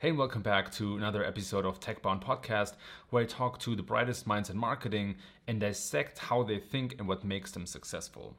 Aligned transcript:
Hey, 0.00 0.12
welcome 0.12 0.40
back 0.40 0.72
to 0.76 0.96
another 0.96 1.22
episode 1.22 1.66
of 1.66 1.78
TechBound 1.78 2.24
Podcast, 2.24 2.72
where 3.10 3.22
I 3.22 3.26
talk 3.26 3.58
to 3.58 3.76
the 3.76 3.82
brightest 3.82 4.26
minds 4.26 4.48
in 4.48 4.56
marketing 4.56 5.16
and 5.46 5.60
dissect 5.60 6.16
how 6.16 6.42
they 6.42 6.58
think 6.58 6.94
and 6.98 7.06
what 7.06 7.22
makes 7.22 7.50
them 7.50 7.66
successful. 7.66 8.34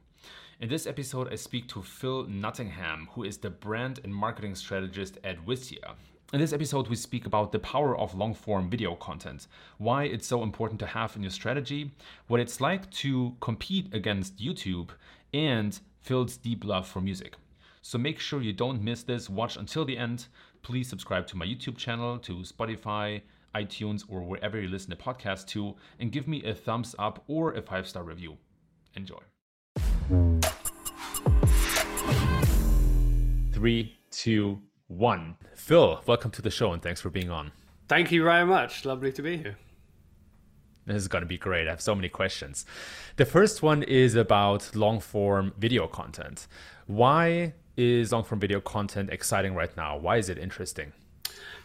In 0.60 0.70
this 0.70 0.88
episode, 0.88 1.32
I 1.32 1.36
speak 1.36 1.68
to 1.68 1.84
Phil 1.84 2.26
Nottingham, 2.26 3.10
who 3.12 3.24
is 3.24 3.38
the 3.38 3.52
brand 3.52 4.00
and 4.04 4.12
marketing 4.12 4.56
strategist 4.56 5.20
at 5.24 5.46
Wistia. 5.46 5.94
In 6.34 6.40
this 6.40 6.52
episode, 6.52 6.88
we 6.88 6.96
speak 6.96 7.28
about 7.28 7.52
the 7.52 7.60
power 7.60 7.96
of 7.96 8.16
long 8.16 8.34
form 8.34 8.68
video 8.68 8.96
content, 8.96 9.46
why 9.78 10.06
it's 10.06 10.26
so 10.26 10.42
important 10.42 10.80
to 10.80 10.88
have 10.88 11.16
in 11.16 11.22
your 11.22 11.30
strategy, 11.30 11.92
what 12.26 12.40
it's 12.40 12.60
like 12.60 12.90
to 12.90 13.36
compete 13.40 13.94
against 13.94 14.40
YouTube, 14.40 14.90
and 15.32 15.80
Phil's 16.02 16.38
deep 16.38 16.66
love 16.66 16.88
for 16.88 17.02
music. 17.02 17.36
So 17.84 17.98
make 17.98 18.20
sure 18.20 18.42
you 18.42 18.54
don't 18.54 18.84
miss 18.84 19.04
this, 19.04 19.30
watch 19.30 19.58
until 19.58 19.86
the 19.86 19.98
end 19.98 20.28
please 20.62 20.88
subscribe 20.88 21.28
to 21.28 21.38
my 21.38 21.46
YouTube 21.46 21.78
channel, 21.78 22.18
to 22.20 22.38
Spotify, 22.38 23.22
iTunes, 23.56 24.04
or 24.08 24.22
wherever 24.22 24.60
you 24.60 24.68
listen 24.68 24.90
to 24.92 24.96
podcasts 24.96 25.46
to, 25.48 25.76
and 26.00 26.12
give 26.12 26.28
me 26.28 26.44
a 26.44 26.54
thumbs 26.54 26.96
up 26.98 27.24
or 27.28 27.54
a 27.54 27.62
five 27.62 27.88
star 27.88 28.04
review. 28.04 28.38
Enjoy. 28.96 29.20
Three, 33.52 33.98
two, 34.10 34.62
one. 34.88 35.38
Phil, 35.56 36.02
welcome 36.06 36.32
to 36.32 36.42
the 36.42 36.52
show 36.52 36.74
and 36.74 36.82
thanks 36.82 37.02
for 37.02 37.10
being 37.10 37.30
on. 37.30 37.52
Thank 37.88 38.12
you 38.12 38.24
very 38.24 38.46
much. 38.46 38.86
Lovely 38.86 39.12
to 39.14 39.22
be 39.22 39.38
here. 39.38 39.58
This 40.86 40.98
is 40.98 41.08
going 41.08 41.22
to 41.22 41.28
be 41.28 41.38
great. 41.38 41.68
I 41.68 41.72
have 41.72 41.82
so 41.82 41.94
many 41.94 42.10
questions. 42.10 42.66
The 43.16 43.26
first 43.26 43.62
one 43.62 43.84
is 43.84 44.16
about 44.16 44.76
long 44.76 45.00
form 45.00 45.54
video 45.58 45.88
content. 45.88 46.48
Why 46.88 47.54
is 47.82 48.12
long 48.12 48.24
form 48.24 48.40
video 48.40 48.62
content 48.62 49.10
exciting 49.10 49.56
right 49.56 49.76
now? 49.76 49.98
Why 49.98 50.18
is 50.18 50.30
it 50.30 50.38
interesting? 50.38 50.94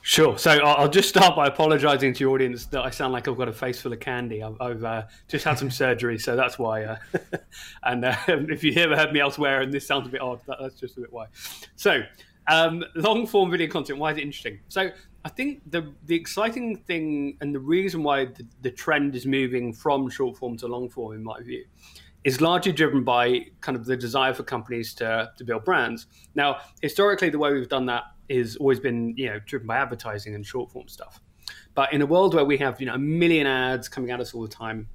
Sure. 0.03 0.39
So 0.39 0.53
I'll 0.53 0.89
just 0.89 1.09
start 1.09 1.35
by 1.35 1.49
apologising 1.49 2.15
to 2.15 2.21
your 2.21 2.33
audience 2.33 2.67
that 2.67 2.83
I 2.83 2.91
sound 2.91 3.13
like 3.13 3.27
I've 3.27 3.37
got 3.37 3.49
a 3.49 3.53
face 3.53 3.81
full 3.81 3.93
of 3.93 3.99
candy. 3.99 4.41
I've, 4.41 4.61
I've 4.61 4.85
uh, 4.85 5.03
just 5.27 5.45
had 5.45 5.59
some 5.59 5.71
surgery, 5.83 6.17
so 6.17 6.37
that's 6.37 6.61
why. 6.61 6.85
Uh, 6.85 6.97
and 7.83 8.05
uh, 8.05 8.17
if 8.29 8.63
you 8.63 8.73
ever 8.75 8.97
heard 8.97 9.13
me 9.13 9.19
elsewhere 9.19 9.63
and 9.63 9.73
this 9.73 9.85
sounds 9.85 10.07
a 10.07 10.11
bit 10.11 10.21
odd, 10.21 10.41
that, 10.47 10.59
that's 10.61 10.77
just 10.77 10.97
a 10.97 11.01
bit 11.01 11.13
why. 11.13 11.27
So 11.75 12.03
um, 12.47 12.85
long 12.95 13.27
form 13.27 13.51
video 13.51 13.67
content. 13.67 13.99
Why 13.99 14.13
is 14.13 14.19
it 14.19 14.23
interesting? 14.23 14.61
So 14.69 14.91
I 15.25 15.29
think 15.29 15.69
the 15.71 15.93
the 16.05 16.15
exciting 16.15 16.77
thing 16.77 17.37
and 17.41 17.53
the 17.53 17.59
reason 17.59 18.05
why 18.05 18.27
the, 18.27 18.47
the 18.63 18.71
trend 18.71 19.17
is 19.17 19.27
moving 19.27 19.73
from 19.73 20.09
short 20.09 20.37
form 20.37 20.57
to 20.59 20.69
long 20.69 20.89
form, 20.89 21.15
in 21.15 21.25
my 21.25 21.41
view, 21.41 21.65
is 22.27 22.41
largely 22.41 22.73
driven 22.73 23.05
by 23.05 23.47
kind 23.61 23.77
of 23.79 23.87
the 23.87 23.97
desire 23.97 24.35
for 24.35 24.43
companies 24.43 24.93
to, 24.93 25.31
to 25.39 25.45
build 25.45 25.65
brands. 25.65 26.09
Now, 26.35 26.59
historically, 26.83 27.31
the 27.31 27.39
way 27.39 27.53
we've 27.53 27.69
done 27.69 27.87
that 27.87 28.03
is 28.29 28.57
always 28.57 28.81
been 28.81 29.15
you 29.17 29.27
know 29.27 29.39
driven 29.47 29.69
by 29.69 29.77
advertising 29.77 30.35
and 30.35 30.45
short 30.45 30.69
form 30.71 30.89
stuff. 30.89 31.21
But 31.75 31.93
in 31.93 32.03
a 32.03 32.07
world 32.07 32.35
where 32.35 32.45
we 32.45 32.59
have 32.59 32.81
you 32.81 32.87
know 32.87 32.95
a 32.95 32.99
million 32.99 33.47
ads 33.47 33.89
coming 33.89 34.11
at 34.11 34.21
us 34.21 34.35
all 34.35 34.43
the 34.43 34.49
time, 34.49 34.89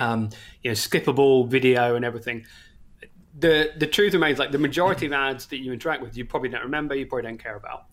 um, 0.00 0.30
you 0.64 0.70
know 0.70 0.74
skippable 0.74 1.48
video 1.48 1.94
and 1.94 2.04
everything, 2.04 2.44
the 3.38 3.70
the 3.76 3.86
truth 3.86 4.12
remains 4.12 4.40
like 4.40 4.50
the 4.50 4.58
majority 4.58 5.06
of 5.06 5.12
ads 5.12 5.46
that 5.46 5.58
you 5.58 5.72
interact 5.72 6.02
with, 6.02 6.16
you 6.16 6.24
probably 6.24 6.48
don't 6.48 6.64
remember, 6.64 6.96
you 6.96 7.06
probably 7.06 7.28
don't 7.30 7.38
care 7.38 7.54
about. 7.54 7.84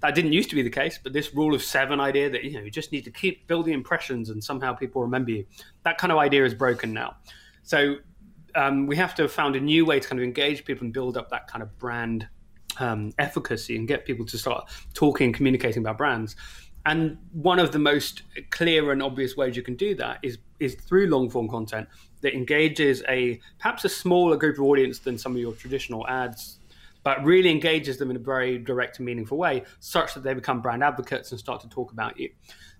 That 0.00 0.14
didn't 0.14 0.32
used 0.32 0.48
to 0.48 0.56
be 0.56 0.62
the 0.62 0.70
case, 0.70 0.98
but 1.02 1.12
this 1.12 1.34
rule 1.34 1.54
of 1.54 1.62
seven 1.62 2.00
idea 2.00 2.30
that 2.30 2.42
you 2.42 2.52
know 2.54 2.60
you 2.60 2.70
just 2.70 2.90
need 2.90 3.04
to 3.04 3.10
keep 3.10 3.46
building 3.46 3.74
impressions 3.74 4.30
and 4.30 4.42
somehow 4.42 4.72
people 4.72 5.02
remember 5.02 5.32
you, 5.32 5.44
that 5.82 5.98
kind 5.98 6.10
of 6.10 6.16
idea 6.16 6.42
is 6.46 6.54
broken 6.54 6.94
now. 6.94 7.16
So 7.64 7.96
um, 8.54 8.86
we 8.86 8.96
have 8.96 9.14
to 9.16 9.22
have 9.22 9.32
found 9.32 9.56
a 9.56 9.60
new 9.60 9.84
way 9.84 10.00
to 10.00 10.08
kind 10.08 10.18
of 10.18 10.24
engage 10.24 10.64
people 10.64 10.84
and 10.84 10.92
build 10.92 11.16
up 11.16 11.30
that 11.30 11.48
kind 11.48 11.62
of 11.62 11.78
brand 11.78 12.28
um, 12.78 13.12
efficacy 13.18 13.76
and 13.76 13.86
get 13.88 14.04
people 14.04 14.24
to 14.26 14.38
start 14.38 14.68
talking 14.94 15.26
and 15.26 15.34
communicating 15.34 15.82
about 15.82 15.98
brands. 15.98 16.36
And 16.86 17.16
one 17.32 17.58
of 17.58 17.72
the 17.72 17.78
most 17.78 18.22
clear 18.50 18.92
and 18.92 19.02
obvious 19.02 19.36
ways 19.36 19.56
you 19.56 19.62
can 19.62 19.74
do 19.74 19.94
that 19.96 20.18
is 20.22 20.38
is 20.60 20.74
through 20.74 21.08
long 21.08 21.30
form 21.30 21.48
content 21.48 21.88
that 22.20 22.34
engages 22.34 23.02
a 23.08 23.40
perhaps 23.58 23.84
a 23.84 23.88
smaller 23.88 24.36
group 24.36 24.58
of 24.58 24.64
audience 24.64 24.98
than 24.98 25.18
some 25.18 25.32
of 25.32 25.38
your 25.38 25.52
traditional 25.52 26.06
ads, 26.08 26.58
but 27.02 27.22
really 27.24 27.50
engages 27.50 27.96
them 27.96 28.10
in 28.10 28.16
a 28.16 28.20
very 28.20 28.58
direct 28.58 28.98
and 28.98 29.06
meaningful 29.06 29.36
way, 29.38 29.62
such 29.80 30.14
that 30.14 30.22
they 30.22 30.34
become 30.34 30.60
brand 30.60 30.84
advocates 30.84 31.30
and 31.32 31.40
start 31.40 31.60
to 31.60 31.68
talk 31.68 31.92
about 31.92 32.18
you. 32.18 32.30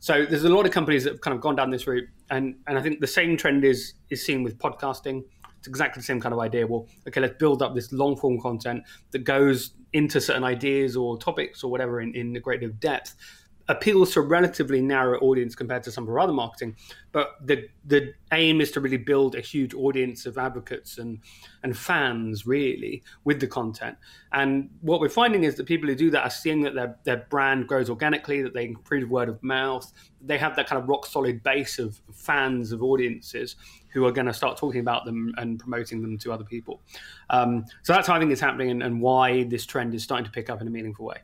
So 0.00 0.24
there's 0.26 0.44
a 0.44 0.50
lot 0.50 0.66
of 0.66 0.72
companies 0.72 1.04
that 1.04 1.14
have 1.14 1.20
kind 1.20 1.34
of 1.34 1.40
gone 1.40 1.56
down 1.56 1.70
this 1.70 1.86
route, 1.86 2.08
and 2.30 2.56
and 2.66 2.78
I 2.78 2.82
think 2.82 3.00
the 3.00 3.06
same 3.06 3.36
trend 3.38 3.64
is 3.64 3.94
is 4.10 4.24
seen 4.24 4.42
with 4.42 4.58
podcasting. 4.58 5.24
It's 5.64 5.68
exactly 5.70 6.00
the 6.00 6.04
same 6.04 6.20
kind 6.20 6.34
of 6.34 6.40
idea. 6.40 6.66
Well, 6.66 6.86
okay, 7.08 7.22
let's 7.22 7.38
build 7.38 7.62
up 7.62 7.74
this 7.74 7.90
long 7.90 8.16
form 8.16 8.38
content 8.38 8.82
that 9.12 9.24
goes 9.24 9.70
into 9.94 10.20
certain 10.20 10.44
ideas 10.44 10.94
or 10.94 11.16
topics 11.16 11.64
or 11.64 11.70
whatever 11.70 12.02
in, 12.02 12.14
in 12.14 12.36
a 12.36 12.40
great 12.40 12.60
deal 12.60 12.68
of 12.68 12.78
depth 12.80 13.14
appeals 13.68 14.12
to 14.12 14.20
a 14.20 14.22
relatively 14.22 14.80
narrow 14.80 15.18
audience 15.20 15.54
compared 15.54 15.82
to 15.82 15.90
some 15.90 16.04
of 16.04 16.10
our 16.10 16.18
other 16.18 16.32
marketing. 16.32 16.76
But 17.12 17.36
the 17.40 17.68
the 17.86 18.12
aim 18.32 18.60
is 18.60 18.70
to 18.72 18.80
really 18.80 18.96
build 18.96 19.34
a 19.34 19.40
huge 19.40 19.74
audience 19.74 20.26
of 20.26 20.36
advocates 20.38 20.98
and 20.98 21.20
and 21.62 21.76
fans 21.76 22.46
really 22.46 23.02
with 23.24 23.40
the 23.40 23.46
content. 23.46 23.96
And 24.32 24.70
what 24.80 25.00
we're 25.00 25.08
finding 25.08 25.44
is 25.44 25.54
that 25.56 25.64
people 25.64 25.88
who 25.88 25.94
do 25.94 26.10
that 26.10 26.24
are 26.24 26.30
seeing 26.30 26.62
that 26.62 26.74
their 26.74 26.96
their 27.04 27.26
brand 27.30 27.68
grows 27.68 27.88
organically, 27.88 28.42
that 28.42 28.54
they 28.54 28.66
improve 28.66 29.10
word 29.10 29.28
of 29.28 29.42
mouth, 29.42 29.90
they 30.20 30.38
have 30.38 30.56
that 30.56 30.66
kind 30.66 30.82
of 30.82 30.88
rock 30.88 31.06
solid 31.06 31.42
base 31.42 31.78
of 31.78 32.00
fans 32.12 32.72
of 32.72 32.82
audiences 32.82 33.56
who 33.92 34.04
are 34.04 34.12
going 34.12 34.26
to 34.26 34.34
start 34.34 34.58
talking 34.58 34.80
about 34.80 35.04
them 35.04 35.32
and 35.36 35.60
promoting 35.60 36.02
them 36.02 36.18
to 36.18 36.32
other 36.32 36.44
people. 36.44 36.82
Um, 37.30 37.64
so 37.82 37.92
that's 37.92 38.08
how 38.08 38.14
I 38.14 38.18
think 38.18 38.32
it's 38.32 38.40
happening 38.40 38.70
and, 38.70 38.82
and 38.82 39.00
why 39.00 39.44
this 39.44 39.64
trend 39.64 39.94
is 39.94 40.02
starting 40.02 40.24
to 40.24 40.32
pick 40.32 40.50
up 40.50 40.60
in 40.60 40.66
a 40.66 40.70
meaningful 40.70 41.06
way. 41.06 41.18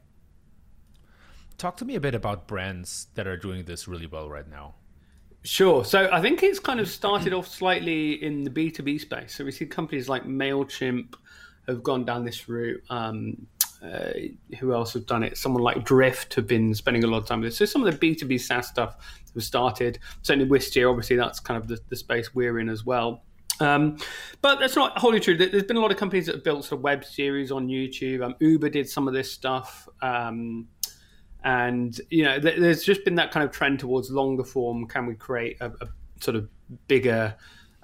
Talk 1.60 1.76
to 1.76 1.84
me 1.84 1.94
a 1.94 2.00
bit 2.00 2.14
about 2.14 2.48
brands 2.48 3.08
that 3.16 3.26
are 3.26 3.36
doing 3.36 3.66
this 3.66 3.86
really 3.86 4.06
well 4.06 4.30
right 4.30 4.48
now. 4.48 4.76
Sure. 5.42 5.84
So 5.84 6.08
I 6.10 6.22
think 6.22 6.42
it's 6.42 6.58
kind 6.58 6.80
of 6.80 6.88
started 6.88 7.34
off 7.34 7.46
slightly 7.46 8.12
in 8.24 8.44
the 8.44 8.50
B2B 8.50 8.98
space. 8.98 9.34
So 9.34 9.44
we 9.44 9.52
see 9.52 9.66
companies 9.66 10.08
like 10.08 10.24
MailChimp 10.24 11.16
have 11.66 11.82
gone 11.82 12.06
down 12.06 12.24
this 12.24 12.48
route. 12.48 12.82
Um, 12.88 13.46
uh, 13.84 14.12
who 14.58 14.72
else 14.72 14.94
have 14.94 15.04
done 15.04 15.22
it? 15.22 15.36
Someone 15.36 15.62
like 15.62 15.84
Drift 15.84 16.32
have 16.36 16.46
been 16.46 16.74
spending 16.74 17.04
a 17.04 17.06
lot 17.06 17.18
of 17.18 17.26
time 17.26 17.42
with 17.42 17.50
this. 17.50 17.58
So 17.58 17.66
some 17.66 17.86
of 17.86 17.92
the 17.92 18.14
B2B 18.14 18.40
SaaS 18.40 18.68
stuff 18.68 18.96
have 19.34 19.44
started. 19.44 19.98
Certainly 20.22 20.48
Wistia, 20.48 20.88
obviously 20.88 21.16
that's 21.16 21.40
kind 21.40 21.62
of 21.62 21.68
the, 21.68 21.78
the 21.90 21.96
space 21.96 22.34
we're 22.34 22.58
in 22.58 22.70
as 22.70 22.86
well. 22.86 23.22
Um, 23.60 23.98
but 24.40 24.60
that's 24.60 24.76
not 24.76 24.96
wholly 24.96 25.20
true. 25.20 25.36
There's 25.36 25.64
been 25.64 25.76
a 25.76 25.80
lot 25.80 25.90
of 25.90 25.98
companies 25.98 26.24
that 26.24 26.36
have 26.36 26.44
built 26.44 26.64
sort 26.64 26.78
of 26.78 26.84
web 26.84 27.04
series 27.04 27.52
on 27.52 27.68
YouTube. 27.68 28.24
Um, 28.24 28.34
Uber 28.40 28.70
did 28.70 28.88
some 28.88 29.06
of 29.06 29.12
this 29.12 29.30
stuff. 29.30 29.86
Um, 30.00 30.66
and 31.44 32.00
you 32.10 32.24
know 32.24 32.38
th- 32.38 32.58
there's 32.58 32.84
just 32.84 33.04
been 33.04 33.14
that 33.16 33.30
kind 33.30 33.44
of 33.44 33.50
trend 33.50 33.80
towards 33.80 34.10
longer 34.10 34.44
form. 34.44 34.86
Can 34.86 35.06
we 35.06 35.14
create 35.14 35.56
a, 35.60 35.66
a 35.80 35.88
sort 36.20 36.36
of 36.36 36.48
bigger 36.86 37.34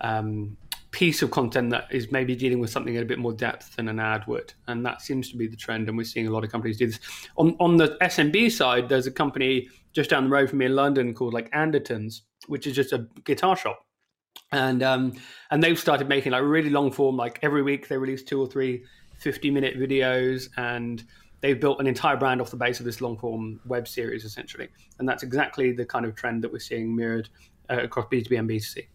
um, 0.00 0.56
piece 0.90 1.22
of 1.22 1.30
content 1.30 1.70
that 1.70 1.86
is 1.90 2.12
maybe 2.12 2.36
dealing 2.36 2.58
with 2.58 2.70
something 2.70 2.94
in 2.94 3.02
a 3.02 3.06
bit 3.06 3.18
more 3.18 3.32
depth 3.32 3.76
than 3.76 3.88
an 3.88 3.98
ad 3.98 4.26
would? 4.26 4.52
And 4.66 4.84
that 4.84 5.02
seems 5.02 5.30
to 5.30 5.36
be 5.36 5.46
the 5.46 5.56
trend 5.56 5.88
and 5.88 5.96
we're 5.96 6.04
seeing 6.04 6.26
a 6.26 6.30
lot 6.30 6.44
of 6.44 6.50
companies 6.50 6.78
do 6.78 6.86
this. 6.86 7.00
On, 7.36 7.56
on 7.60 7.76
the 7.76 7.96
smb 8.02 8.50
side 8.50 8.88
there's 8.88 9.06
a 9.06 9.10
company 9.10 9.68
just 9.92 10.10
down 10.10 10.24
the 10.24 10.30
road 10.30 10.50
from 10.50 10.58
me 10.58 10.66
in 10.66 10.76
london 10.76 11.14
called 11.14 11.34
like 11.34 11.50
andertons 11.52 12.20
which 12.46 12.66
is 12.66 12.74
just 12.74 12.92
a 12.92 13.06
guitar 13.24 13.56
shop. 13.56 13.84
And 14.52 14.82
um, 14.82 15.14
and 15.50 15.62
they've 15.62 15.78
started 15.78 16.08
making 16.08 16.32
like 16.32 16.42
really 16.42 16.70
long 16.70 16.92
form. 16.92 17.16
Like 17.16 17.38
every 17.42 17.62
week 17.62 17.88
they 17.88 17.96
release 17.96 18.22
two 18.22 18.40
or 18.40 18.46
three 18.46 18.84
50 19.18 19.50
minute 19.50 19.78
videos 19.78 20.48
and 20.56 21.02
they've 21.40 21.60
built 21.60 21.80
an 21.80 21.86
entire 21.86 22.16
brand 22.16 22.40
off 22.40 22.50
the 22.50 22.56
base 22.56 22.80
of 22.80 22.86
this 22.86 23.00
long 23.00 23.18
form 23.18 23.60
web 23.66 23.86
series 23.86 24.24
essentially. 24.24 24.68
And 24.98 25.08
that's 25.08 25.22
exactly 25.22 25.72
the 25.72 25.84
kind 25.84 26.04
of 26.04 26.14
trend 26.14 26.42
that 26.44 26.52
we're 26.52 26.58
seeing 26.58 26.94
mirrored 26.94 27.28
uh, 27.70 27.82
across 27.82 28.06
b2b 28.06 28.38
and 28.38 28.48
b2c 28.48 28.86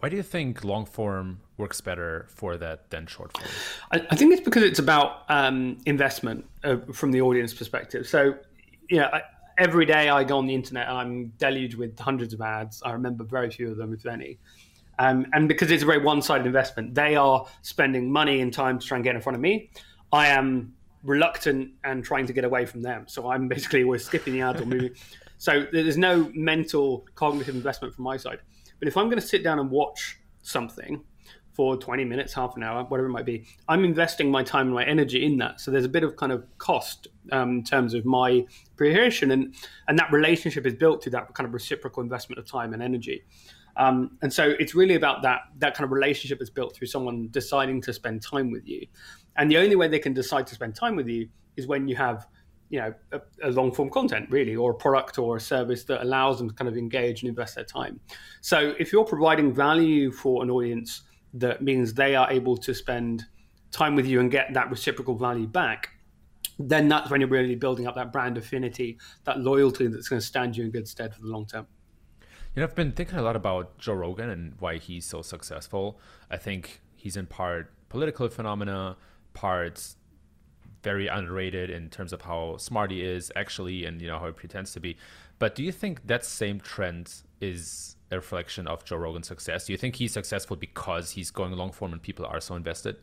why 0.00 0.08
do 0.08 0.16
you 0.16 0.22
think 0.22 0.64
long 0.64 0.86
form 0.86 1.40
works 1.58 1.80
better 1.80 2.26
for 2.30 2.56
that 2.56 2.90
than 2.90 3.06
short 3.06 3.36
form? 3.36 3.48
I, 3.92 4.06
I 4.10 4.16
think 4.16 4.32
it's 4.32 4.42
because 4.42 4.62
it's 4.62 4.78
about 4.78 5.24
um, 5.28 5.76
investment 5.84 6.46
uh, 6.64 6.76
from 6.92 7.12
the 7.12 7.20
audience 7.20 7.52
perspective. 7.52 8.08
So 8.08 8.34
you 8.88 8.98
know 8.98 9.08
I, 9.12 9.22
every 9.58 9.84
day 9.84 10.08
i 10.08 10.24
go 10.24 10.38
on 10.38 10.46
the 10.46 10.54
internet 10.54 10.88
and 10.88 10.96
i'm 10.96 11.32
deluged 11.38 11.76
with 11.76 11.98
hundreds 11.98 12.32
of 12.32 12.40
ads. 12.40 12.82
I 12.82 12.92
remember 12.92 13.24
very 13.24 13.50
few 13.50 13.70
of 13.70 13.76
them 13.76 13.92
if 13.92 14.06
any. 14.06 14.38
Um, 14.98 15.26
and 15.32 15.48
because 15.48 15.70
it's 15.70 15.82
a 15.82 15.86
very 15.86 16.02
one-sided 16.02 16.46
investment 16.46 16.94
they 16.94 17.14
are 17.14 17.46
spending 17.62 18.10
money 18.10 18.40
and 18.40 18.52
time 18.52 18.78
to 18.78 18.86
try 18.86 18.96
and 18.96 19.04
get 19.04 19.14
in 19.14 19.20
front 19.20 19.36
of 19.36 19.42
me. 19.42 19.70
I 20.12 20.28
am 20.28 20.74
reluctant 21.02 21.72
and 21.84 22.04
trying 22.04 22.26
to 22.26 22.32
get 22.32 22.44
away 22.44 22.66
from 22.66 22.82
them. 22.82 23.06
So 23.08 23.30
I'm 23.30 23.48
basically 23.48 23.84
always 23.84 24.04
skipping 24.04 24.34
the 24.34 24.42
ads 24.42 24.60
or 24.60 24.66
moving. 24.66 24.92
so 25.38 25.66
there's 25.72 25.98
no 25.98 26.30
mental 26.34 27.06
cognitive 27.14 27.54
investment 27.54 27.94
from 27.94 28.04
my 28.04 28.16
side. 28.16 28.40
But 28.78 28.88
if 28.88 28.96
I'm 28.96 29.06
going 29.06 29.20
to 29.20 29.26
sit 29.26 29.44
down 29.44 29.58
and 29.58 29.70
watch 29.70 30.18
something 30.42 31.02
for 31.52 31.76
20 31.76 32.04
minutes, 32.04 32.32
half 32.32 32.56
an 32.56 32.62
hour, 32.62 32.84
whatever 32.84 33.08
it 33.08 33.12
might 33.12 33.26
be, 33.26 33.44
I'm 33.68 33.84
investing 33.84 34.30
my 34.30 34.42
time 34.42 34.68
and 34.68 34.74
my 34.74 34.84
energy 34.84 35.24
in 35.24 35.36
that. 35.38 35.60
So 35.60 35.70
there's 35.70 35.84
a 35.84 35.90
bit 35.90 36.02
of 36.02 36.16
kind 36.16 36.32
of 36.32 36.46
cost 36.58 37.08
um, 37.32 37.58
in 37.58 37.64
terms 37.64 37.92
of 37.92 38.04
my 38.06 38.46
appreciation, 38.72 39.30
and 39.30 39.54
and 39.88 39.98
that 39.98 40.10
relationship 40.10 40.66
is 40.66 40.74
built 40.74 41.02
through 41.02 41.12
that 41.12 41.34
kind 41.34 41.46
of 41.46 41.52
reciprocal 41.52 42.02
investment 42.02 42.38
of 42.38 42.46
time 42.46 42.72
and 42.72 42.82
energy. 42.82 43.24
Um, 43.76 44.18
and 44.22 44.32
so 44.32 44.54
it's 44.58 44.74
really 44.74 44.94
about 44.94 45.22
that 45.22 45.40
that 45.58 45.74
kind 45.74 45.84
of 45.84 45.90
relationship 45.90 46.40
is 46.40 46.50
built 46.50 46.74
through 46.74 46.88
someone 46.88 47.28
deciding 47.30 47.82
to 47.82 47.92
spend 47.92 48.22
time 48.22 48.50
with 48.50 48.66
you. 48.66 48.86
And 49.36 49.50
the 49.50 49.58
only 49.58 49.76
way 49.76 49.88
they 49.88 49.98
can 49.98 50.12
decide 50.12 50.46
to 50.48 50.54
spend 50.54 50.74
time 50.74 50.96
with 50.96 51.08
you 51.08 51.28
is 51.56 51.66
when 51.66 51.88
you 51.88 51.96
have 51.96 52.26
you 52.70 52.78
know 52.80 52.94
a, 53.12 53.20
a 53.42 53.50
long 53.50 53.72
form 53.72 53.90
content 53.90 54.30
really 54.30 54.54
or 54.54 54.70
a 54.70 54.74
product 54.74 55.18
or 55.18 55.36
a 55.36 55.40
service 55.40 55.84
that 55.84 56.02
allows 56.02 56.38
them 56.38 56.48
to 56.48 56.54
kind 56.54 56.68
of 56.68 56.76
engage 56.76 57.22
and 57.22 57.28
invest 57.28 57.56
their 57.56 57.64
time. 57.64 58.00
So 58.40 58.74
if 58.78 58.92
you're 58.92 59.04
providing 59.04 59.52
value 59.52 60.12
for 60.12 60.42
an 60.42 60.50
audience 60.50 61.02
that 61.34 61.62
means 61.62 61.94
they 61.94 62.14
are 62.14 62.30
able 62.30 62.56
to 62.56 62.74
spend 62.74 63.24
time 63.70 63.94
with 63.94 64.06
you 64.06 64.20
and 64.20 64.30
get 64.30 64.52
that 64.54 64.70
reciprocal 64.70 65.16
value 65.16 65.46
back 65.46 65.90
then 66.58 66.88
that's 66.88 67.10
when 67.10 67.20
you're 67.20 67.30
really 67.30 67.54
building 67.54 67.86
up 67.86 67.94
that 67.94 68.12
brand 68.12 68.36
affinity 68.36 68.98
that 69.24 69.40
loyalty 69.40 69.86
that's 69.86 70.08
going 70.08 70.20
to 70.20 70.26
stand 70.26 70.56
you 70.56 70.64
in 70.64 70.70
good 70.70 70.86
stead 70.86 71.14
for 71.14 71.20
the 71.22 71.28
long 71.28 71.46
term. 71.46 71.66
You 72.54 72.60
know 72.60 72.64
i've 72.64 72.74
been 72.74 72.92
thinking 72.92 73.18
a 73.18 73.22
lot 73.22 73.36
about 73.36 73.78
joe 73.78 73.94
rogan 73.94 74.28
and 74.28 74.54
why 74.58 74.78
he's 74.78 75.06
so 75.06 75.22
successful. 75.22 75.98
I 76.30 76.36
think 76.36 76.80
he's 76.96 77.16
in 77.16 77.26
part 77.26 77.72
political 77.88 78.28
phenomena 78.28 78.96
parts 79.34 79.96
very 80.82 81.08
underrated 81.08 81.70
in 81.70 81.90
terms 81.90 82.12
of 82.12 82.22
how 82.22 82.56
smart 82.56 82.90
he 82.90 83.02
is 83.02 83.30
actually 83.36 83.84
and 83.84 84.00
you 84.00 84.08
know 84.08 84.18
how 84.18 84.26
he 84.26 84.32
pretends 84.32 84.72
to 84.72 84.80
be. 84.80 84.96
But 85.38 85.54
do 85.54 85.62
you 85.62 85.72
think 85.72 86.06
that 86.06 86.24
same 86.24 86.60
trend 86.60 87.12
is 87.40 87.96
a 88.10 88.16
reflection 88.16 88.66
of 88.66 88.84
joe 88.84 88.96
rogan's 88.96 89.28
success? 89.28 89.66
Do 89.66 89.72
you 89.72 89.78
think 89.78 89.96
he's 89.96 90.12
successful 90.12 90.56
because 90.56 91.10
he's 91.10 91.30
going 91.30 91.52
long 91.52 91.72
form 91.72 91.92
and 91.92 92.02
people 92.02 92.26
are 92.26 92.40
so 92.40 92.54
invested? 92.54 92.96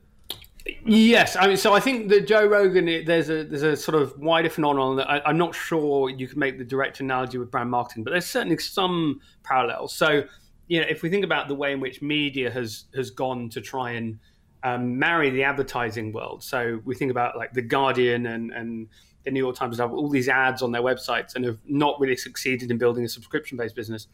Yes, 0.85 1.35
I 1.35 1.47
mean, 1.47 1.57
so 1.57 1.73
I 1.73 1.79
think 1.79 2.09
that 2.09 2.27
Joe 2.27 2.45
Rogan, 2.45 2.85
there's 3.05 3.29
a 3.29 3.43
there's 3.43 3.63
a 3.63 3.75
sort 3.75 4.01
of 4.01 4.17
wider 4.19 4.49
phenomenon 4.49 4.97
that 4.97 5.09
I, 5.09 5.29
am 5.29 5.37
not 5.37 5.55
sure 5.55 6.09
you 6.09 6.27
can 6.27 6.39
make 6.39 6.57
the 6.57 6.65
direct 6.65 6.99
analogy 6.99 7.37
with 7.37 7.51
brand 7.51 7.69
marketing, 7.69 8.03
but 8.03 8.11
there's 8.11 8.25
certainly 8.25 8.57
some 8.57 9.21
parallels. 9.43 9.93
So, 9.93 10.23
you 10.67 10.81
know, 10.81 10.87
if 10.89 11.03
we 11.03 11.09
think 11.09 11.23
about 11.23 11.47
the 11.47 11.55
way 11.55 11.71
in 11.71 11.79
which 11.79 12.01
media 12.01 12.51
has 12.51 12.85
has 12.95 13.11
gone 13.11 13.49
to 13.49 13.61
try 13.61 13.91
and 13.91 14.19
um, 14.63 14.97
marry 14.97 15.29
the 15.29 15.43
advertising 15.43 16.11
world. 16.11 16.43
So 16.43 16.81
we 16.85 16.95
think 16.95 17.11
about 17.11 17.37
like 17.37 17.53
the 17.53 17.61
Guardian 17.61 18.25
and, 18.25 18.51
and 18.51 18.87
the 19.23 19.31
New 19.31 19.39
York 19.39 19.55
Times 19.55 19.77
have 19.77 19.91
all 19.91 20.09
these 20.09 20.29
ads 20.29 20.61
on 20.61 20.71
their 20.71 20.81
websites 20.81 21.35
and 21.35 21.45
have 21.45 21.59
not 21.65 21.99
really 21.99 22.17
succeeded 22.17 22.71
in 22.71 22.77
building 22.77 23.03
a 23.05 23.09
subscription 23.09 23.57
based 23.57 23.75
business. 23.75 24.07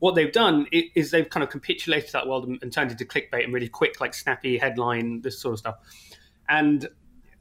What 0.00 0.14
they've 0.14 0.32
done 0.32 0.66
is 0.72 1.10
they've 1.10 1.28
kind 1.28 1.42
of 1.42 1.50
capitulated 1.50 2.12
that 2.12 2.26
world 2.26 2.46
and, 2.46 2.58
and 2.62 2.72
turned 2.72 2.90
it 2.90 3.00
into 3.00 3.04
clickbait 3.04 3.44
and 3.44 3.52
really 3.52 3.68
quick, 3.68 4.00
like 4.00 4.14
snappy 4.14 4.58
headline, 4.58 5.22
this 5.22 5.40
sort 5.40 5.54
of 5.54 5.58
stuff. 5.58 5.76
And 6.48 6.88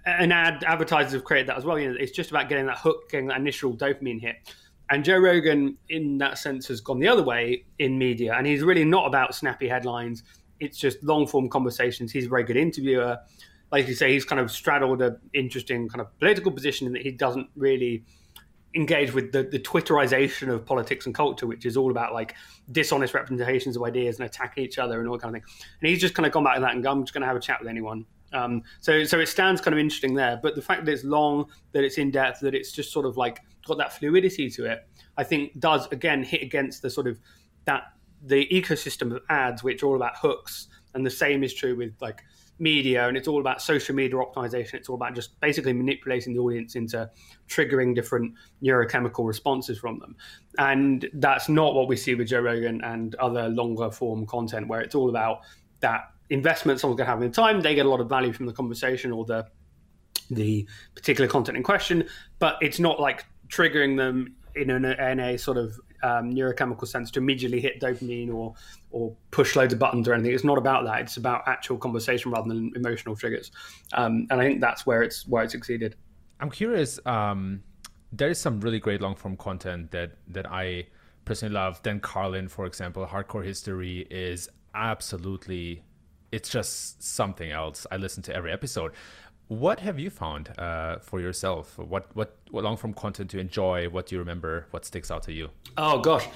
an 0.06 0.32
ad 0.32 0.64
advertisers 0.64 1.14
have 1.14 1.24
created 1.24 1.50
that 1.50 1.58
as 1.58 1.66
well. 1.66 1.78
You 1.78 1.92
know, 1.92 1.98
it's 2.00 2.12
just 2.12 2.32
about 2.32 2.50
getting 2.50 2.66
that 2.68 2.78
hook, 2.78 3.10
getting 3.10 3.28
that 3.28 3.38
initial 3.38 3.76
dopamine 3.76 4.22
hit. 4.22 4.36
And 4.90 5.04
Joe 5.04 5.18
Rogan, 5.18 5.78
in 5.90 6.18
that 6.20 6.38
sense, 6.38 6.68
has 6.70 6.80
gone 6.80 7.00
the 7.00 7.10
other 7.10 7.24
way 7.24 7.66
in 7.78 7.98
media, 7.98 8.34
and 8.34 8.48
he's 8.48 8.64
really 8.64 8.86
not 8.86 9.06
about 9.06 9.36
snappy 9.36 9.68
headlines 9.68 10.24
it's 10.60 10.78
just 10.78 11.02
long 11.04 11.28
form 11.28 11.50
conversations. 11.50 12.12
He's 12.12 12.26
a 12.26 12.30
very 12.30 12.44
good 12.44 12.58
interviewer. 12.58 13.18
Like 13.72 13.88
you 13.88 13.96
say, 13.96 14.14
he's 14.14 14.26
kind 14.26 14.40
of 14.40 14.50
straddled 14.50 15.02
an 15.02 15.18
interesting 15.34 15.90
kind 15.90 16.02
of 16.02 16.18
political 16.20 16.52
position 16.52 16.88
in 16.88 16.94
that 16.94 17.02
he 17.02 17.12
doesn't 17.12 17.50
really 17.56 18.04
engage 18.76 19.14
with 19.14 19.32
the, 19.32 19.44
the 19.44 19.60
Twitterization 19.60 20.50
of 20.50 20.66
politics 20.66 21.06
and 21.06 21.16
culture, 21.16 21.48
which 21.48 21.66
is 21.66 21.76
all 21.76 21.92
about 21.92 22.14
like 22.14 22.36
dishonest 22.72 23.14
representations 23.14 23.76
of 23.76 23.84
ideas 23.84 24.20
and 24.20 24.26
attacking 24.26 24.64
each 24.64 24.78
other 24.78 25.00
and 25.00 25.10
all 25.10 25.18
kind 25.18 25.36
of 25.36 25.42
thing. 25.42 25.52
And 25.82 25.90
he's 25.90 26.00
just 26.00 26.14
kind 26.14 26.26
of 26.26 26.32
gone 26.32 26.44
back 26.44 26.56
to 26.56 26.62
that 26.62 26.74
and 26.74 26.84
gone, 26.84 27.00
I'm 27.00 27.04
just 27.04 27.14
going 27.14 27.22
to 27.22 27.28
have 27.28 27.36
a 27.36 27.42
chat 27.42 27.60
with 27.60 27.70
anyone. 27.70 28.06
Um, 28.34 28.64
so, 28.80 29.04
so 29.04 29.20
it 29.20 29.28
stands 29.28 29.62
kind 29.62 29.74
of 29.74 29.80
interesting 29.80 30.14
there. 30.14 30.40
But 30.42 30.56
the 30.56 30.62
fact 30.62 30.86
that 30.86 30.92
it's 30.92 31.04
long, 31.04 31.46
that 31.72 31.84
it's 31.84 31.98
in 31.98 32.12
depth, 32.12 32.42
that 32.42 32.54
it's 32.54 32.72
just 32.72 32.92
sort 32.92 33.06
of 33.06 33.18
like 33.18 33.40
got 33.66 33.78
that 33.78 33.94
fluidity 33.94 34.50
to 34.52 34.66
it, 34.66 34.88
I 35.18 35.24
think 35.24 35.60
does 35.60 35.88
again 35.92 36.24
hit 36.24 36.42
against 36.42 36.82
the 36.82 36.90
sort 36.90 37.08
of 37.08 37.20
that 37.66 37.84
the 38.24 38.48
ecosystem 38.52 39.16
of 39.16 39.22
ads, 39.30 39.64
which 39.64 39.84
are 39.84 39.88
all 39.88 39.96
about 39.96 40.18
hooks, 40.18 40.68
and 40.94 41.06
the 41.06 41.10
same 41.12 41.44
is 41.44 41.54
true 41.54 41.76
with 41.76 41.94
like 42.02 42.24
media, 42.60 43.08
and 43.08 43.16
it's 43.16 43.28
all 43.28 43.40
about 43.40 43.62
social 43.62 43.94
media 43.94 44.18
optimization. 44.18 44.76
It's 44.76 44.90
all 44.90 44.96
about 44.96 45.14
just 45.16 45.40
basically 45.40 45.74
manipulating 45.74 46.34
the 46.34 46.40
audience 46.40 46.76
into 46.76 47.10
triggering 47.48 47.94
different 47.94 48.34
neurochemical 48.64 49.26
responses 49.28 49.78
from 49.78 50.00
them, 50.00 50.16
and 50.58 51.08
that's 51.14 51.50
not 51.50 51.76
what 51.76 51.88
we 51.88 51.96
see 51.96 52.16
with 52.16 52.28
Joe 52.28 52.42
Rogan 52.42 52.82
and 52.84 53.16
other 53.16 53.50
longer 53.50 53.92
form 53.92 54.26
content, 54.26 54.68
where 54.68 54.82
it's 54.82 54.96
all 54.96 55.10
about 55.10 55.42
that 55.80 56.12
investment 56.30 56.80
someone's 56.80 56.98
going 56.98 57.06
to 57.06 57.12
have 57.12 57.22
in 57.22 57.32
time. 57.32 57.62
They 57.62 57.76
get 57.76 57.86
a 57.86 57.90
lot 57.90 58.02
of 58.02 58.10
value 58.10 58.34
from 58.34 58.48
the 58.48 58.54
conversation 58.54 59.12
or 59.12 59.26
the 59.26 59.48
the 60.30 60.68
particular 60.96 61.30
content 61.30 61.58
in 61.58 61.64
question, 61.64 62.06
but 62.40 62.58
it's 62.62 62.80
not 62.80 63.00
like 63.00 63.26
triggering 63.48 63.98
them 63.98 64.36
in, 64.56 64.70
an, 64.70 64.86
in 64.86 65.20
a 65.20 65.38
sort 65.38 65.58
of 65.58 65.80
um, 66.04 66.34
neurochemical 66.34 66.88
sense 66.88 67.12
to 67.12 67.20
immediately 67.20 67.60
hit 67.60 67.80
dopamine 67.80 68.34
or 68.34 68.54
or 68.92 69.16
push 69.32 69.56
loads 69.56 69.74
of 69.74 69.80
buttons 69.80 70.08
or 70.08 70.14
anything. 70.14 70.34
It's 70.34 70.44
not 70.44 70.58
about 70.58 70.86
that. 70.86 71.02
It's 71.02 71.18
about 71.18 71.48
actual 71.48 71.78
conversation 71.78 72.32
rather 72.32 72.48
than 72.48 72.72
emotional 72.76 73.16
triggers. 73.16 73.52
Um, 73.94 74.28
and 74.30 74.40
I 74.42 74.46
think 74.46 74.62
that's 74.62 74.86
where 74.86 75.04
it's 75.04 75.28
where 75.28 75.44
it 75.44 75.52
succeeded. 75.52 75.96
I'm 76.40 76.50
curious. 76.50 77.00
Um, 77.06 77.64
there 78.12 78.30
is 78.30 78.40
some 78.40 78.62
really 78.62 78.80
great 78.80 79.02
long 79.02 79.16
form 79.16 79.38
content 79.38 79.92
that 79.92 80.18
that 80.28 80.50
I 80.52 80.88
personally 81.26 81.54
love. 81.54 81.82
Dan 81.84 82.00
Carlin, 82.00 82.48
for 82.48 82.66
example, 82.66 83.06
Hardcore 83.06 83.46
History 83.46 84.08
is 84.10 84.50
absolutely. 84.74 85.84
It's 86.30 86.50
just 86.50 87.02
something 87.02 87.52
else. 87.52 87.88
I 87.90 87.96
listen 87.98 88.22
to 88.24 88.36
every 88.36 88.52
episode. 88.52 88.92
What 89.48 89.80
have 89.80 89.98
you 89.98 90.10
found 90.10 90.52
uh, 90.58 90.98
for 91.00 91.22
yourself? 91.22 91.78
What 91.78 92.14
what 92.16 92.36
what 92.52 92.64
long 92.66 92.76
form 92.76 92.94
content 92.94 93.30
to 93.32 93.40
enjoy? 93.40 93.88
What 93.88 94.08
do 94.08 94.16
you 94.16 94.20
remember? 94.20 94.68
What 94.72 94.84
sticks 94.84 95.10
out 95.10 95.24
to 95.24 95.32
you? 95.32 95.50
Oh 95.78 96.00
gosh, 96.00 96.28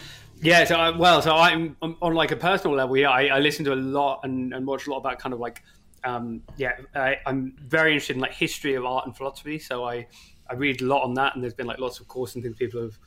yeah. 0.41 0.63
So 0.63 0.75
I, 0.75 0.89
well, 0.91 1.21
so 1.21 1.35
I'm, 1.35 1.75
I'm, 1.81 1.97
on 2.01 2.13
like 2.13 2.31
a 2.31 2.37
personal 2.37 2.75
level. 2.75 2.95
Yeah, 2.95 3.09
I, 3.09 3.25
I 3.25 3.39
listen 3.39 3.65
to 3.65 3.73
a 3.73 3.75
lot 3.75 4.21
and, 4.23 4.53
and 4.53 4.65
watch 4.65 4.87
a 4.87 4.91
lot 4.91 4.97
about 4.97 5.19
kind 5.19 5.33
of 5.33 5.41
like 5.41 5.61
um, 6.05 6.41
yeah. 6.55 6.77
I, 6.95 7.17
am 7.25 7.53
very 7.59 7.91
interested 7.91 8.15
in 8.15 8.21
like 8.21 8.33
history 8.33 8.75
of 8.75 8.85
art 8.85 9.05
and 9.05 9.15
philosophy. 9.15 9.59
So 9.59 9.83
I 9.83 10.07
I 10.49 10.53
read 10.53 10.81
a 10.81 10.85
lot 10.85 11.03
on 11.03 11.13
that, 11.15 11.35
and 11.35 11.43
there's 11.43 11.53
been 11.53 11.67
like 11.67 11.79
lots 11.79 11.99
of 11.99 12.07
courses 12.07 12.35
and 12.35 12.43
things 12.43 12.55
people 12.55 12.81
have 12.81 12.97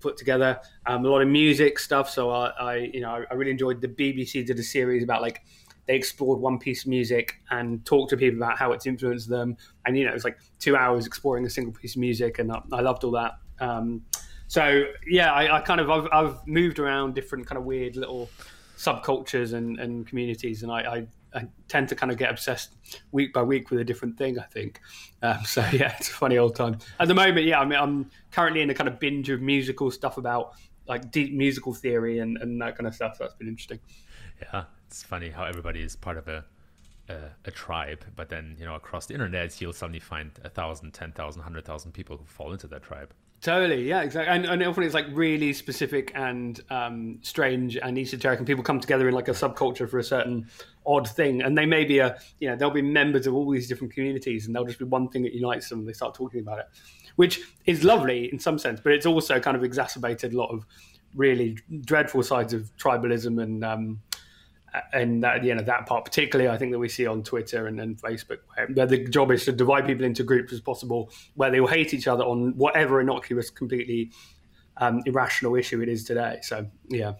put 0.00 0.18
together. 0.18 0.60
Um, 0.84 1.06
a 1.06 1.08
lot 1.08 1.22
of 1.22 1.28
music 1.28 1.78
stuff. 1.78 2.10
So 2.10 2.30
I, 2.30 2.48
I 2.48 2.76
you 2.92 3.00
know 3.00 3.10
I, 3.10 3.24
I 3.30 3.34
really 3.34 3.50
enjoyed 3.50 3.80
the 3.80 3.88
BBC 3.88 4.44
did 4.44 4.58
a 4.58 4.62
series 4.62 5.02
about 5.02 5.22
like 5.22 5.42
they 5.86 5.94
explored 5.94 6.40
one 6.40 6.58
piece 6.58 6.84
of 6.84 6.88
music 6.88 7.40
and 7.50 7.84
talked 7.84 8.10
to 8.10 8.16
people 8.16 8.38
about 8.38 8.58
how 8.58 8.72
it's 8.72 8.86
influenced 8.86 9.28
them. 9.28 9.56
And 9.86 9.96
you 9.96 10.06
know, 10.06 10.12
it's 10.12 10.24
like 10.24 10.38
two 10.58 10.76
hours 10.76 11.06
exploring 11.06 11.44
a 11.44 11.50
single 11.50 11.72
piece 11.72 11.94
of 11.94 12.00
music, 12.00 12.38
and 12.38 12.50
I, 12.50 12.60
I 12.72 12.80
loved 12.80 13.04
all 13.04 13.12
that. 13.12 13.32
Um, 13.60 14.02
so 14.46 14.84
yeah, 15.06 15.32
I, 15.32 15.56
I 15.56 15.60
kind 15.60 15.80
of 15.80 15.90
I've, 15.90 16.08
I've, 16.12 16.46
moved 16.46 16.78
around 16.78 17.14
different 17.14 17.46
kind 17.46 17.58
of 17.58 17.64
weird 17.64 17.96
little 17.96 18.30
subcultures 18.76 19.52
and, 19.54 19.78
and 19.78 20.06
communities, 20.06 20.62
and 20.62 20.72
I, 20.72 20.80
I, 20.80 21.06
I, 21.38 21.48
tend 21.68 21.88
to 21.88 21.96
kind 21.96 22.12
of 22.12 22.18
get 22.18 22.30
obsessed 22.30 22.74
week 23.12 23.32
by 23.32 23.42
week 23.42 23.70
with 23.70 23.80
a 23.80 23.84
different 23.84 24.16
thing. 24.16 24.38
I 24.38 24.44
think. 24.44 24.80
Um, 25.22 25.44
so 25.44 25.60
yeah, 25.72 25.94
it's 25.98 26.08
a 26.08 26.12
funny 26.12 26.38
old 26.38 26.56
time. 26.56 26.78
At 26.98 27.08
the 27.08 27.14
moment, 27.14 27.46
yeah, 27.46 27.60
I 27.60 27.64
mean, 27.64 27.78
I'm 27.78 28.10
currently 28.30 28.62
in 28.62 28.70
a 28.70 28.74
kind 28.74 28.88
of 28.88 28.98
binge 28.98 29.28
of 29.30 29.40
musical 29.40 29.90
stuff 29.90 30.18
about 30.18 30.52
like 30.86 31.10
deep 31.10 31.32
musical 31.32 31.72
theory 31.72 32.18
and, 32.18 32.36
and 32.38 32.60
that 32.60 32.76
kind 32.76 32.86
of 32.86 32.94
stuff. 32.94 33.16
So 33.16 33.24
that's 33.24 33.34
been 33.34 33.48
interesting. 33.48 33.80
Yeah, 34.42 34.64
it's 34.94 35.02
funny 35.02 35.28
how 35.28 35.42
everybody 35.42 35.82
is 35.82 35.96
part 35.96 36.16
of 36.16 36.28
a 36.28 36.44
a, 37.08 37.16
a, 37.46 37.50
tribe, 37.50 38.02
but 38.14 38.28
then 38.28 38.56
you 38.60 38.64
know 38.64 38.76
across 38.76 39.06
the 39.06 39.12
internet 39.12 39.60
you'll 39.60 39.72
suddenly 39.72 39.98
find 39.98 40.30
a 40.44 40.48
thousand, 40.48 40.92
ten 40.92 41.10
thousand, 41.10 41.42
hundred 41.42 41.64
thousand 41.64 41.90
people 41.92 42.16
who 42.16 42.24
fall 42.24 42.52
into 42.52 42.68
that 42.68 42.84
tribe. 42.84 43.12
Totally, 43.40 43.88
yeah, 43.88 44.02
exactly, 44.02 44.32
and, 44.32 44.46
and 44.46 44.62
often 44.62 44.84
it's 44.84 44.94
like 44.94 45.06
really 45.10 45.52
specific 45.52 46.12
and 46.14 46.60
um, 46.70 47.18
strange 47.22 47.76
and 47.76 47.98
esoteric, 47.98 48.38
and 48.38 48.46
people 48.46 48.62
come 48.62 48.78
together 48.78 49.08
in 49.08 49.14
like 49.14 49.26
a 49.26 49.32
subculture 49.32 49.90
for 49.90 49.98
a 49.98 50.04
certain 50.04 50.46
odd 50.86 51.08
thing, 51.08 51.42
and 51.42 51.58
they 51.58 51.66
may 51.66 51.84
be 51.84 51.98
a 51.98 52.16
you 52.38 52.48
know 52.48 52.54
they'll 52.54 52.70
be 52.70 52.80
members 52.80 53.26
of 53.26 53.34
all 53.34 53.50
these 53.50 53.68
different 53.68 53.92
communities, 53.92 54.46
and 54.46 54.54
there'll 54.54 54.68
just 54.68 54.78
be 54.78 54.84
one 54.84 55.08
thing 55.08 55.24
that 55.24 55.34
unites 55.34 55.68
them. 55.68 55.80
and 55.80 55.88
They 55.88 55.92
start 55.92 56.14
talking 56.14 56.38
about 56.38 56.60
it, 56.60 56.66
which 57.16 57.40
is 57.66 57.82
lovely 57.82 58.32
in 58.32 58.38
some 58.38 58.58
sense, 58.60 58.78
but 58.80 58.92
it's 58.92 59.06
also 59.06 59.40
kind 59.40 59.56
of 59.56 59.64
exacerbated 59.64 60.32
a 60.32 60.38
lot 60.38 60.50
of 60.50 60.64
really 61.16 61.58
dreadful 61.82 62.22
sides 62.22 62.52
of 62.52 62.70
tribalism 62.76 63.42
and 63.42 63.64
um, 63.64 64.00
and 64.92 65.22
that 65.22 65.44
you 65.44 65.54
know 65.54 65.62
that 65.62 65.86
part 65.86 66.04
particularly 66.04 66.50
i 66.50 66.58
think 66.58 66.72
that 66.72 66.78
we 66.78 66.88
see 66.88 67.06
on 67.06 67.22
twitter 67.22 67.68
and, 67.68 67.80
and 67.80 68.00
facebook 68.00 68.38
where 68.74 68.86
the 68.86 69.04
job 69.04 69.30
is 69.30 69.44
to 69.44 69.52
divide 69.52 69.86
people 69.86 70.04
into 70.04 70.24
groups 70.24 70.52
as 70.52 70.60
possible 70.60 71.10
where 71.34 71.50
they 71.50 71.60
will 71.60 71.68
hate 71.68 71.94
each 71.94 72.08
other 72.08 72.24
on 72.24 72.56
whatever 72.56 73.00
innocuous 73.00 73.50
completely 73.50 74.10
um, 74.78 75.02
irrational 75.06 75.54
issue 75.56 75.80
it 75.80 75.88
is 75.88 76.04
today. 76.04 76.38
So 76.42 76.66
yeah. 76.88 77.14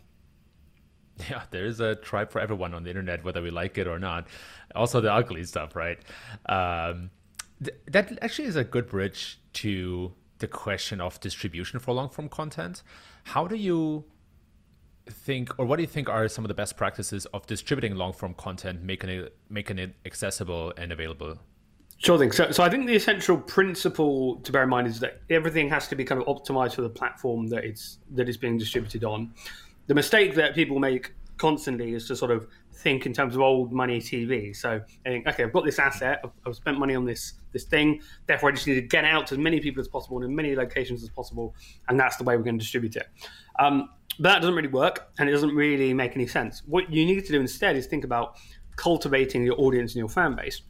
Yeah 1.28 1.42
there 1.50 1.64
is 1.64 1.80
a 1.80 1.94
tribe 1.94 2.30
for 2.30 2.40
everyone 2.40 2.74
on 2.74 2.82
the 2.82 2.90
internet 2.90 3.24
whether 3.24 3.42
we 3.42 3.50
like 3.50 3.78
it 3.78 3.86
or 3.86 3.98
not. 3.98 4.26
Also 4.74 5.00
the 5.00 5.12
ugly 5.12 5.44
stuff 5.44 5.76
right? 5.76 5.98
Um, 6.46 7.10
th- 7.62 7.76
that 7.88 8.18
actually 8.22 8.48
is 8.48 8.56
a 8.56 8.64
good 8.64 8.88
bridge 8.88 9.38
to 9.54 10.12
the 10.38 10.48
question 10.48 11.00
of 11.00 11.20
distribution 11.20 11.78
for 11.78 11.94
long 11.94 12.08
form 12.08 12.28
content. 12.28 12.82
How 13.24 13.46
do 13.46 13.54
you 13.54 14.04
think 15.06 15.58
or 15.58 15.66
what 15.66 15.76
do 15.76 15.82
you 15.82 15.88
think 15.88 16.08
are 16.08 16.26
some 16.28 16.44
of 16.44 16.48
the 16.48 16.54
best 16.54 16.76
practices 16.76 17.26
of 17.26 17.46
distributing 17.46 17.94
long 17.94 18.12
form 18.12 18.32
content 18.34 18.82
making 18.82 19.10
it 19.10 19.36
making 19.50 19.78
it 19.78 19.94
accessible 20.06 20.72
and 20.78 20.92
available 20.92 21.38
Sure 21.98 22.18
thing. 22.18 22.32
So, 22.32 22.50
so 22.50 22.62
I 22.62 22.68
think 22.68 22.86
the 22.86 22.96
essential 22.96 23.38
principle 23.38 24.36
to 24.40 24.52
bear 24.52 24.64
in 24.64 24.68
mind 24.68 24.88
is 24.88 25.00
that 25.00 25.22
everything 25.30 25.70
has 25.70 25.88
to 25.88 25.96
be 25.96 26.04
kind 26.04 26.20
of 26.20 26.26
optimized 26.26 26.74
for 26.74 26.82
the 26.82 26.90
platform 26.90 27.46
that 27.48 27.64
it's 27.64 27.98
that 28.10 28.28
is 28.28 28.36
being 28.36 28.58
distributed 28.58 29.04
on. 29.04 29.32
The 29.86 29.94
mistake 29.94 30.34
that 30.34 30.54
people 30.54 30.78
make 30.78 31.14
constantly 31.38 31.94
is 31.94 32.06
to 32.08 32.16
sort 32.16 32.30
of 32.30 32.46
think 32.74 33.06
in 33.06 33.12
terms 33.12 33.34
of 33.34 33.40
old 33.40 33.72
money 33.72 34.00
TV. 34.00 34.54
So 34.54 34.80
I 35.06 35.08
think, 35.08 35.26
okay, 35.26 35.44
I've 35.44 35.52
got 35.52 35.64
this 35.64 35.78
asset, 35.78 36.20
I've, 36.22 36.30
I've, 36.46 36.54
spent 36.54 36.78
money 36.78 36.94
on 36.94 37.04
this 37.04 37.34
this 37.52 37.64
thing, 37.64 38.00
therefore 38.26 38.50
I 38.50 38.52
just 38.52 38.66
need 38.66 38.74
to 38.74 38.82
get 38.82 39.04
out 39.04 39.28
to 39.28 39.34
as 39.34 39.38
many 39.38 39.60
people 39.60 39.80
as 39.80 39.88
possible 39.88 40.18
in 40.18 40.24
as 40.24 40.30
many 40.30 40.54
locations 40.54 41.02
as 41.02 41.08
possible, 41.08 41.54
and 41.88 41.98
that's 41.98 42.16
the 42.16 42.24
way 42.24 42.36
we're 42.36 42.42
going 42.42 42.58
to 42.58 42.62
distribute 42.62 42.96
it. 42.96 43.08
Um, 43.58 43.88
but 44.18 44.30
that 44.30 44.40
doesn't 44.40 44.54
really 44.54 44.68
work, 44.68 45.08
and 45.18 45.28
it 45.28 45.32
doesn't 45.32 45.54
really 45.54 45.92
make 45.94 46.14
any 46.14 46.26
sense. 46.26 46.62
What 46.66 46.92
you 46.92 47.04
need 47.04 47.24
to 47.24 47.32
do 47.32 47.40
instead 47.40 47.76
is 47.76 47.86
think 47.86 48.04
about 48.04 48.36
cultivating 48.76 49.44
your 49.44 49.60
audience 49.60 49.92
and 49.92 49.98
your 49.98 50.08
fan 50.08 50.34
base. 50.34 50.62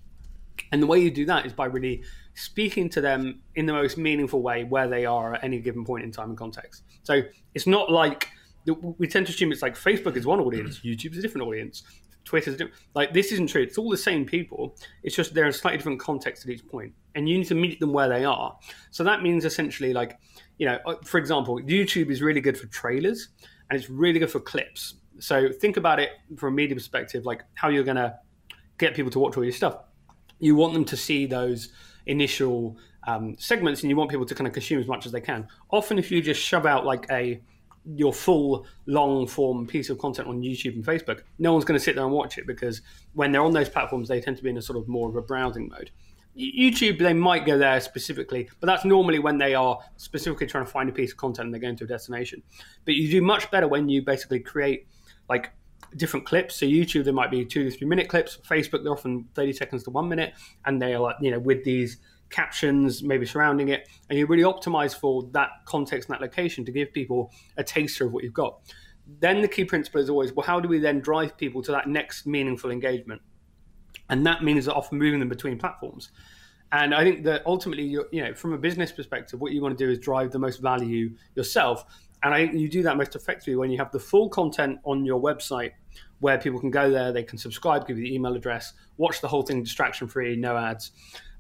And 0.73 0.83
the 0.83 0.87
way 0.87 0.99
you 0.99 1.11
do 1.11 1.25
that 1.27 1.47
is 1.47 1.53
by 1.53 1.67
really 1.67 2.03
speaking 2.35 2.89
to 2.91 3.01
them 3.01 3.41
in 3.55 3.67
the 3.67 3.73
most 3.73 3.97
meaningful 3.97 4.43
way 4.43 4.65
where 4.65 4.89
they 4.89 5.07
are 5.07 5.35
at 5.35 5.45
any 5.45 5.61
given 5.61 5.85
point 5.85 6.05
in 6.05 6.13
time 6.13 6.31
and 6.31 6.39
context. 6.39 6.85
So 7.03 7.23
it's 7.55 7.67
not 7.67 7.91
like 7.91 8.29
we 8.67 9.07
tend 9.07 9.27
to 9.27 9.33
assume 9.33 9.53
it's 9.53 9.63
like 9.63 9.75
Facebook 9.75 10.17
is 10.17 10.27
one 10.27 10.41
audience, 10.41 10.81
YouTube 10.85 11.13
is 11.13 11.19
a 11.19 11.23
different 11.23 11.47
audience, 11.47 11.83
Twitter 12.25 12.51
is 12.51 12.57
different. 12.57 12.81
Like 12.95 13.13
this 13.13 13.33
isn't 13.33 13.49
true. 13.49 13.63
It's 13.63 13.79
all 13.79 13.91
the 13.91 13.97
same 13.97 14.25
people. 14.25 14.77
It's 15.03 15.15
just 15.15 15.35
they're 15.35 15.45
in 15.45 15.51
a 15.51 15.53
slightly 15.53 15.79
different 15.79 16.01
context 16.01 16.45
at 16.45 16.51
each 16.51 16.67
point, 16.67 16.93
and 17.15 17.29
you 17.29 17.39
need 17.39 17.49
to 17.49 17.55
meet 17.55 17.81
them 17.81 17.93
where 17.93 18.09
they 18.09 18.25
are. 18.25 18.57
So 18.91 19.05
that 19.05 19.23
means 19.23 19.45
essentially, 19.45 19.93
like 19.93 20.19
you 20.59 20.67
know, 20.67 20.79
uh, 20.87 20.95
for 21.05 21.19
example, 21.19 21.61
YouTube 21.61 22.11
is 22.11 22.23
really 22.23 22.41
good 22.41 22.59
for 22.59 22.67
trailers 22.67 23.29
and 23.71 23.79
it's 23.79 23.91
really 23.91 24.19
good 24.19 24.31
for 24.31 24.41
clips. 24.41 24.95
So 25.19 25.51
think 25.51 25.77
about 25.77 26.01
it 26.01 26.11
from 26.37 26.55
a 26.55 26.57
media 26.57 26.75
perspective, 26.75 27.25
like 27.25 27.43
how 27.55 27.69
you're 27.69 27.85
going 27.85 27.97
to 27.97 28.19
get 28.79 28.95
people 28.95 29.11
to 29.13 29.19
watch 29.19 29.37
all 29.37 29.45
your 29.45 29.53
stuff. 29.53 29.79
You 30.39 30.57
want 30.57 30.75
them 30.75 30.85
to 30.87 30.97
see 30.97 31.27
those 31.27 31.71
initial 32.07 32.77
um, 33.07 33.37
segments, 33.39 33.83
and 33.83 33.91
you 33.91 33.97
want 33.97 34.11
people 34.11 34.27
to 34.27 34.35
kind 34.35 34.47
of 34.47 34.53
consume 34.53 34.81
as 34.81 34.87
much 34.87 35.07
as 35.07 35.13
they 35.13 35.21
can. 35.21 35.47
Often, 35.71 35.99
if 35.99 36.11
you 36.11 36.21
just 36.21 36.41
shove 36.41 36.67
out 36.67 36.85
like 36.85 37.07
a 37.11 37.41
your 37.95 38.15
full 38.15 38.67
long 38.87 39.27
form 39.27 39.67
piece 39.67 39.91
of 39.91 39.99
content 39.99 40.27
on 40.27 40.41
YouTube 40.41 40.75
and 40.75 40.85
Facebook, 40.85 41.23
no 41.39 41.53
one's 41.53 41.65
going 41.65 41.79
to 41.79 41.85
sit 41.85 41.95
there 41.95 42.05
and 42.05 42.13
watch 42.13 42.39
it 42.39 42.47
because 42.47 42.81
when 43.13 43.31
they're 43.31 43.43
on 43.43 43.53
those 43.53 43.69
platforms, 43.69 44.09
they 44.09 44.21
tend 44.21 44.37
to 44.39 44.43
be 44.43 44.51
in 44.51 44.57
a 44.57 44.63
sort 44.63 44.79
of 44.79 44.89
more 44.89 45.09
of 45.09 45.17
a 45.17 45.23
browsing 45.23 45.69
mode. 45.69 45.91
YouTube, 46.37 46.99
they 46.99 47.13
might 47.13 47.47
go 47.47 47.57
there 47.57 47.81
specifically, 47.81 48.49
but 48.61 48.67
that's 48.67 48.85
normally 48.85 49.19
when 49.19 49.39
they 49.39 49.55
are 49.55 49.79
specifically 49.97 50.47
trying 50.47 50.65
to 50.65 50.71
find 50.71 50.89
a 50.89 50.93
piece 50.93 51.13
of 51.13 51.17
content 51.17 51.47
and 51.47 51.55
they're 51.55 51.61
going 51.61 51.77
to 51.77 51.85
a 51.85 51.87
destination. 51.87 52.43
But 52.85 52.95
you 52.95 53.11
do 53.11 53.23
much 53.23 53.51
better 53.51 53.69
when 53.69 53.89
you 53.89 54.03
basically 54.03 54.41
create 54.41 54.89
like 55.29 55.53
different 55.97 56.27
clips. 56.27 56.57
So 56.57 56.67
YouTube, 56.67 57.05
there 57.05 57.13
might 57.13 57.31
be 57.31 57.45
two 57.45 57.65
to 57.65 57.71
three 57.71 57.87
minute 57.87 58.09
clips. 58.09 58.39
Facebook, 58.49 58.83
they're 58.83 58.93
often 58.93 59.29
30 59.35 59.53
seconds 59.53 59.85
to 59.85 59.91
one 59.91 60.09
minute, 60.09 60.35
and 60.65 60.81
they 60.83 60.95
are 60.95 61.01
like, 61.01 61.17
you 61.21 61.31
know, 61.31 61.39
with 61.39 61.65
these 61.65 61.99
captions 62.31 63.03
maybe 63.03 63.25
surrounding 63.27 63.69
it, 63.69 63.89
and 64.11 64.19
you 64.19 64.27
really 64.27 64.43
optimize 64.43 64.99
for 64.99 65.29
that 65.33 65.51
context 65.67 66.09
and 66.09 66.15
that 66.15 66.21
location 66.21 66.65
to 66.65 66.73
give 66.73 66.93
people 66.93 67.31
a 67.57 67.63
taster 67.63 68.07
of 68.07 68.13
what 68.13 68.25
you've 68.25 68.35
got. 68.35 68.61
Then 69.21 69.41
the 69.43 69.49
key 69.49 69.65
principle 69.65 70.01
is 70.01 70.11
always, 70.11 70.33
well, 70.33 70.47
how 70.47 70.59
do 70.59 70.69
we 70.69 70.79
then 70.79 71.01
drive 71.01 71.37
people 71.37 71.63
to 71.63 71.73
that 71.73 71.89
next 71.89 72.27
meaningful 72.27 72.71
engagement? 72.71 73.23
And 74.11 74.27
that 74.27 74.43
means 74.43 74.67
that 74.67 74.75
often 74.75 74.99
moving 74.99 75.21
them 75.21 75.29
between 75.29 75.59
platforms. 75.59 76.11
And 76.73 76.95
I 76.95 77.05
think 77.05 77.25
that 77.25 77.43
ultimately, 77.47 77.85
you 77.85 78.07
know, 78.13 78.35
from 78.35 78.53
a 78.53 78.59
business 78.59 78.91
perspective, 78.91 79.41
what 79.41 79.53
you 79.53 79.63
want 79.63 79.79
to 79.79 79.85
do 79.85 79.91
is 79.91 79.99
drive 79.99 80.33
the 80.33 80.39
most 80.39 80.61
value 80.61 81.15
yourself. 81.37 81.85
And 82.23 82.35
I 82.35 82.47
think 82.47 82.59
you 82.59 82.69
do 82.69 82.83
that 82.83 82.97
most 82.97 83.15
effectively 83.15 83.55
when 83.55 83.71
you 83.71 83.79
have 83.79 83.93
the 83.93 84.01
full 84.01 84.29
content 84.29 84.81
on 84.85 85.05
your 85.05 85.21
website 85.21 85.73
where 86.21 86.39
people 86.39 86.59
can 86.59 86.71
go 86.71 86.91
there, 86.91 87.13
they 87.13 87.23
can 87.23 87.39
subscribe, 87.39 87.87
give 87.87 87.99
you 87.99 88.05
the 88.05 88.15
email 88.15 88.35
address, 88.35 88.73
watch 88.97 89.21
the 89.21 89.29
whole 89.29 89.43
thing 89.43 89.63
distraction 89.63 90.09
free, 90.09 90.35
no 90.35 90.57
ads. 90.57 90.91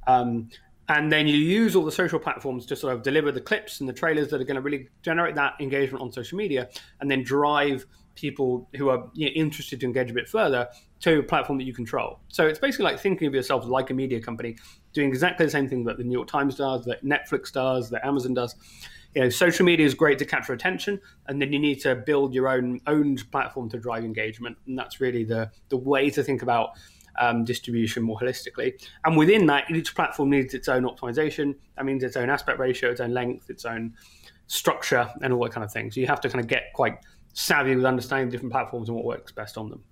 Um, 0.07 0.51
and 0.89 1.11
then 1.11 1.27
you 1.27 1.37
use 1.37 1.75
all 1.75 1.85
the 1.85 1.93
social 1.93 2.19
platforms 2.19 2.67
to 2.67 2.77
sort 2.77 2.93
of 2.93 3.03
deliver 3.03 3.33
the 3.33 3.41
clips 3.41 3.81
and 3.81 3.89
the 3.89 3.93
trailers 3.93 4.29
that 4.29 4.41
are 4.41 4.45
going 4.45 4.57
to 4.57 4.61
really 4.61 4.89
generate 5.03 5.35
that 5.37 5.55
engagement 5.59 6.03
on 6.03 6.13
social 6.13 6.37
media 6.37 6.69
and 7.01 7.11
then 7.11 7.23
drive 7.23 7.87
people 8.15 8.69
who 8.77 8.89
are 8.89 9.09
you 9.15 9.27
know, 9.27 9.33
interested 9.33 9.81
to 9.81 9.87
engage 9.87 10.11
a 10.11 10.15
bit 10.15 10.29
further 10.29 10.69
to 11.01 11.19
a 11.19 11.23
platform 11.23 11.59
that 11.59 11.65
you 11.65 11.75
control. 11.75 12.21
So 12.29 12.47
it's 12.47 12.59
basically 12.59 12.85
like 12.85 12.99
thinking 12.99 13.29
of 13.29 13.35
yourself 13.35 13.67
like 13.67 13.91
a 13.91 13.95
media 13.95 14.21
company, 14.21 14.57
doing 14.93 15.09
exactly 15.09 15.45
the 15.47 15.53
same 15.53 15.69
thing 15.69 15.85
that 15.85 15.99
the 15.99 16.05
New 16.05 16.13
York 16.13 16.29
Times 16.29 16.57
does, 16.57 16.85
that 16.87 17.05
Netflix 17.05 17.53
does, 17.53 17.91
that 17.91 18.07
Amazon 18.07 18.35
does. 18.35 18.55
You 19.15 19.23
know, 19.23 19.29
social 19.29 19.65
media 19.65 19.87
is 19.87 19.95
great 19.95 20.19
to 20.19 20.25
capture 20.25 20.53
attention, 20.53 21.01
and 21.29 21.41
then 21.41 21.53
you 21.53 21.59
need 21.59 21.81
to 21.83 21.95
build 21.95 22.35
your 22.35 22.49
own 22.49 22.81
owned 22.87 23.31
platform 23.31 23.69
to 23.71 23.79
drive 23.79 24.05
engagement, 24.05 24.57
and 24.67 24.77
that's 24.77 25.01
really 25.01 25.23
the 25.23 25.51
the 25.69 25.77
way 25.77 26.11
to 26.11 26.23
think 26.23 26.43
about 26.43 26.71
um, 27.19 27.45
distribution 27.45 28.03
more 28.03 28.19
holistically. 28.19 28.73
And 29.05 29.17
within 29.17 29.47
that, 29.47 29.71
each 29.71 29.95
platform 29.95 30.31
needs 30.31 30.55
its 30.55 30.69
own 30.69 30.85
optimization. 30.85 31.55
That 31.77 31.85
means 31.85 32.03
its 32.03 32.17
own 32.17 32.31
aspect 32.31 32.59
ratio, 32.59 32.91
its 32.91 33.01
own 33.01 33.13
length, 33.13 33.51
its 33.51 33.65
own 33.65 33.95
structure, 34.47 35.09
and 35.23 35.33
all 35.33 35.43
that 35.45 35.53
kind 35.53 35.65
of 35.65 35.73
thing. 35.73 35.91
So 35.91 36.01
you 36.01 36.07
have 36.07 36.21
to 36.23 36.29
kind 36.29 36.41
of 36.41 36.49
get 36.49 36.73
quite 36.75 36.99
savvy 37.35 37.77
with 37.77 37.85
understanding 37.85 38.31
different 38.31 38.53
platforms 38.53 38.89
and 38.89 38.97
what 38.97 39.05
works 39.05 39.33
best 39.33 39.59
on 39.59 39.69
them. 39.69 39.85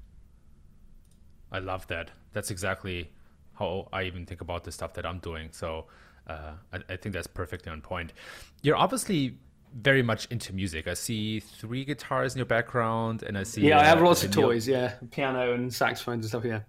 I 1.50 1.58
love 1.58 1.86
that. 1.88 2.10
That's 2.32 2.50
exactly 2.50 3.12
how 3.54 3.88
I 3.92 4.04
even 4.04 4.24
think 4.24 4.40
about 4.40 4.64
the 4.64 4.72
stuff 4.72 4.94
that 4.94 5.04
I'm 5.04 5.18
doing. 5.18 5.48
So 5.52 5.86
uh, 6.26 6.52
I, 6.72 6.78
I, 6.88 6.96
think 6.96 7.14
that's 7.14 7.26
perfectly 7.26 7.70
on 7.70 7.82
point. 7.82 8.14
You're 8.62 8.76
obviously 8.76 9.36
very 9.74 10.02
much 10.02 10.26
into 10.30 10.54
music. 10.54 10.86
I 10.88 10.94
see 10.94 11.40
three 11.40 11.84
guitars 11.84 12.34
in 12.34 12.38
your 12.38 12.46
background, 12.46 13.22
and 13.22 13.36
I 13.36 13.42
see 13.42 13.62
yeah, 13.62 13.80
I 13.80 13.84
have 13.84 14.00
uh, 14.00 14.06
lots 14.06 14.24
of 14.24 14.30
toys. 14.30 14.66
Yeah, 14.66 14.94
piano 15.10 15.52
and 15.52 15.72
saxophones 15.72 16.24
and 16.24 16.28
stuff. 16.28 16.44
Yeah, 16.44 16.60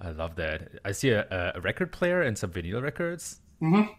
I 0.00 0.10
love 0.10 0.36
that. 0.36 0.80
I 0.84 0.92
see 0.92 1.10
a, 1.10 1.52
a 1.54 1.60
record 1.60 1.90
player 1.90 2.22
and 2.22 2.36
some 2.36 2.50
vinyl 2.50 2.82
records. 2.82 3.40
Mm-hmm. 3.60 3.92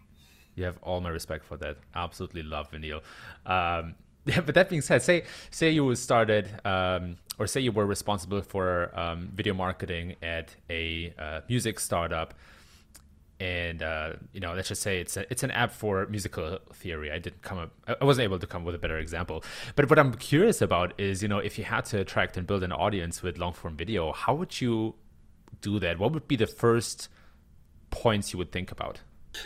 You 0.54 0.64
have 0.64 0.78
all 0.82 1.00
my 1.00 1.08
respect 1.08 1.44
for 1.44 1.56
that. 1.58 1.78
Absolutely 1.94 2.42
love 2.42 2.70
vinyl. 2.70 3.00
Um, 3.46 3.96
yeah, 4.26 4.40
but 4.40 4.54
that 4.54 4.68
being 4.68 4.80
said, 4.80 5.02
say 5.02 5.24
say 5.50 5.70
you 5.70 5.94
started 5.94 6.48
um, 6.64 7.16
or 7.38 7.46
say 7.46 7.60
you 7.60 7.72
were 7.72 7.84
responsible 7.84 8.40
for 8.40 8.90
um, 8.98 9.30
video 9.34 9.52
marketing 9.52 10.16
at 10.22 10.54
a 10.70 11.12
uh, 11.18 11.40
music 11.46 11.78
startup, 11.78 12.32
and 13.38 13.82
uh, 13.82 14.14
you 14.32 14.40
know, 14.40 14.54
let's 14.54 14.68
just 14.68 14.80
say 14.80 15.00
it's 15.00 15.18
a, 15.18 15.30
it's 15.30 15.42
an 15.42 15.50
app 15.50 15.72
for 15.72 16.06
musical 16.06 16.58
theory. 16.72 17.12
I 17.12 17.18
didn't 17.18 17.42
come 17.42 17.58
up, 17.58 17.70
I 18.00 18.02
wasn't 18.04 18.24
able 18.24 18.38
to 18.38 18.46
come 18.46 18.62
up 18.62 18.66
with 18.66 18.74
a 18.74 18.78
better 18.78 18.98
example. 18.98 19.44
But 19.76 19.90
what 19.90 19.98
I'm 19.98 20.14
curious 20.14 20.62
about 20.62 20.94
is, 20.98 21.22
you 21.22 21.28
know, 21.28 21.38
if 21.38 21.58
you 21.58 21.64
had 21.64 21.84
to 21.86 22.00
attract 22.00 22.38
and 22.38 22.46
build 22.46 22.62
an 22.62 22.72
audience 22.72 23.22
with 23.22 23.36
long 23.36 23.52
form 23.52 23.76
video, 23.76 24.12
how 24.12 24.34
would 24.34 24.58
you 24.58 24.94
do 25.60 25.78
that? 25.80 25.98
What 25.98 26.12
would 26.12 26.26
be 26.28 26.36
the 26.36 26.46
first 26.46 27.08
points 27.90 28.32
you 28.32 28.38
would 28.38 28.52
think 28.52 28.72
about? 28.72 29.00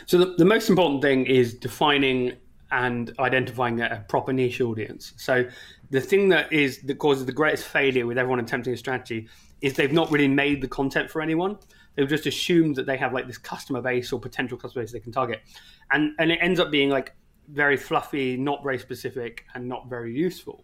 So 0.05 0.17
the, 0.17 0.35
the 0.37 0.45
most 0.45 0.69
important 0.69 1.01
thing 1.01 1.25
is 1.25 1.53
defining 1.53 2.33
and 2.71 3.13
identifying 3.19 3.81
a 3.81 4.05
proper 4.07 4.31
niche 4.31 4.61
audience. 4.61 5.13
So 5.17 5.45
the 5.89 6.01
thing 6.01 6.29
that 6.29 6.51
is 6.53 6.81
that 6.83 6.99
causes 6.99 7.25
the 7.25 7.31
greatest 7.31 7.65
failure 7.65 8.05
with 8.05 8.17
everyone 8.17 8.39
attempting 8.39 8.73
a 8.73 8.77
strategy 8.77 9.27
is 9.61 9.73
they've 9.73 9.91
not 9.91 10.11
really 10.11 10.27
made 10.27 10.61
the 10.61 10.67
content 10.67 11.09
for 11.09 11.21
anyone. 11.21 11.57
They've 11.95 12.07
just 12.07 12.27
assumed 12.27 12.75
that 12.75 12.85
they 12.85 12.97
have 12.97 13.13
like 13.13 13.27
this 13.27 13.37
customer 13.37 13.81
base 13.81 14.13
or 14.13 14.19
potential 14.19 14.57
customer 14.57 14.83
base 14.83 14.91
they 14.91 14.99
can 14.99 15.11
target, 15.11 15.41
and 15.91 16.13
and 16.19 16.31
it 16.31 16.39
ends 16.41 16.59
up 16.59 16.71
being 16.71 16.89
like 16.89 17.13
very 17.49 17.77
fluffy, 17.77 18.37
not 18.37 18.63
very 18.63 18.79
specific, 18.79 19.45
and 19.55 19.67
not 19.67 19.89
very 19.89 20.13
useful. 20.13 20.63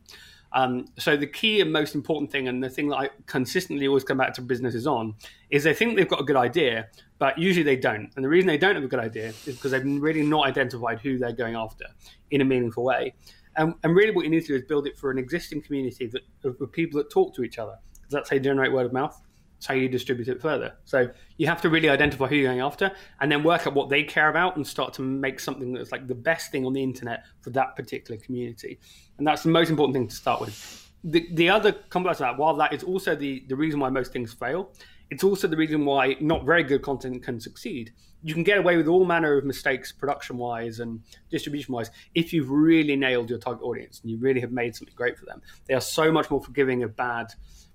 Um, 0.53 0.85
so 0.97 1.17
the 1.17 1.27
key 1.27 1.59
and 1.59 1.74
most 1.74 1.95
important 1.95 2.31
thing, 2.31 2.47
and 2.47 2.63
the 2.63 2.69
thing 2.69 2.88
that 2.89 2.95
I 2.95 3.09
consistently 3.25 3.88
always 3.88 4.05
come 4.05 4.17
back 4.17 4.33
to 4.35 4.41
businesses 4.41 4.88
on, 4.88 5.15
is 5.50 5.63
they 5.63 5.74
think 5.74 5.97
they've 5.97 6.07
got 6.07 6.21
a 6.21 6.24
good 6.24 6.38
idea, 6.38 6.88
but 7.17 7.38
usually 7.38 7.63
they 7.63 7.75
don't. 7.77 8.12
And 8.15 8.25
the 8.25 8.29
reason 8.29 8.48
they 8.48 8.57
don't 8.57 8.75
have 8.75 8.84
a 8.84 8.88
good 8.88 9.00
idea 9.00 9.29
is 9.29 9.45
because 9.45 9.72
they've 9.72 9.86
really 10.01 10.24
not 10.24 10.48
identified 10.48 11.00
who 11.00 11.17
they're 11.17 11.31
going 11.31 11.55
after 11.55 11.86
in 12.31 12.41
a 12.41 12.45
meaningful 12.45 12.84
way. 12.84 13.13
And, 13.57 13.74
and 13.84 13.95
really, 13.95 14.12
what 14.12 14.25
you 14.25 14.31
need 14.31 14.41
to 14.41 14.48
do 14.48 14.55
is 14.55 14.63
build 14.63 14.86
it 14.86 14.98
for 14.98 15.12
an 15.12 15.17
existing 15.17 15.62
community 15.62 16.07
that, 16.07 16.22
of, 16.43 16.72
people 16.74 16.98
that 16.98 17.10
talk 17.10 17.34
to 17.36 17.43
each 17.43 17.57
other. 17.57 17.77
That's 18.10 18.29
how 18.29 18.36
you 18.36 18.41
generate 18.41 18.74
word 18.74 18.86
of 18.86 18.93
mouth. 18.93 19.19
That's 19.53 19.67
how 19.67 19.74
you 19.75 19.88
distribute 19.88 20.27
it 20.27 20.41
further. 20.41 20.74
So 20.84 21.10
you 21.38 21.48
have 21.48 21.62
to 21.62 21.69
really 21.69 21.89
identify 21.89 22.27
who 22.27 22.36
you're 22.36 22.50
going 22.50 22.60
after, 22.60 22.91
and 23.22 23.31
then 23.31 23.43
work 23.43 23.65
out 23.65 23.74
what 23.74 23.88
they 23.88 24.03
care 24.03 24.29
about, 24.29 24.57
and 24.57 24.67
start 24.67 24.93
to 24.95 25.01
make 25.01 25.39
something 25.39 25.72
that's 25.72 25.93
like 25.93 26.07
the 26.07 26.15
best 26.15 26.51
thing 26.51 26.65
on 26.65 26.74
the 26.74 26.84
internet 26.84 27.24
for 27.39 27.51
that 27.51 27.77
particular 27.77 28.19
community. 28.19 28.77
And 29.17 29.25
that's 29.25 29.43
the 29.43 29.50
most 29.50 29.69
important 29.69 29.95
thing 29.95 30.10
to 30.10 30.15
start 30.15 30.41
with. 30.41 30.91
The, 31.05 31.29
the 31.34 31.50
other 31.50 31.72
complex 31.72 32.19
of 32.19 32.25
that, 32.25 32.38
while 32.38 32.55
that 32.55 32.74
is 32.74 32.84
also 32.84 33.15
the, 33.15 33.45
the 33.48 33.55
reason 33.55 33.79
why 33.79 33.89
most 33.89 34.12
things 34.12 34.34
fail, 34.34 34.74
it's 35.09 35.24
also 35.24 35.47
the 35.47 35.57
reason 35.57 35.85
why 35.85 36.15
not 36.19 36.45
very 36.45 36.63
good 36.63 36.81
content 36.81 37.24
can 37.24 37.39
succeed. 37.39 37.93
You 38.24 38.33
can 38.33 38.43
get 38.43 38.57
away 38.57 38.75
with 38.75 38.88
all 38.88 39.05
manner 39.05 39.38
of 39.38 39.45
mistakes, 39.45 39.91
production 39.91 40.38
wise 40.38 40.79
and 40.79 41.01
distribution 41.29 41.74
wise, 41.74 41.91
if 42.15 42.33
you've 42.33 42.50
really 42.50 42.95
nailed 42.95 43.29
your 43.29 43.38
target 43.39 43.63
audience 43.63 44.01
and 44.01 44.09
you 44.09 44.17
really 44.17 44.41
have 44.41 44.51
made 44.51 44.75
something 44.75 44.95
great 44.95 45.17
for 45.17 45.25
them. 45.25 45.41
They 45.67 45.75
are 45.75 45.81
so 45.81 46.12
much 46.12 46.31
more 46.31 46.41
forgiving 46.41 46.81
of 46.83 46.95
bad 46.95 47.27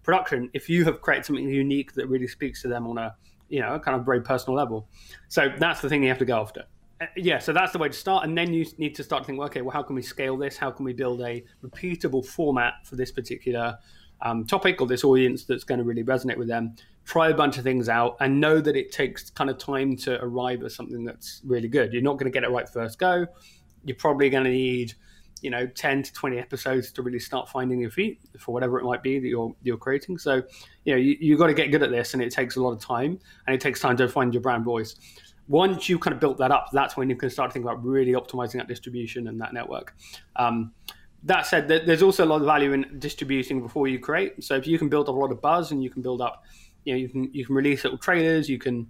production 0.02 0.50
if 0.54 0.68
you 0.68 0.84
have 0.84 1.00
created 1.00 1.26
something 1.26 1.48
unique 1.48 1.92
that 1.92 2.06
really 2.08 2.26
speaks 2.26 2.62
to 2.62 2.68
them 2.68 2.86
on 2.86 2.98
a 2.98 3.14
you 3.48 3.60
know 3.60 3.78
kind 3.78 3.98
of 3.98 4.06
very 4.06 4.22
personal 4.22 4.56
level. 4.56 4.88
So 5.28 5.52
that's 5.58 5.80
the 5.80 5.88
thing 5.88 6.02
you 6.02 6.08
have 6.08 6.18
to 6.18 6.24
go 6.24 6.40
after. 6.40 6.64
Uh, 7.00 7.06
yeah, 7.16 7.38
so 7.38 7.52
that's 7.52 7.72
the 7.72 7.78
way 7.78 7.88
to 7.88 7.94
start, 7.94 8.24
and 8.24 8.36
then 8.36 8.52
you 8.52 8.66
need 8.78 8.94
to 8.94 9.02
start 9.02 9.22
to 9.22 9.26
think, 9.26 9.40
okay, 9.40 9.62
well, 9.62 9.72
how 9.72 9.82
can 9.82 9.96
we 9.96 10.02
scale 10.02 10.36
this? 10.36 10.56
How 10.56 10.70
can 10.70 10.84
we 10.84 10.92
build 10.92 11.20
a 11.22 11.42
repeatable 11.62 12.24
format 12.24 12.74
for 12.84 12.96
this 12.96 13.10
particular 13.10 13.78
um, 14.22 14.44
topic 14.46 14.80
or 14.80 14.86
this 14.86 15.02
audience 15.02 15.44
that's 15.44 15.64
going 15.64 15.78
to 15.78 15.84
really 15.84 16.04
resonate 16.04 16.36
with 16.36 16.48
them? 16.48 16.76
Try 17.10 17.30
a 17.30 17.34
bunch 17.34 17.58
of 17.58 17.64
things 17.64 17.88
out, 17.88 18.16
and 18.20 18.40
know 18.40 18.60
that 18.60 18.76
it 18.76 18.92
takes 18.92 19.30
kind 19.30 19.50
of 19.50 19.58
time 19.58 19.96
to 19.96 20.22
arrive 20.22 20.62
at 20.62 20.70
something 20.70 21.02
that's 21.04 21.40
really 21.44 21.66
good. 21.66 21.92
You're 21.92 22.02
not 22.02 22.18
going 22.18 22.30
to 22.30 22.30
get 22.30 22.44
it 22.44 22.50
right 22.50 22.68
first 22.68 23.00
go. 23.00 23.26
You're 23.84 23.96
probably 23.96 24.30
going 24.30 24.44
to 24.44 24.50
need 24.50 24.94
you 25.40 25.50
know 25.50 25.66
10 25.66 26.04
to 26.04 26.12
20 26.12 26.38
episodes 26.38 26.92
to 26.92 27.02
really 27.02 27.18
start 27.18 27.48
finding 27.48 27.80
your 27.80 27.90
feet 27.90 28.20
for 28.38 28.52
whatever 28.52 28.78
it 28.78 28.84
might 28.84 29.02
be 29.02 29.18
that 29.18 29.26
you're 29.26 29.52
you're 29.62 29.76
creating 29.76 30.18
so 30.18 30.42
you 30.84 30.92
know 30.92 30.98
you, 30.98 31.16
you've 31.18 31.38
got 31.38 31.46
to 31.46 31.54
get 31.54 31.70
good 31.70 31.82
at 31.82 31.90
this 31.90 32.14
and 32.14 32.22
it 32.22 32.30
takes 32.30 32.56
a 32.56 32.62
lot 32.62 32.70
of 32.70 32.78
time 32.78 33.18
and 33.46 33.54
it 33.54 33.60
takes 33.60 33.80
time 33.80 33.96
to 33.96 34.06
find 34.06 34.34
your 34.34 34.42
brand 34.42 34.64
voice 34.64 34.96
once 35.48 35.88
you 35.88 35.98
kind 35.98 36.14
of 36.14 36.20
built 36.20 36.38
that 36.38 36.50
up 36.50 36.68
that's 36.72 36.96
when 36.96 37.08
you 37.08 37.16
can 37.16 37.30
start 37.30 37.50
to 37.50 37.54
think 37.54 37.64
about 37.64 37.82
really 37.84 38.12
optimizing 38.12 38.58
that 38.58 38.68
distribution 38.68 39.28
and 39.28 39.40
that 39.40 39.52
network 39.52 39.94
um, 40.36 40.72
that 41.22 41.46
said 41.46 41.68
there's 41.68 42.02
also 42.02 42.24
a 42.24 42.26
lot 42.26 42.36
of 42.40 42.46
value 42.46 42.72
in 42.72 42.84
distributing 42.98 43.62
before 43.62 43.88
you 43.88 43.98
create 43.98 44.44
so 44.44 44.54
if 44.56 44.66
you 44.66 44.78
can 44.78 44.88
build 44.88 45.08
up 45.08 45.14
a 45.14 45.18
lot 45.18 45.32
of 45.32 45.40
buzz 45.40 45.72
and 45.72 45.82
you 45.82 45.90
can 45.90 46.02
build 46.02 46.20
up 46.20 46.44
you 46.84 46.94
know 46.94 46.98
you 46.98 47.08
can 47.08 47.32
you 47.32 47.44
can 47.44 47.54
release 47.54 47.84
little 47.84 47.98
trailers 47.98 48.48
you 48.48 48.58
can 48.58 48.86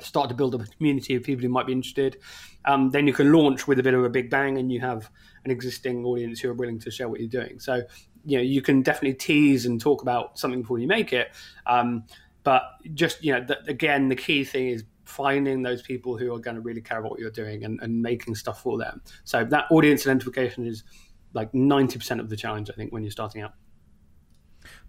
start 0.00 0.28
to 0.28 0.34
build 0.34 0.54
up 0.54 0.62
a 0.62 0.66
community 0.66 1.14
of 1.14 1.22
people 1.22 1.42
who 1.42 1.48
might 1.48 1.66
be 1.66 1.72
interested. 1.72 2.18
Um, 2.64 2.90
then 2.90 3.06
you 3.06 3.12
can 3.12 3.32
launch 3.32 3.66
with 3.66 3.78
a 3.78 3.82
bit 3.82 3.94
of 3.94 4.04
a 4.04 4.08
big 4.08 4.30
bang, 4.30 4.58
and 4.58 4.70
you 4.70 4.80
have 4.80 5.10
an 5.44 5.50
existing 5.50 6.04
audience 6.04 6.40
who 6.40 6.50
are 6.50 6.54
willing 6.54 6.78
to 6.80 6.90
share 6.90 7.08
what 7.08 7.20
you're 7.20 7.28
doing. 7.28 7.58
So 7.58 7.82
you 8.24 8.38
know 8.38 8.42
you 8.42 8.62
can 8.62 8.82
definitely 8.82 9.14
tease 9.14 9.66
and 9.66 9.80
talk 9.80 10.02
about 10.02 10.38
something 10.38 10.62
before 10.62 10.78
you 10.78 10.86
make 10.86 11.12
it. 11.12 11.28
Um, 11.66 12.04
but 12.44 12.62
just 12.94 13.22
you 13.24 13.32
know, 13.32 13.46
again, 13.66 14.08
the 14.08 14.16
key 14.16 14.44
thing 14.44 14.68
is 14.68 14.84
finding 15.04 15.62
those 15.62 15.82
people 15.82 16.16
who 16.16 16.34
are 16.34 16.38
going 16.38 16.54
to 16.54 16.60
really 16.60 16.82
care 16.82 16.98
about 16.98 17.10
what 17.10 17.20
you're 17.20 17.30
doing 17.30 17.64
and, 17.64 17.80
and 17.80 18.02
making 18.02 18.34
stuff 18.34 18.62
for 18.62 18.76
them. 18.76 19.00
So 19.24 19.42
that 19.44 19.64
audience 19.70 20.06
identification 20.06 20.66
is 20.66 20.84
like 21.32 21.50
90% 21.52 22.20
of 22.20 22.28
the 22.28 22.36
challenge, 22.36 22.68
I 22.70 22.74
think, 22.74 22.92
when 22.92 23.02
you're 23.02 23.10
starting 23.10 23.40
out. 23.40 23.54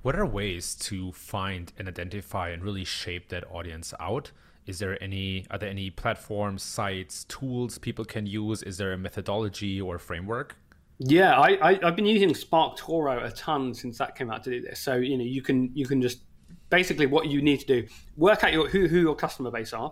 What 0.01 0.15
are 0.15 0.25
ways 0.25 0.75
to 0.75 1.11
find 1.11 1.73
and 1.77 1.87
identify 1.87 2.49
and 2.49 2.63
really 2.63 2.85
shape 2.85 3.29
that 3.29 3.43
audience 3.51 3.93
out? 3.99 4.31
is 4.69 4.77
there 4.77 5.01
any 5.03 5.45
are 5.49 5.57
there 5.57 5.69
any 5.69 5.89
platforms 5.89 6.61
sites 6.61 7.23
tools 7.23 7.79
people 7.79 8.05
can 8.05 8.27
use? 8.27 8.61
Is 8.61 8.77
there 8.77 8.93
a 8.93 8.97
methodology 8.97 9.81
or 9.81 9.97
framework? 9.97 10.55
Yeah 10.99 11.39
I, 11.39 11.69
I 11.69 11.79
have 11.81 11.95
been 11.95 12.05
using 12.05 12.35
Spark 12.35 12.77
SparkToro 12.77 13.25
a 13.25 13.31
ton 13.31 13.73
since 13.73 13.97
that 13.97 14.15
came 14.15 14.29
out 14.29 14.43
to 14.43 14.51
do 14.51 14.61
this. 14.61 14.79
So 14.79 14.95
you 14.95 15.17
know 15.17 15.23
you 15.23 15.41
can 15.41 15.71
you 15.73 15.87
can 15.87 16.01
just 16.01 16.19
basically 16.69 17.07
what 17.07 17.25
you 17.25 17.41
need 17.41 17.59
to 17.61 17.65
do 17.65 17.87
work 18.15 18.43
out 18.43 18.53
your 18.53 18.69
who, 18.69 18.87
who 18.87 18.99
your 18.99 19.15
customer 19.15 19.49
base 19.49 19.73
are 19.73 19.91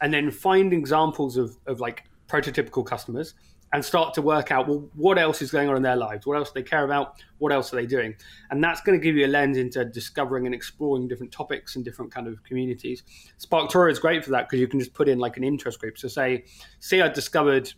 and 0.00 0.12
then 0.12 0.32
find 0.32 0.72
examples 0.72 1.36
of, 1.36 1.56
of 1.66 1.78
like 1.78 2.04
prototypical 2.28 2.84
customers 2.84 3.34
and 3.72 3.84
start 3.84 4.14
to 4.14 4.22
work 4.22 4.50
out 4.50 4.66
well 4.66 4.88
what 4.94 5.18
else 5.18 5.42
is 5.42 5.50
going 5.50 5.68
on 5.68 5.76
in 5.76 5.82
their 5.82 5.96
lives? 5.96 6.26
What 6.26 6.36
else 6.36 6.50
do 6.50 6.60
they 6.60 6.68
care 6.68 6.84
about? 6.84 7.22
What 7.38 7.52
else 7.52 7.72
are 7.72 7.76
they 7.76 7.86
doing? 7.86 8.14
And 8.50 8.62
that's 8.62 8.80
going 8.80 8.98
to 8.98 9.02
give 9.02 9.16
you 9.16 9.26
a 9.26 9.28
lens 9.28 9.56
into 9.56 9.84
discovering 9.84 10.46
and 10.46 10.54
exploring 10.54 11.08
different 11.08 11.32
topics 11.32 11.76
and 11.76 11.84
different 11.84 12.12
kind 12.12 12.26
of 12.26 12.42
communities. 12.44 13.02
SparkToro 13.38 13.90
is 13.90 13.98
great 13.98 14.24
for 14.24 14.30
that 14.30 14.48
because 14.48 14.60
you 14.60 14.68
can 14.68 14.80
just 14.80 14.94
put 14.94 15.08
in 15.08 15.18
like 15.18 15.36
an 15.36 15.44
interest 15.44 15.78
group. 15.80 15.98
So 15.98 16.08
say 16.08 16.44
say 16.80 17.00
i 17.00 17.08
discovered 17.08 17.72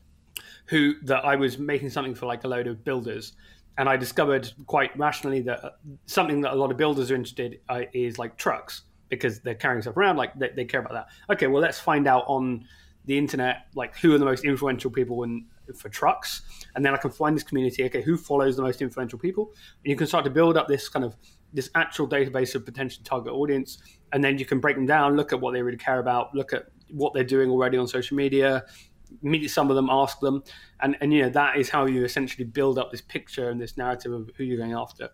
who 0.67 0.95
that 1.03 1.25
i 1.25 1.37
was 1.37 1.59
making 1.59 1.91
something 1.91 2.15
for 2.15 2.27
like 2.27 2.45
a 2.45 2.49
load 2.49 2.67
of 2.67 2.85
builders 2.85 3.33
and 3.79 3.89
i 3.89 3.97
discovered 3.97 4.51
quite 4.67 4.97
rationally 4.99 5.41
that 5.41 5.79
something 6.07 6.41
that 6.41 6.53
a 6.53 6.57
lot 6.57 6.71
of 6.71 6.77
builders 6.77 7.11
are 7.11 7.15
interested 7.15 7.55
in 7.55 7.59
uh, 7.69 7.83
is 7.93 8.19
like 8.19 8.37
trucks 8.37 8.83
because 9.09 9.41
they're 9.41 9.55
carrying 9.55 9.83
stuff 9.83 9.97
around 9.97 10.17
like 10.17 10.37
they, 10.39 10.51
they 10.51 10.65
care 10.65 10.81
about 10.81 10.93
that. 10.93 11.07
Okay 11.33 11.47
well 11.47 11.61
let's 11.61 11.79
find 11.79 12.07
out 12.07 12.25
on 12.27 12.65
the 13.07 13.17
internet 13.19 13.67
like 13.75 13.97
who 13.99 14.15
are 14.15 14.19
the 14.19 14.25
most 14.25 14.45
influential 14.45 14.91
people 14.91 15.25
and 15.25 15.45
for 15.77 15.89
trucks, 15.89 16.43
and 16.75 16.85
then 16.85 16.95
I 16.95 16.97
can 16.97 17.11
find 17.11 17.37
this 17.37 17.43
community. 17.43 17.85
Okay, 17.85 18.03
who 18.03 18.17
follows 18.17 18.57
the 18.57 18.63
most 18.63 18.83
influential 18.83 19.19
people, 19.19 19.53
and 19.85 19.91
you 19.91 19.97
can 19.97 20.07
start 20.07 20.25
to 20.25 20.31
build 20.31 20.57
up 20.57 20.69
this 20.69 20.89
kind 20.89 21.05
of 21.05 21.17
this 21.53 21.71
actual 21.75 22.09
database 22.09 22.55
of 22.55 22.65
potential 22.65 23.03
target 23.05 23.33
audience, 23.33 23.79
and 24.13 24.23
then 24.23 24.39
you 24.39 24.45
can 24.45 24.61
break 24.61 24.77
them 24.77 24.87
down, 24.87 25.17
look 25.17 25.33
at 25.33 25.41
what 25.41 25.53
they 25.53 25.63
really 25.63 25.79
care 25.79 25.99
about, 25.99 26.35
look 26.35 26.53
at 26.53 26.67
what 26.91 27.15
they're 27.15 27.25
doing 27.25 27.51
already 27.51 27.77
on 27.77 27.87
social 27.87 28.17
media, 28.17 28.65
meet 29.23 29.49
some 29.49 29.71
of 29.71 29.77
them, 29.77 29.89
ask 29.91 30.21
them, 30.21 30.43
and 30.81 30.97
and 31.01 31.13
you 31.13 31.23
know 31.23 31.31
that 31.31 31.57
is 31.57 31.69
how 31.69 31.87
you 31.87 32.05
essentially 32.05 32.45
build 32.45 32.79
up 32.79 32.91
this 32.91 33.01
picture 33.01 33.51
and 33.51 33.61
this 33.61 33.77
narrative 33.77 34.13
of 34.13 34.31
who 34.37 34.45
you're 34.45 34.59
going 34.59 34.73
after. 34.73 35.09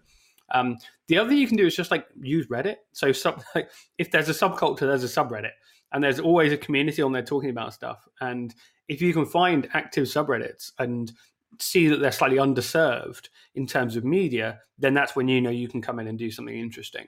Um, 0.50 0.76
the 1.08 1.18
other 1.18 1.30
thing 1.30 1.38
you 1.38 1.48
can 1.48 1.56
do 1.56 1.66
is 1.66 1.75
just 1.75 1.90
like 1.90 2.06
use 2.20 2.46
Reddit. 2.46 2.76
So 2.92 3.12
sub, 3.12 3.42
like, 3.54 3.70
if 3.98 4.10
there's 4.10 4.28
a 4.28 4.32
subculture, 4.32 4.80
there's 4.80 5.04
a 5.04 5.08
subreddit, 5.08 5.52
and 5.92 6.02
there's 6.02 6.20
always 6.20 6.52
a 6.52 6.56
community 6.56 7.02
on 7.02 7.12
there 7.12 7.22
talking 7.22 7.50
about 7.50 7.75
stuff. 7.75 8.06
And 8.20 8.54
if 8.88 9.02
you 9.02 9.12
can 9.12 9.26
find 9.26 9.68
active 9.74 10.04
subreddits 10.04 10.70
and 10.78 11.12
see 11.60 11.88
that 11.88 12.00
they're 12.00 12.12
slightly 12.12 12.38
underserved 12.38 13.28
in 13.54 13.66
terms 13.66 13.96
of 13.96 14.04
media, 14.04 14.60
then 14.78 14.94
that's 14.94 15.16
when 15.16 15.28
you 15.28 15.40
know 15.40 15.50
you 15.50 15.68
can 15.68 15.82
come 15.82 15.98
in 15.98 16.06
and 16.06 16.18
do 16.18 16.30
something 16.30 16.56
interesting. 16.56 17.06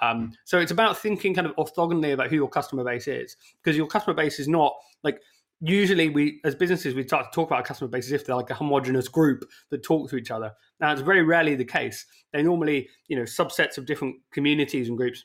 Um, 0.00 0.32
so 0.44 0.58
it's 0.58 0.70
about 0.70 0.98
thinking 0.98 1.34
kind 1.34 1.46
of 1.46 1.56
orthogonally 1.56 2.12
about 2.12 2.28
who 2.28 2.36
your 2.36 2.48
customer 2.48 2.84
base 2.84 3.08
is, 3.08 3.36
because 3.62 3.76
your 3.76 3.86
customer 3.86 4.14
base 4.14 4.38
is 4.38 4.48
not 4.48 4.74
like 5.02 5.20
usually 5.60 6.08
we 6.08 6.40
as 6.44 6.54
businesses 6.54 6.94
we 6.94 7.02
start 7.02 7.24
to 7.24 7.34
talk 7.34 7.48
about 7.48 7.56
our 7.56 7.64
customer 7.64 7.88
base 7.88 8.06
as 8.06 8.12
if 8.12 8.24
they're 8.24 8.36
like 8.36 8.50
a 8.50 8.54
homogenous 8.54 9.08
group 9.08 9.44
that 9.70 9.82
talk 9.82 10.08
to 10.10 10.16
each 10.16 10.30
other. 10.30 10.52
Now 10.80 10.92
it's 10.92 11.02
very 11.02 11.22
rarely 11.22 11.56
the 11.56 11.64
case. 11.64 12.06
They're 12.32 12.42
normally 12.42 12.88
you 13.08 13.16
know 13.16 13.24
subsets 13.24 13.78
of 13.78 13.86
different 13.86 14.16
communities 14.30 14.88
and 14.88 14.96
groups 14.96 15.24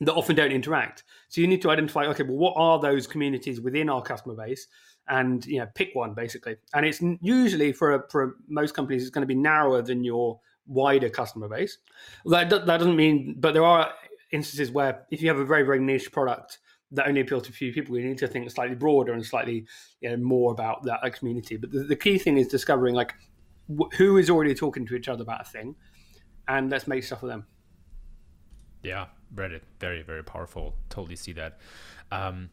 that 0.00 0.14
often 0.14 0.34
don't 0.34 0.52
interact. 0.52 1.04
So 1.28 1.42
you 1.42 1.46
need 1.46 1.60
to 1.62 1.70
identify 1.70 2.06
okay, 2.06 2.22
well, 2.22 2.38
what 2.38 2.54
are 2.56 2.80
those 2.80 3.06
communities 3.06 3.60
within 3.60 3.90
our 3.90 4.02
customer 4.02 4.34
base? 4.34 4.66
And 5.10 5.44
you 5.44 5.58
know 5.58 5.66
pick 5.74 5.90
one 5.94 6.14
basically. 6.14 6.56
And 6.72 6.86
it's 6.86 7.02
usually 7.20 7.72
for 7.72 7.94
a, 7.94 8.08
for 8.08 8.36
most 8.48 8.74
companies 8.74 9.02
it's 9.02 9.10
going 9.10 9.22
to 9.22 9.26
be 9.26 9.34
narrower 9.34 9.82
than 9.82 10.02
your 10.04 10.40
wider 10.66 11.10
customer 11.10 11.48
base. 11.48 11.78
That 12.24 12.48
that 12.48 12.66
doesn't 12.66 12.96
mean, 12.96 13.36
but 13.38 13.52
there 13.52 13.64
are 13.64 13.92
instances 14.32 14.70
where 14.70 15.06
if 15.10 15.20
you 15.20 15.28
have 15.28 15.38
a 15.38 15.44
very 15.44 15.64
very 15.64 15.80
niche 15.80 16.10
product 16.12 16.60
that 16.92 17.06
only 17.06 17.20
appeals 17.20 17.44
to 17.44 17.50
a 17.50 17.52
few 17.52 17.72
people, 17.72 17.96
you 17.98 18.08
need 18.08 18.18
to 18.18 18.26
think 18.26 18.50
slightly 18.50 18.74
broader 18.74 19.12
and 19.12 19.24
slightly 19.24 19.64
you 20.00 20.10
know, 20.10 20.16
more 20.16 20.50
about 20.50 20.82
that 20.84 21.00
community. 21.12 21.56
But 21.56 21.70
the, 21.70 21.84
the 21.84 21.96
key 21.96 22.18
thing 22.18 22.36
is 22.36 22.48
discovering 22.48 22.96
like 22.96 23.14
wh- 23.68 23.94
who 23.96 24.16
is 24.16 24.28
already 24.30 24.54
talking 24.54 24.86
to 24.86 24.94
each 24.94 25.08
other 25.08 25.22
about 25.22 25.42
a 25.42 25.44
thing, 25.44 25.74
and 26.48 26.70
let's 26.70 26.86
make 26.86 27.04
stuff 27.04 27.20
for 27.20 27.26
them. 27.26 27.46
Yeah, 28.82 29.06
Reddit, 29.34 29.62
very 29.80 30.02
very 30.02 30.22
powerful. 30.22 30.76
Totally 30.88 31.16
see 31.16 31.32
that. 31.32 31.58
Um, 32.12 32.50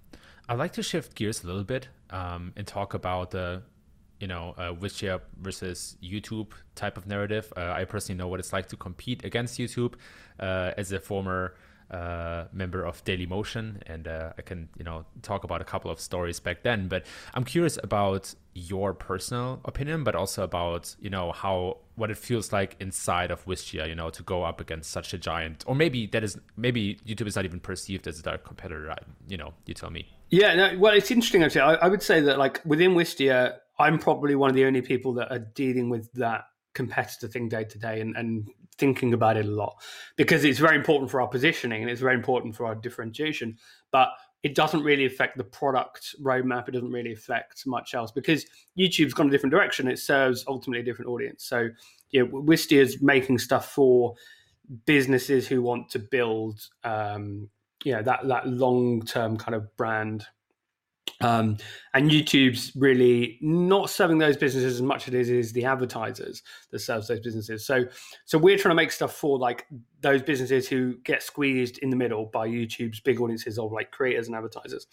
I'd 0.49 0.57
like 0.57 0.73
to 0.73 0.83
shift 0.83 1.15
gears 1.15 1.43
a 1.43 1.47
little 1.47 1.63
bit 1.63 1.89
um, 2.09 2.53
and 2.55 2.65
talk 2.65 2.93
about 2.93 3.31
the, 3.31 3.63
you 4.19 4.27
know, 4.27 4.53
uh, 4.57 4.73
versus 4.73 5.97
YouTube 6.01 6.51
type 6.75 6.97
of 6.97 7.05
narrative. 7.05 7.51
Uh, 7.57 7.71
I 7.71 7.83
personally 7.83 8.17
know 8.17 8.27
what 8.27 8.39
it's 8.39 8.53
like 8.53 8.67
to 8.69 8.77
compete 8.77 9.25
against 9.25 9.59
YouTube 9.59 9.95
uh, 10.39 10.71
as 10.77 10.91
a 10.91 10.99
former 10.99 11.55
uh, 11.91 12.45
member 12.51 12.83
of 12.83 13.03
Dailymotion, 13.05 13.81
and 13.85 14.07
uh, 14.07 14.33
I 14.37 14.41
can 14.41 14.67
you 14.77 14.83
know 14.83 15.05
talk 15.21 15.45
about 15.45 15.61
a 15.61 15.63
couple 15.63 15.89
of 15.89 16.01
stories 16.01 16.39
back 16.39 16.63
then. 16.63 16.89
But 16.89 17.05
I'm 17.33 17.45
curious 17.45 17.79
about 17.81 18.33
your 18.53 18.93
personal 18.93 19.61
opinion, 19.63 20.03
but 20.03 20.13
also 20.13 20.43
about 20.43 20.93
you 20.99 21.09
know 21.09 21.31
how 21.31 21.77
what 21.95 22.11
it 22.11 22.17
feels 22.17 22.51
like 22.51 22.75
inside 22.81 23.31
of 23.31 23.45
Wistia, 23.45 23.87
you 23.87 23.95
know, 23.95 24.09
to 24.09 24.23
go 24.23 24.43
up 24.43 24.59
against 24.59 24.91
such 24.91 25.13
a 25.13 25.17
giant, 25.17 25.63
or 25.65 25.75
maybe 25.75 26.07
that 26.07 26.23
is 26.23 26.37
maybe 26.57 26.95
YouTube 27.07 27.27
is 27.27 27.35
not 27.37 27.45
even 27.45 27.59
perceived 27.59 28.07
as 28.07 28.19
a 28.19 28.21
direct 28.21 28.43
competitor. 28.43 28.91
I, 28.91 28.97
you 29.29 29.37
know, 29.37 29.53
you 29.65 29.73
tell 29.73 29.89
me. 29.89 30.16
Yeah, 30.29 30.55
no, 30.55 30.77
well, 30.77 30.93
it's 30.93 31.11
interesting 31.11 31.43
actually. 31.43 31.61
I, 31.61 31.75
I 31.75 31.87
would 31.87 32.03
say 32.03 32.21
that 32.21 32.37
like 32.37 32.61
within 32.65 32.93
Wistia, 32.93 33.57
I'm 33.79 33.99
probably 33.99 34.35
one 34.35 34.49
of 34.49 34.55
the 34.55 34.65
only 34.65 34.81
people 34.81 35.13
that 35.13 35.31
are 35.31 35.39
dealing 35.39 35.89
with 35.89 36.11
that 36.13 36.45
competitor 36.73 37.27
thing 37.27 37.49
day 37.49 37.63
to 37.63 37.79
day 37.79 38.01
and, 38.01 38.15
and 38.15 38.49
thinking 38.77 39.13
about 39.13 39.37
it 39.37 39.45
a 39.45 39.49
lot 39.49 39.75
because 40.15 40.43
it's 40.43 40.59
very 40.59 40.75
important 40.75 41.09
for 41.09 41.21
our 41.21 41.27
positioning 41.27 41.81
and 41.81 41.89
it's 41.89 42.01
very 42.01 42.13
important 42.13 42.55
for 42.55 42.65
our 42.65 42.75
differentiation. 42.75 43.57
But 43.91 44.09
it 44.43 44.53
doesn't 44.53 44.83
really 44.83 45.05
affect 45.05 45.37
the 45.37 45.43
product 45.43 46.15
roadmap. 46.21 46.67
It 46.67 46.71
doesn't 46.71 46.91
really 46.91 47.13
affect 47.13 47.65
much 47.65 47.93
else 47.93 48.11
because 48.11 48.45
YouTube's 48.77 49.13
gone 49.13 49.27
a 49.27 49.31
different 49.31 49.51
direction. 49.51 49.87
It 49.87 49.99
serves 49.99 50.45
ultimately 50.47 50.81
a 50.81 50.85
different 50.85 51.09
audience. 51.09 51.43
So, 51.43 51.69
yeah, 52.11 52.21
Wistia 52.21 52.79
is 52.79 53.01
making 53.01 53.39
stuff 53.39 53.71
for 53.71 54.13
businesses 54.85 55.47
who 55.47 55.61
want 55.61 55.89
to 55.89 55.99
build, 55.99 56.59
um, 56.83 57.49
you 57.83 57.93
know, 57.93 58.01
that 58.03 58.27
that 58.27 58.47
long 58.47 59.01
term 59.01 59.37
kind 59.37 59.55
of 59.55 59.75
brand 59.77 60.25
um, 61.21 61.57
and 61.93 62.11
YouTube's 62.11 62.73
really 62.75 63.39
not 63.41 63.89
serving 63.89 64.19
those 64.19 64.37
businesses 64.37 64.75
as 64.75 64.81
much 64.81 65.07
as 65.07 65.13
it 65.29 65.35
is 65.35 65.51
the 65.51 65.65
advertisers 65.65 66.43
that 66.71 66.79
serves 66.79 67.07
those 67.07 67.19
businesses. 67.19 67.65
So, 67.65 67.85
so 68.25 68.37
we're 68.37 68.57
trying 68.57 68.71
to 68.71 68.75
make 68.75 68.91
stuff 68.91 69.15
for 69.15 69.39
like 69.39 69.65
those 70.01 70.21
businesses 70.21 70.67
who 70.67 70.97
get 71.03 71.23
squeezed 71.23 71.79
in 71.79 71.89
the 71.89 71.95
middle 71.95 72.27
by 72.27 72.47
YouTube's 72.47 72.99
big 72.99 73.19
audiences 73.19 73.57
of 73.57 73.71
like 73.71 73.91
creators 73.91 74.27
and 74.27 74.35
advertisers. 74.35 74.85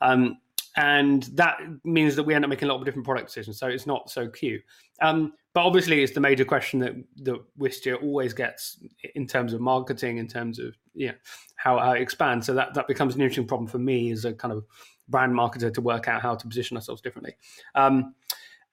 Um, 0.00 0.38
and 0.78 1.24
that 1.34 1.58
means 1.84 2.14
that 2.14 2.22
we 2.22 2.34
end 2.34 2.44
up 2.44 2.48
making 2.48 2.68
a 2.68 2.72
lot 2.72 2.78
of 2.78 2.84
different 2.84 3.04
product 3.04 3.26
decisions. 3.26 3.58
So 3.58 3.66
it's 3.66 3.86
not 3.86 4.10
so 4.10 4.28
cute. 4.28 4.62
Um, 5.02 5.32
but 5.52 5.64
obviously, 5.64 6.04
it's 6.04 6.12
the 6.12 6.20
major 6.20 6.44
question 6.44 6.78
that 6.78 6.94
that 7.24 7.40
Wistia 7.58 8.00
always 8.00 8.32
gets 8.32 8.78
in 9.16 9.26
terms 9.26 9.52
of 9.52 9.60
marketing, 9.60 10.18
in 10.18 10.28
terms 10.28 10.60
of 10.60 10.76
yeah 10.94 11.12
how, 11.56 11.78
how 11.78 11.92
it 11.92 12.00
expands. 12.00 12.46
So 12.46 12.54
that 12.54 12.74
that 12.74 12.86
becomes 12.86 13.16
an 13.16 13.22
interesting 13.22 13.48
problem 13.48 13.66
for 13.66 13.78
me 13.80 14.12
as 14.12 14.24
a 14.24 14.32
kind 14.32 14.52
of 14.52 14.64
brand 15.08 15.32
marketer 15.32 15.74
to 15.74 15.80
work 15.80 16.06
out 16.06 16.22
how 16.22 16.36
to 16.36 16.46
position 16.46 16.76
ourselves 16.76 17.02
differently. 17.02 17.34
Um, 17.74 18.14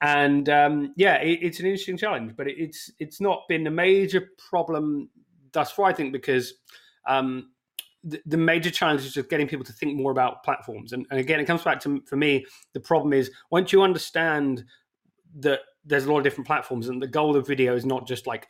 and 0.01 0.47
um, 0.49 0.93
yeah, 0.95 1.15
it, 1.15 1.39
it's 1.41 1.59
an 1.59 1.65
interesting 1.65 1.97
challenge, 1.97 2.33
but 2.37 2.47
it, 2.47 2.55
it's 2.59 2.91
it's 2.99 3.19
not 3.19 3.47
been 3.49 3.65
a 3.65 3.71
major 3.71 4.29
problem 4.37 5.09
thus 5.53 5.71
far. 5.71 5.87
I 5.87 5.93
think 5.93 6.13
because 6.13 6.53
um, 7.07 7.49
the, 8.25 8.37
major 8.37 8.69
challenge 8.69 9.01
is 9.01 9.13
just 9.13 9.29
getting 9.29 9.47
people 9.47 9.65
to 9.65 9.73
think 9.73 9.97
more 9.97 10.11
about 10.11 10.43
platforms. 10.43 10.93
And, 10.93 11.05
and 11.09 11.19
again, 11.19 11.39
it 11.39 11.45
comes 11.45 11.63
back 11.63 11.79
to 11.81 12.01
for 12.05 12.15
me 12.15 12.45
the 12.73 12.79
problem 12.79 13.13
is 13.13 13.31
once 13.49 13.73
you 13.73 13.81
understand 13.81 14.63
that 15.39 15.61
there's 15.85 16.05
a 16.05 16.11
lot 16.11 16.19
of 16.19 16.23
different 16.23 16.47
platforms, 16.47 16.87
and 16.89 17.01
the 17.01 17.07
goal 17.07 17.35
of 17.35 17.47
video 17.47 17.75
is 17.75 17.85
not 17.85 18.07
just 18.07 18.27
like 18.27 18.47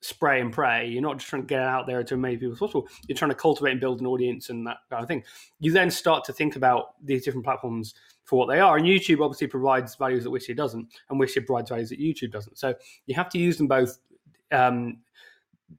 spray 0.00 0.40
and 0.40 0.52
pray. 0.52 0.86
You're 0.86 1.02
not 1.02 1.18
just 1.18 1.28
trying 1.28 1.42
to 1.42 1.46
get 1.46 1.60
out 1.60 1.86
there 1.86 2.02
to 2.02 2.14
as 2.14 2.20
many 2.20 2.36
people 2.36 2.52
as 2.52 2.58
possible. 2.58 2.86
You're 3.08 3.16
trying 3.16 3.30
to 3.30 3.36
cultivate 3.36 3.72
and 3.72 3.80
build 3.80 4.00
an 4.00 4.06
audience 4.06 4.50
and 4.50 4.66
that 4.66 4.78
kind 4.90 5.02
of 5.02 5.08
thing. 5.08 5.24
You 5.58 5.72
then 5.72 5.90
start 5.90 6.24
to 6.24 6.32
think 6.32 6.54
about 6.54 6.94
these 7.02 7.24
different 7.24 7.44
platforms 7.44 7.94
for 8.24 8.38
what 8.38 8.46
they 8.46 8.60
are. 8.60 8.76
And 8.76 8.86
YouTube 8.86 9.24
obviously 9.24 9.46
provides 9.46 9.94
values 9.94 10.24
that 10.24 10.30
Wistia 10.30 10.56
doesn't, 10.56 10.86
and 11.10 11.20
Wistia 11.20 11.44
provides 11.44 11.70
values 11.70 11.88
that 11.90 12.00
YouTube 12.00 12.30
doesn't. 12.30 12.58
So 12.58 12.74
you 13.06 13.14
have 13.14 13.28
to 13.30 13.38
use 13.38 13.56
them 13.56 13.66
both 13.66 13.98
um, 14.52 14.98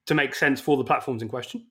to 0.06 0.16
make 0.16 0.36
sense 0.36 0.60
for 0.60 0.78
the 0.78 0.84
platforms 0.84 1.22
in 1.22 1.30
question. 1.30 1.68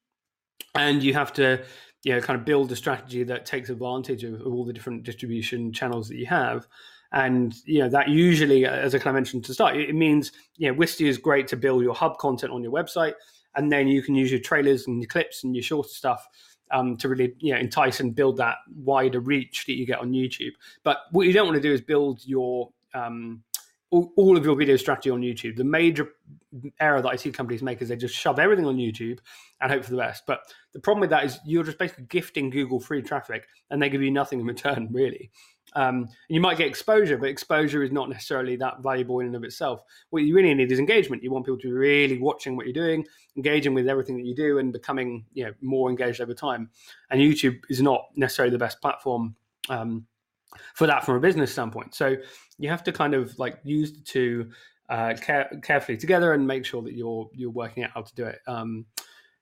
And 0.79 1.03
you 1.03 1.15
have 1.15 1.33
to, 1.35 1.65
you 2.05 2.15
know, 2.15 2.21
kind 2.21 2.39
of 2.39 2.45
build 2.45 2.71
a 2.73 2.77
strategy 2.77 3.23
that 3.25 3.47
takes 3.47 3.69
advantage 3.71 4.25
of, 4.25 4.35
of 4.41 4.47
all 4.47 4.65
the 4.65 4.73
different 4.73 5.05
distribution 5.05 5.73
channels 5.73 6.09
that 6.09 6.17
you 6.17 6.27
have 6.27 6.67
and 7.13 7.55
you 7.65 7.81
know 7.81 7.89
that 7.89 8.09
usually, 8.09 8.67
as 8.67 8.95
I 8.95 8.99
kind 8.99 9.09
of 9.09 9.15
mentioned 9.15 9.45
to 9.47 9.55
start, 9.55 9.77
it 9.77 9.95
means 9.95 10.33
you 10.57 10.71
know 10.71 10.79
Wistia 10.79 11.07
is 11.07 11.19
great 11.19 11.49
to 11.49 11.57
build 11.57 11.83
your 11.83 11.95
hub 11.95 12.19
content 12.19 12.53
on 12.53 12.63
your 12.63 12.73
website, 12.73 13.15
and 13.55 13.71
then 13.71 13.89
you 13.89 14.03
can 14.03 14.15
use 14.15 14.31
your 14.31 14.41
trailers 14.41 14.87
and 14.87 15.01
your 15.01 15.09
clips 15.09 15.45
and 15.45 15.55
your 15.55 15.63
shorter 15.63 15.89
stuff 15.89 16.27
um, 16.73 16.97
to 16.99 17.09
really 17.09 17.35
you 17.39 17.55
know 17.55 17.59
entice 17.61 18.01
and 18.01 18.15
build 18.15 18.37
that 18.39 18.57
wider 18.75 19.21
reach 19.21 19.65
that 19.67 19.75
you 19.75 19.87
get 19.87 20.01
on 20.01 20.13
YouTube. 20.13 20.53
But 20.83 20.99
what 21.13 21.27
you 21.27 21.33
don't 21.33 21.47
want 21.47 21.57
to 21.57 21.63
do 21.63 21.73
is 21.73 21.81
build 21.81 22.21
your 22.25 22.71
um, 22.93 23.43
all, 23.97 24.13
all, 24.17 24.37
of 24.37 24.45
your 24.45 24.57
video 24.57 24.77
strategy 24.77 25.11
on 25.11 25.21
YouTube. 25.21 25.57
The 25.57 25.65
major 25.65 26.09
error 26.81 27.03
that 27.03 27.09
I 27.09 27.17
see 27.17 27.33
companies 27.33 27.63
make 27.63 27.81
is 27.81 27.89
they 27.89 27.97
just 27.97 28.15
shove 28.15 28.39
everything 28.39 28.67
on 28.67 28.77
YouTube 28.77 29.19
and 29.61 29.73
hope 29.73 29.85
for 29.85 29.91
the 29.91 29.97
best. 29.97 30.25
But 30.27 30.41
the 30.73 30.81
problem 30.81 31.01
with 31.01 31.11
that 31.11 31.25
is 31.25 31.39
you're 31.45 31.65
just 31.65 31.79
basically 31.79 32.05
gifting 32.05 32.51
Google 32.51 32.81
free 32.81 33.03
traffic, 33.03 33.47
and 33.71 33.83
they 33.83 33.89
give 33.89 34.03
you 34.03 34.11
nothing 34.11 34.41
in 34.41 34.47
return, 34.47 34.89
really. 34.93 35.31
Um, 35.75 36.09
you 36.29 36.41
might 36.41 36.59
get 36.59 36.69
exposure, 36.69 37.19
but 37.19 37.29
exposure 37.29 37.83
is 37.83 37.93
not 37.93 38.09
necessarily 38.09 38.57
that 38.57 38.81
valuable 38.81 39.21
in 39.21 39.27
and 39.27 39.37
of 39.37 39.45
itself. 39.45 39.83
What 40.11 40.23
you 40.23 40.35
really 40.35 40.55
need 40.55 40.71
is 40.71 40.79
engagement. 40.79 41.23
You 41.23 41.31
want 41.31 41.45
people 41.45 41.59
to 41.59 41.69
be 41.69 41.73
really 41.73 42.19
watching 42.19 42.57
what 42.57 42.67
you're 42.67 42.73
doing, 42.73 43.05
engaging 43.37 43.75
with 43.75 43.89
everything 43.89 44.17
that 44.17 44.25
you 44.25 44.35
do, 44.35 44.59
and 44.59 44.73
becoming 44.73 45.25
you 45.35 45.45
know 45.45 45.53
more 45.61 45.91
engaged 45.91 46.21
over 46.21 46.35
time. 46.35 46.71
And 47.11 47.21
YouTube 47.21 47.61
is 47.69 47.83
not 47.83 48.07
necessarily 48.15 48.53
the 48.53 48.59
best 48.59 48.81
platform 48.81 49.37
um, 49.69 50.07
for 50.75 50.87
that 50.87 51.05
from 51.05 51.17
a 51.17 51.21
business 51.21 51.53
standpoint. 51.53 51.95
So 51.95 52.17
you 52.59 52.69
have 52.69 52.85
to 52.85 52.93
kind 52.93 53.15
of 53.15 53.39
like 53.39 53.59
use 53.65 53.93
the 53.93 54.01
two 54.01 54.51
uh, 54.89 55.15
care- 55.21 55.51
carefully 55.63 55.99
together 55.99 56.33
and 56.33 56.47
make 56.47 56.65
sure 56.65 56.83
that 56.83 56.95
you're 56.95 57.29
you're 57.35 57.51
working 57.51 57.85
out 57.85 57.91
how 57.95 58.03
to 58.03 58.15
do 58.15 58.25
it. 58.25 58.41
Um, 58.47 58.87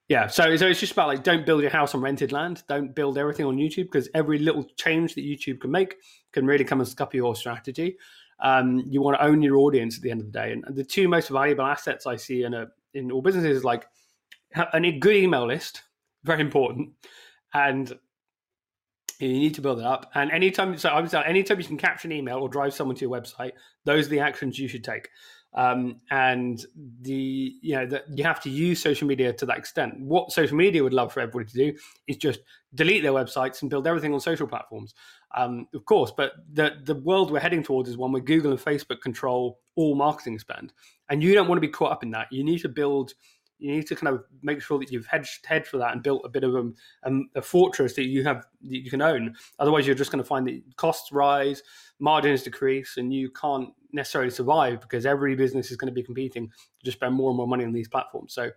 yeah, 0.09 0.27
so 0.27 0.55
so 0.57 0.67
it's 0.67 0.81
just 0.81 0.93
about 0.93 1.09
like 1.09 1.23
don't 1.23 1.47
build 1.47 1.63
your 1.63 1.71
house 1.71 1.95
on 1.95 2.01
rented 2.01 2.33
land. 2.33 2.63
Don't 2.69 2.95
build 2.95 3.17
everything 3.17 3.47
on 3.47 3.57
YouTube 3.57 3.85
because 3.85 4.09
every 4.15 4.39
little 4.39 4.65
change 4.77 5.15
that 5.15 5.25
YouTube 5.25 5.61
can 5.61 5.71
make 5.71 5.97
can 6.33 6.47
really 6.47 6.65
come 6.65 6.81
and 6.81 6.89
scupper 6.89 7.15
your 7.15 7.35
strategy. 7.35 7.97
Um, 8.41 8.83
you 8.87 9.01
want 9.01 9.17
to 9.17 9.25
own 9.25 9.43
your 9.43 9.57
audience 9.57 9.97
at 9.97 10.03
the 10.03 10.11
end 10.11 10.21
of 10.21 10.27
the 10.27 10.33
day, 10.33 10.53
and 10.53 10.65
the 10.77 10.85
two 10.85 11.09
most 11.09 11.29
valuable 11.29 11.65
assets 11.65 12.07
I 12.07 12.17
see 12.17 12.43
in 12.43 12.53
a 12.53 12.67
in 12.93 13.11
all 13.11 13.23
businesses 13.23 13.59
is 13.59 13.65
like 13.65 13.87
a 14.55 14.93
good 14.99 15.17
email 15.17 15.47
list, 15.47 15.83
very 16.25 16.41
important, 16.41 16.91
and 17.55 17.99
you 19.19 19.29
need 19.29 19.55
to 19.55 19.61
build 19.61 19.79
it 19.79 19.85
up. 19.85 20.11
And 20.15 20.31
anytime, 20.31 20.77
so 20.77 20.89
I 20.89 21.01
would 21.01 21.11
say, 21.11 21.23
anytime 21.25 21.59
you 21.59 21.67
can 21.67 21.77
capture 21.77 22.09
an 22.09 22.13
email 22.13 22.39
or 22.39 22.49
drive 22.49 22.75
someone 22.75 22.97
to 22.97 23.01
your 23.05 23.11
website, 23.11 23.53
those 23.85 24.07
are 24.07 24.11
the 24.11 24.21
actions 24.21 24.59
you 24.59 24.69
should 24.69 24.85
take. 24.85 25.09
Um, 25.57 26.01
and 26.11 26.65
the 27.03 27.55
you 27.63 27.77
know 27.77 27.87
that 27.87 28.07
you 28.13 28.25
have 28.25 28.41
to 28.41 28.51
use 28.51 28.83
social 28.83 29.07
media 29.07 29.33
to 29.35 29.47
that 29.47 29.57
extent. 29.57 30.01
What 30.01 30.33
social 30.33 30.57
media 30.57 30.83
would 30.83 30.93
love 30.93 31.13
for 31.13 31.21
everybody 31.21 31.45
to 31.53 31.73
do 31.73 31.79
is 32.09 32.17
just 32.17 32.41
delete 32.75 33.05
their 33.05 33.13
websites 33.13 33.63
and 33.63 33.71
build 33.71 33.87
everything 33.87 34.13
on 34.13 34.19
social 34.19 34.49
platforms, 34.49 34.95
um, 35.37 35.69
of 35.73 35.85
course. 35.85 36.13
But 36.17 36.33
the 36.53 36.73
the 36.83 36.97
world 36.97 37.31
we're 37.31 37.39
heading 37.39 37.63
towards 37.63 37.89
is 37.89 37.97
one 37.97 38.11
where 38.11 38.21
Google 38.21 38.51
and 38.51 38.61
Facebook 38.61 39.01
control 39.01 39.61
all 39.77 39.95
marketing 39.95 40.41
spend, 40.41 40.73
and 41.09 41.23
you 41.23 41.35
don't 41.35 41.47
want 41.47 41.59
to 41.59 41.67
be 41.67 41.73
caught 41.73 41.93
up 41.93 42.03
in 42.03 42.11
that. 42.11 42.27
You 42.33 42.43
need 42.43 42.59
to 42.63 42.69
build 42.69 43.13
you 43.65 43.73
need 43.73 43.87
to 43.87 43.97
kind 43.97 44.15
of 44.15 44.23
make 44.43 44.61
sure 44.61 44.79
that 44.79 44.93
you've 44.93 45.07
hedged 45.07 45.47
head 45.47 45.67
for 45.67 45.79
that 45.79 45.93
and 45.93 46.03
built 46.03 46.21
a 46.27 46.29
bit 46.29 46.45
of 46.45 46.55
a, 46.55 46.71
a, 47.05 47.21
a 47.37 47.43
fortress 47.43 47.95
that 47.95 48.05
you 48.05 48.23
have 48.23 48.45
that 48.63 48.77
you 48.77 48.91
can 48.91 49.01
own. 49.01 49.35
Otherwise, 49.59 49.87
you're 49.87 49.97
just 49.97 50.13
going 50.13 50.23
to 50.23 50.29
find 50.29 50.47
that 50.47 50.61
costs 50.77 51.11
rise, 51.13 51.63
margins 51.99 52.43
decrease, 52.43 52.99
and 52.99 53.15
you 53.15 53.31
can't 53.31 53.71
necessarily 53.91 54.31
survive 54.31 54.83
because 54.83 55.07
every 55.07 55.35
business 55.35 55.71
is 55.71 55.79
going 55.79 55.89
to 55.89 55.95
be 55.95 56.03
competing 56.03 56.49
to 56.49 56.85
just 56.85 56.99
spend 56.99 57.15
more 57.15 57.31
and 57.31 57.39
more 57.39 57.49
money 57.49 57.65
on 57.65 57.73
these 57.73 57.89
platforms. 57.89 58.35
So 58.35 58.51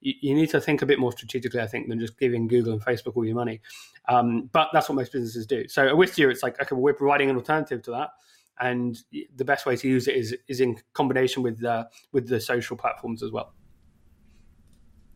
you, 0.00 0.14
you 0.20 0.34
need 0.34 0.50
to 0.50 0.60
think 0.60 0.82
a 0.82 0.86
bit 0.86 0.98
more 0.98 1.12
strategically, 1.12 1.60
I 1.60 1.68
think, 1.68 1.88
than 1.88 2.00
just 2.00 2.18
giving 2.18 2.48
Google 2.48 2.72
and 2.72 2.84
Facebook 2.84 3.12
all 3.14 3.24
your 3.24 3.36
money. 3.36 3.60
Um, 4.08 4.50
but 4.52 4.70
that's 4.72 4.88
what 4.88 4.96
most 4.96 5.12
businesses 5.12 5.46
do. 5.46 5.68
So 5.68 5.86
at 5.86 5.94
Wistia, 5.94 6.32
it's 6.32 6.42
like 6.42 6.60
okay, 6.60 6.74
we're 6.74 6.94
providing 6.94 7.30
an 7.30 7.36
alternative 7.36 7.80
to 7.82 7.92
that 7.92 8.10
and 8.60 8.98
the 9.36 9.44
best 9.44 9.66
way 9.66 9.76
to 9.76 9.86
use 9.86 10.08
it 10.08 10.16
is 10.16 10.34
is 10.48 10.60
in 10.60 10.76
combination 10.92 11.44
with 11.44 11.60
the 11.60 11.88
with 12.10 12.26
the 12.26 12.40
social 12.40 12.76
platforms 12.76 13.22
as 13.22 13.30
well 13.30 13.54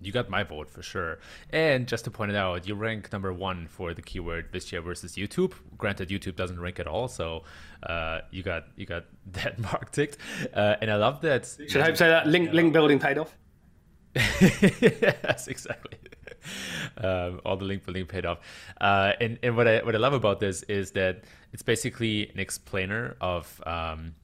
you 0.02 0.12
got 0.12 0.28
my 0.28 0.42
vote 0.42 0.70
for 0.70 0.82
sure. 0.82 1.18
And 1.50 1.86
just 1.86 2.04
to 2.04 2.10
point 2.10 2.30
it 2.30 2.36
out, 2.36 2.66
you 2.66 2.74
rank 2.74 3.12
number 3.12 3.32
one 3.32 3.66
for 3.68 3.94
the 3.94 4.02
keyword 4.02 4.52
Wistia 4.52 4.82
versus 4.82 5.14
YouTube. 5.14 5.54
Granted, 5.78 6.08
YouTube 6.08 6.36
doesn't 6.36 6.60
rank 6.60 6.80
at 6.80 6.86
all, 6.86 7.08
so 7.08 7.44
uh, 7.82 8.20
you 8.30 8.42
got 8.42 8.66
you 8.76 8.86
got 8.86 9.04
that 9.32 9.58
mark 9.58 9.92
ticked. 9.92 10.18
Uh, 10.54 10.76
and 10.80 10.90
I 10.90 10.96
love 10.96 11.20
that. 11.22 11.46
Should 11.68 11.82
I 11.82 11.92
say 11.94 12.08
that 12.08 12.26
link 12.26 12.52
link 12.52 12.72
building 12.72 12.98
paid 12.98 13.18
off? 13.18 13.36
yes, 14.14 15.48
exactly. 15.48 15.98
Um, 16.96 17.40
all 17.44 17.56
the 17.56 17.64
link 17.64 17.84
building 17.84 18.04
paid 18.06 18.26
off. 18.26 18.40
Uh, 18.80 19.12
and 19.20 19.38
and 19.44 19.56
what 19.56 19.68
I 19.68 19.78
what 19.84 19.94
I 19.94 19.98
love 19.98 20.12
about 20.12 20.40
this 20.40 20.64
is 20.64 20.90
that 20.90 21.22
it's 21.52 21.62
basically 21.62 22.28
an 22.30 22.40
explainer 22.40 23.16
of 23.20 23.62
um, 23.64 24.16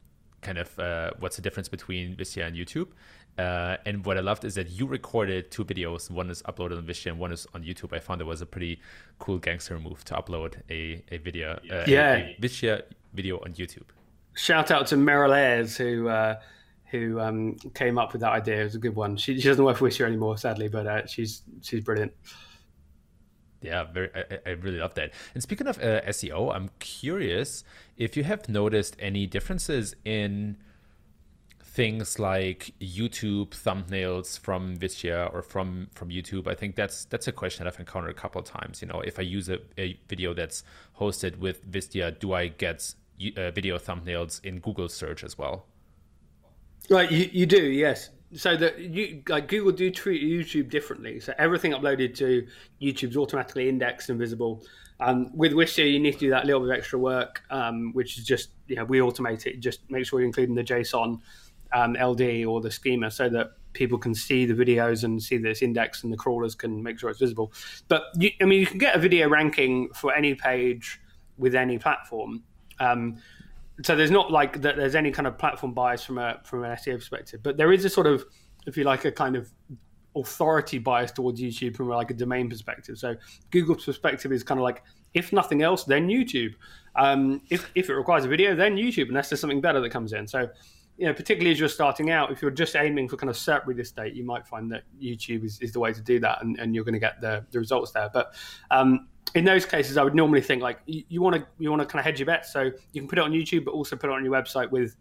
kind 0.49 0.59
of 0.59 0.79
uh, 0.79 1.11
what's 1.19 1.37
the 1.37 1.43
difference 1.43 1.69
between 1.69 2.17
Wistia 2.17 2.47
and 2.47 2.57
YouTube. 2.57 2.89
Uh, 3.37 3.77
and 3.87 4.05
what 4.07 4.17
I 4.17 4.21
loved 4.21 4.45
is 4.45 4.55
that 4.55 4.71
you 4.71 4.87
recorded 4.87 5.51
two 5.51 5.65
videos. 5.65 6.11
One 6.11 6.29
is 6.31 6.43
uploaded 6.43 6.79
on 6.79 6.87
Wistia 6.91 7.11
and 7.13 7.19
one 7.19 7.33
is 7.33 7.47
on 7.55 7.63
YouTube. 7.63 7.93
I 7.93 8.01
found 8.01 8.21
it 8.21 8.25
was 8.25 8.41
a 8.41 8.47
pretty 8.47 8.81
cool 9.19 9.39
gangster 9.39 9.79
move 9.79 10.05
to 10.07 10.15
upload 10.15 10.55
a, 10.71 11.05
a 11.13 11.19
video, 11.19 11.61
uh, 11.71 11.85
yeah. 11.87 12.15
a, 12.15 12.19
a 12.19 12.37
Wistia 12.41 12.83
video 13.13 13.37
on 13.45 13.53
YouTube. 13.53 13.89
Shout 14.35 14.71
out 14.71 14.87
to 14.89 14.97
Meryl 14.97 15.37
Ayres 15.37 15.77
who 15.77 16.09
uh, 16.09 16.41
who 16.91 17.21
um, 17.21 17.57
came 17.75 17.99
up 17.99 18.13
with 18.13 18.23
that 18.23 18.33
idea. 18.33 18.63
It 18.63 18.65
was 18.65 18.75
a 18.75 18.79
good 18.87 18.97
one. 18.97 19.17
She, 19.17 19.39
she 19.39 19.49
doesn't 19.49 19.65
work 19.65 19.77
for 19.77 19.89
Wistia 19.89 20.07
anymore, 20.07 20.39
sadly, 20.39 20.69
but 20.69 20.87
uh, 20.87 21.07
she's 21.07 21.43
she's 21.61 21.85
brilliant. 21.85 22.13
Yeah, 23.61 23.85
very. 23.85 24.11
I, 24.15 24.39
I, 24.47 24.51
really 24.51 24.79
love 24.79 24.95
that. 24.95 25.13
And 25.35 25.43
speaking 25.43 25.67
of 25.67 25.79
uh, 25.79 26.01
SEO, 26.03 26.55
I'm 26.55 26.71
curious 26.79 27.65
if 27.97 28.17
you 28.17 28.23
have 28.23 28.49
noticed 28.49 28.97
any 29.01 29.27
differences 29.27 29.97
in 30.05 30.57
things 31.79 32.19
like 32.19 32.73
YouTube 32.81 33.51
thumbnails 33.51 34.39
from 34.39 34.77
Wistia 34.79 35.33
or 35.33 35.43
from 35.43 35.89
from 35.93 36.09
YouTube. 36.09 36.47
I 36.47 36.55
think 36.55 36.77
that's 36.77 37.05
that's 37.07 37.27
a 37.27 37.33
question 37.33 37.65
that 37.65 37.73
I've 37.73 37.81
encountered 37.81 38.11
a 38.11 38.15
couple 38.15 38.41
of 38.41 38.47
times. 38.47 38.81
You 38.81 38.89
know, 38.89 39.01
if 39.01 39.19
I 39.19 39.23
use 39.23 39.49
a, 39.49 39.59
a 39.77 39.99
video 40.09 40.35
that's 40.35 40.63
hosted 40.99 41.39
with 41.39 41.69
Wistia, 41.71 42.19
do 42.19 42.33
I 42.33 42.49
get 42.49 42.95
uh, 43.37 43.51
video 43.51 43.79
thumbnails 43.79 44.45
in 44.45 44.61
Google 44.61 44.89
search 44.89 45.25
as 45.25 45.37
well? 45.37 45.67
Right, 46.91 47.11
you, 47.11 47.29
you 47.33 47.47
do, 47.47 47.63
yes. 47.65 48.11
So 48.35 48.57
that 48.57 48.79
you 48.79 49.23
like 49.29 49.49
Google 49.49 49.73
do 49.73 49.91
treat 49.91 50.23
YouTube 50.23 50.69
differently. 50.69 51.19
So 51.19 51.33
everything 51.39 51.73
uploaded 51.73 52.15
to 52.17 52.47
YouTube's 52.81 53.17
automatically 53.17 53.69
indexed 53.69 54.11
and 54.11 54.19
visible. 54.19 54.63
Um, 55.01 55.35
with 55.35 55.53
Wistia, 55.53 55.91
you 55.91 55.99
need 55.99 56.15
to 56.15 56.19
do 56.19 56.31
that 56.31 56.45
little 56.45 56.61
bit 56.61 56.71
of 56.71 56.77
extra 56.77 56.99
work, 56.99 57.43
um, 57.51 57.93
which 57.95 58.19
is 58.19 58.25
just 58.25 58.51
you 58.67 58.77
know 58.77 58.85
we 58.85 58.99
automate 58.99 59.47
it. 59.47 59.61
Just 59.61 59.81
make 59.91 60.05
sure 60.05 60.21
you're 60.21 60.27
including 60.27 60.55
the 60.55 60.65
JSON 60.65 61.21
um, 61.73 61.95
LD 61.95 62.45
or 62.45 62.61
the 62.61 62.71
schema 62.71 63.11
so 63.11 63.29
that 63.29 63.53
people 63.73 63.99
can 63.99 64.15
see 64.15 64.45
the 64.45 64.55
videos 64.55 65.05
and 65.05 65.23
see 65.23 65.39
this 65.39 65.63
index 65.63 66.03
and 66.03 66.13
the 66.13 66.17
crawlers 66.17 66.55
can 66.55 66.83
make 66.83 66.99
sure 66.99 67.11
it's 67.11 67.21
visible. 67.21 67.53
But 67.87 68.05
you, 68.17 68.31
I 68.41 68.45
mean, 68.45 68.61
you 68.61 68.67
can 68.67 68.79
get 68.79 68.95
a 68.95 68.99
video 68.99 69.29
ranking 69.29 69.91
for 69.95 70.15
any 70.15 70.35
page 70.35 71.01
with 71.37 71.55
any 71.55 71.79
platform. 71.79 72.43
Um, 72.81 73.19
so 73.83 73.95
there's 73.95 74.11
not 74.11 74.31
like 74.31 74.61
that. 74.63 74.77
There's 74.77 74.95
any 74.95 75.11
kind 75.11 75.27
of 75.27 75.39
platform 75.39 75.73
bias 75.73 76.05
from 76.05 76.19
a 76.19 76.41
from 76.45 76.65
an 76.65 76.71
SEO 76.77 76.97
perspective, 76.97 77.41
but 77.43 77.57
there 77.57 77.73
is 77.73 77.85
a 77.85 77.91
sort 77.91 78.07
of, 78.07 78.25
if 78.67 78.77
you 78.77 78.85
like, 78.85 79.05
a 79.05 79.13
kind 79.13 79.37
of 79.37 79.51
authority 80.17 80.79
bias 80.79 81.13
towards 81.13 81.41
YouTube 81.41 81.77
from 81.77 81.89
like 81.89 82.11
a 82.11 82.15
domain 82.15 82.49
perspective. 82.49 82.99
So 82.99 83.15
Google's 83.51 83.85
perspective 83.85 84.33
is 84.33 84.43
kind 84.43 84.59
of 84.59 84.65
like, 84.65 84.83
if 85.15 85.33
nothing 85.33 85.63
else, 85.63 85.85
then 85.85 86.09
YouTube. 86.09 86.55
Um, 86.97 87.41
if 87.51 87.71
if 87.75 87.89
it 87.89 87.95
requires 87.95 88.25
a 88.25 88.29
video, 88.29 88.55
then 88.55 88.77
YouTube, 88.77 89.09
unless 89.09 89.29
there's 89.31 89.41
something 89.41 89.61
better 89.61 89.81
that 89.81 89.91
comes 89.91 90.13
in. 90.13 90.27
So 90.27 90.49
you 90.99 91.07
know, 91.07 91.15
particularly 91.15 91.53
as 91.53 91.61
you're 91.61 91.69
starting 91.69 92.11
out, 92.11 92.33
if 92.33 92.43
you're 92.43 92.51
just 92.51 92.75
aiming 92.75 93.09
for 93.09 93.17
kind 93.17 93.31
of 93.31 93.37
SERP 93.37 93.67
real 93.67 93.79
estate, 93.79 94.15
you 94.15 94.25
might 94.25 94.45
find 94.49 94.71
that 94.73 94.83
YouTube 95.01 95.45
is, 95.45 95.61
is 95.61 95.73
the 95.73 95.79
way 95.79 95.93
to 95.93 96.01
do 96.01 96.19
that, 96.19 96.43
and, 96.43 96.59
and 96.59 96.75
you're 96.75 96.83
going 96.83 96.95
to 96.95 96.99
get 96.99 97.21
the, 97.21 97.47
the 97.53 97.59
results 97.61 97.93
there. 97.93 98.11
But 98.13 98.35
um, 98.73 99.07
in 99.35 99.45
those 99.45 99.67
cases, 99.67 99.97
I 99.97 100.03
would 100.03 100.15
normally 100.15 100.41
think 100.41 100.63
like 100.63 100.81
you 100.87 101.21
want 101.21 101.37
to 101.37 101.47
you 101.59 101.71
want 101.71 101.83
to 101.83 101.87
kind 101.87 102.01
of 102.01 102.05
hedge 102.05 102.19
your 102.19 102.27
bets, 102.27 102.53
so 102.53 102.71
you 102.93 103.01
can 103.01 103.09
put 103.09 103.19
it 103.19 103.23
on 103.23 103.33
YouTube, 103.33 103.65
but 103.65 103.73
also 103.73 103.97
put 103.97 104.11
it 104.11 104.13
on 104.13 104.25
your 104.25 104.33
website 104.33 104.71
with 104.71 104.97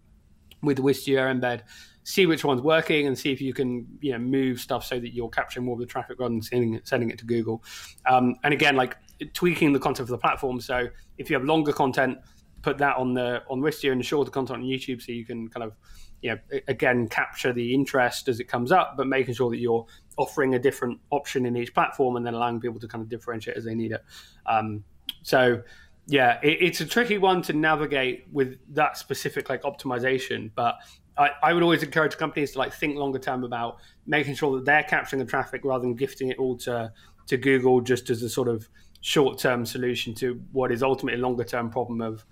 with 0.61 0.77
the 0.77 0.83
Wistia 0.83 1.33
embed. 1.33 1.61
See 2.03 2.25
which 2.25 2.43
one's 2.43 2.61
working, 2.61 3.07
and 3.07 3.17
see 3.17 3.31
if 3.31 3.41
you 3.41 3.53
can 3.53 3.87
you 4.01 4.13
know 4.13 4.19
move 4.19 4.59
stuff 4.59 4.85
so 4.85 4.99
that 4.99 5.13
you're 5.13 5.29
capturing 5.29 5.65
more 5.65 5.73
of 5.73 5.79
the 5.79 5.85
traffic 5.85 6.19
rather 6.19 6.33
than 6.33 6.41
sending 6.41 6.73
it, 6.75 6.87
sending 6.87 7.09
it 7.09 7.19
to 7.19 7.25
Google. 7.25 7.63
Um, 8.05 8.35
and 8.43 8.53
again, 8.53 8.75
like 8.75 8.97
tweaking 9.33 9.73
the 9.73 9.79
content 9.79 10.07
for 10.07 10.13
the 10.13 10.19
platform. 10.19 10.59
So 10.61 10.87
if 11.17 11.29
you 11.29 11.35
have 11.35 11.45
longer 11.45 11.73
content 11.73 12.17
put 12.63 12.77
that 12.79 12.97
on 12.97 13.13
the 13.13 13.43
on 13.49 13.61
Wistia 13.61 13.91
and 13.91 14.05
shorter 14.05 14.31
content 14.31 14.59
on 14.59 14.65
YouTube, 14.65 15.01
so 15.01 15.11
you 15.11 15.25
can 15.25 15.47
kind 15.47 15.63
of 15.63 15.73
you 16.21 16.31
know, 16.31 16.59
again, 16.67 17.07
capture 17.07 17.53
the 17.53 17.73
interest 17.73 18.27
as 18.27 18.39
it 18.39 18.45
comes 18.45 18.71
up, 18.71 18.95
but 18.97 19.07
making 19.07 19.33
sure 19.35 19.49
that 19.49 19.57
you're 19.57 19.85
offering 20.17 20.55
a 20.55 20.59
different 20.59 20.99
option 21.11 21.45
in 21.45 21.55
each 21.55 21.73
platform 21.73 22.15
and 22.15 22.25
then 22.25 22.33
allowing 22.33 22.59
people 22.59 22.79
to 22.79 22.87
kind 22.87 23.01
of 23.01 23.09
differentiate 23.09 23.55
as 23.57 23.65
they 23.65 23.75
need 23.75 23.91
it. 23.91 24.03
Um, 24.45 24.83
so, 25.23 25.61
yeah, 26.07 26.39
it, 26.41 26.57
it's 26.61 26.81
a 26.81 26.85
tricky 26.85 27.17
one 27.17 27.41
to 27.43 27.53
navigate 27.53 28.27
with 28.31 28.57
that 28.73 28.97
specific 28.97 29.49
like 29.49 29.63
optimization, 29.63 30.51
but 30.55 30.75
I, 31.17 31.31
I, 31.43 31.53
would 31.53 31.63
always 31.63 31.83
encourage 31.83 32.17
companies 32.17 32.51
to 32.53 32.59
like 32.59 32.73
think 32.73 32.95
longer 32.95 33.19
term 33.19 33.43
about 33.43 33.77
making 34.05 34.35
sure 34.35 34.55
that 34.55 34.65
they're 34.65 34.83
capturing 34.83 35.19
the 35.19 35.29
traffic 35.29 35.61
rather 35.63 35.81
than 35.81 35.95
gifting 35.95 36.29
it 36.29 36.37
all 36.37 36.57
to 36.59 36.91
to 37.27 37.37
Google 37.37 37.81
just 37.81 38.09
as 38.09 38.23
a 38.23 38.29
sort 38.29 38.47
of 38.47 38.69
short 39.01 39.37
term 39.37 39.65
solution 39.65 40.13
to 40.15 40.41
what 40.51 40.71
is 40.71 40.81
ultimately 40.81 41.19
a 41.19 41.23
longer 41.23 41.43
term 41.43 41.69
problem 41.69 42.01
of 42.01 42.23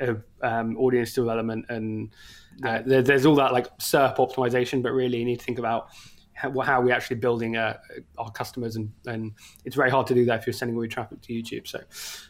of 0.00 0.24
um, 0.42 0.76
audience 0.78 1.12
development 1.12 1.66
and 1.68 2.10
uh, 2.64 2.82
there, 2.84 3.02
there's 3.02 3.26
all 3.26 3.34
that 3.36 3.52
like 3.52 3.66
SERP 3.78 4.16
optimization, 4.16 4.82
but 4.82 4.92
really 4.92 5.18
you 5.18 5.24
need 5.24 5.38
to 5.38 5.44
think 5.44 5.58
about 5.58 5.88
how, 6.40 6.80
we're 6.80 6.92
actually 6.92 7.16
building 7.16 7.56
uh, 7.56 7.78
our 8.18 8.30
customers, 8.30 8.76
and, 8.76 8.90
and 9.06 9.32
it's 9.64 9.76
very 9.76 9.90
hard 9.90 10.06
to 10.08 10.14
do 10.14 10.24
that 10.26 10.40
if 10.40 10.46
you're 10.46 10.54
sending 10.54 10.76
all 10.76 10.82
your 10.82 10.90
traffic 10.90 11.20
to 11.22 11.32
YouTube. 11.32 11.66
So, 11.66 11.80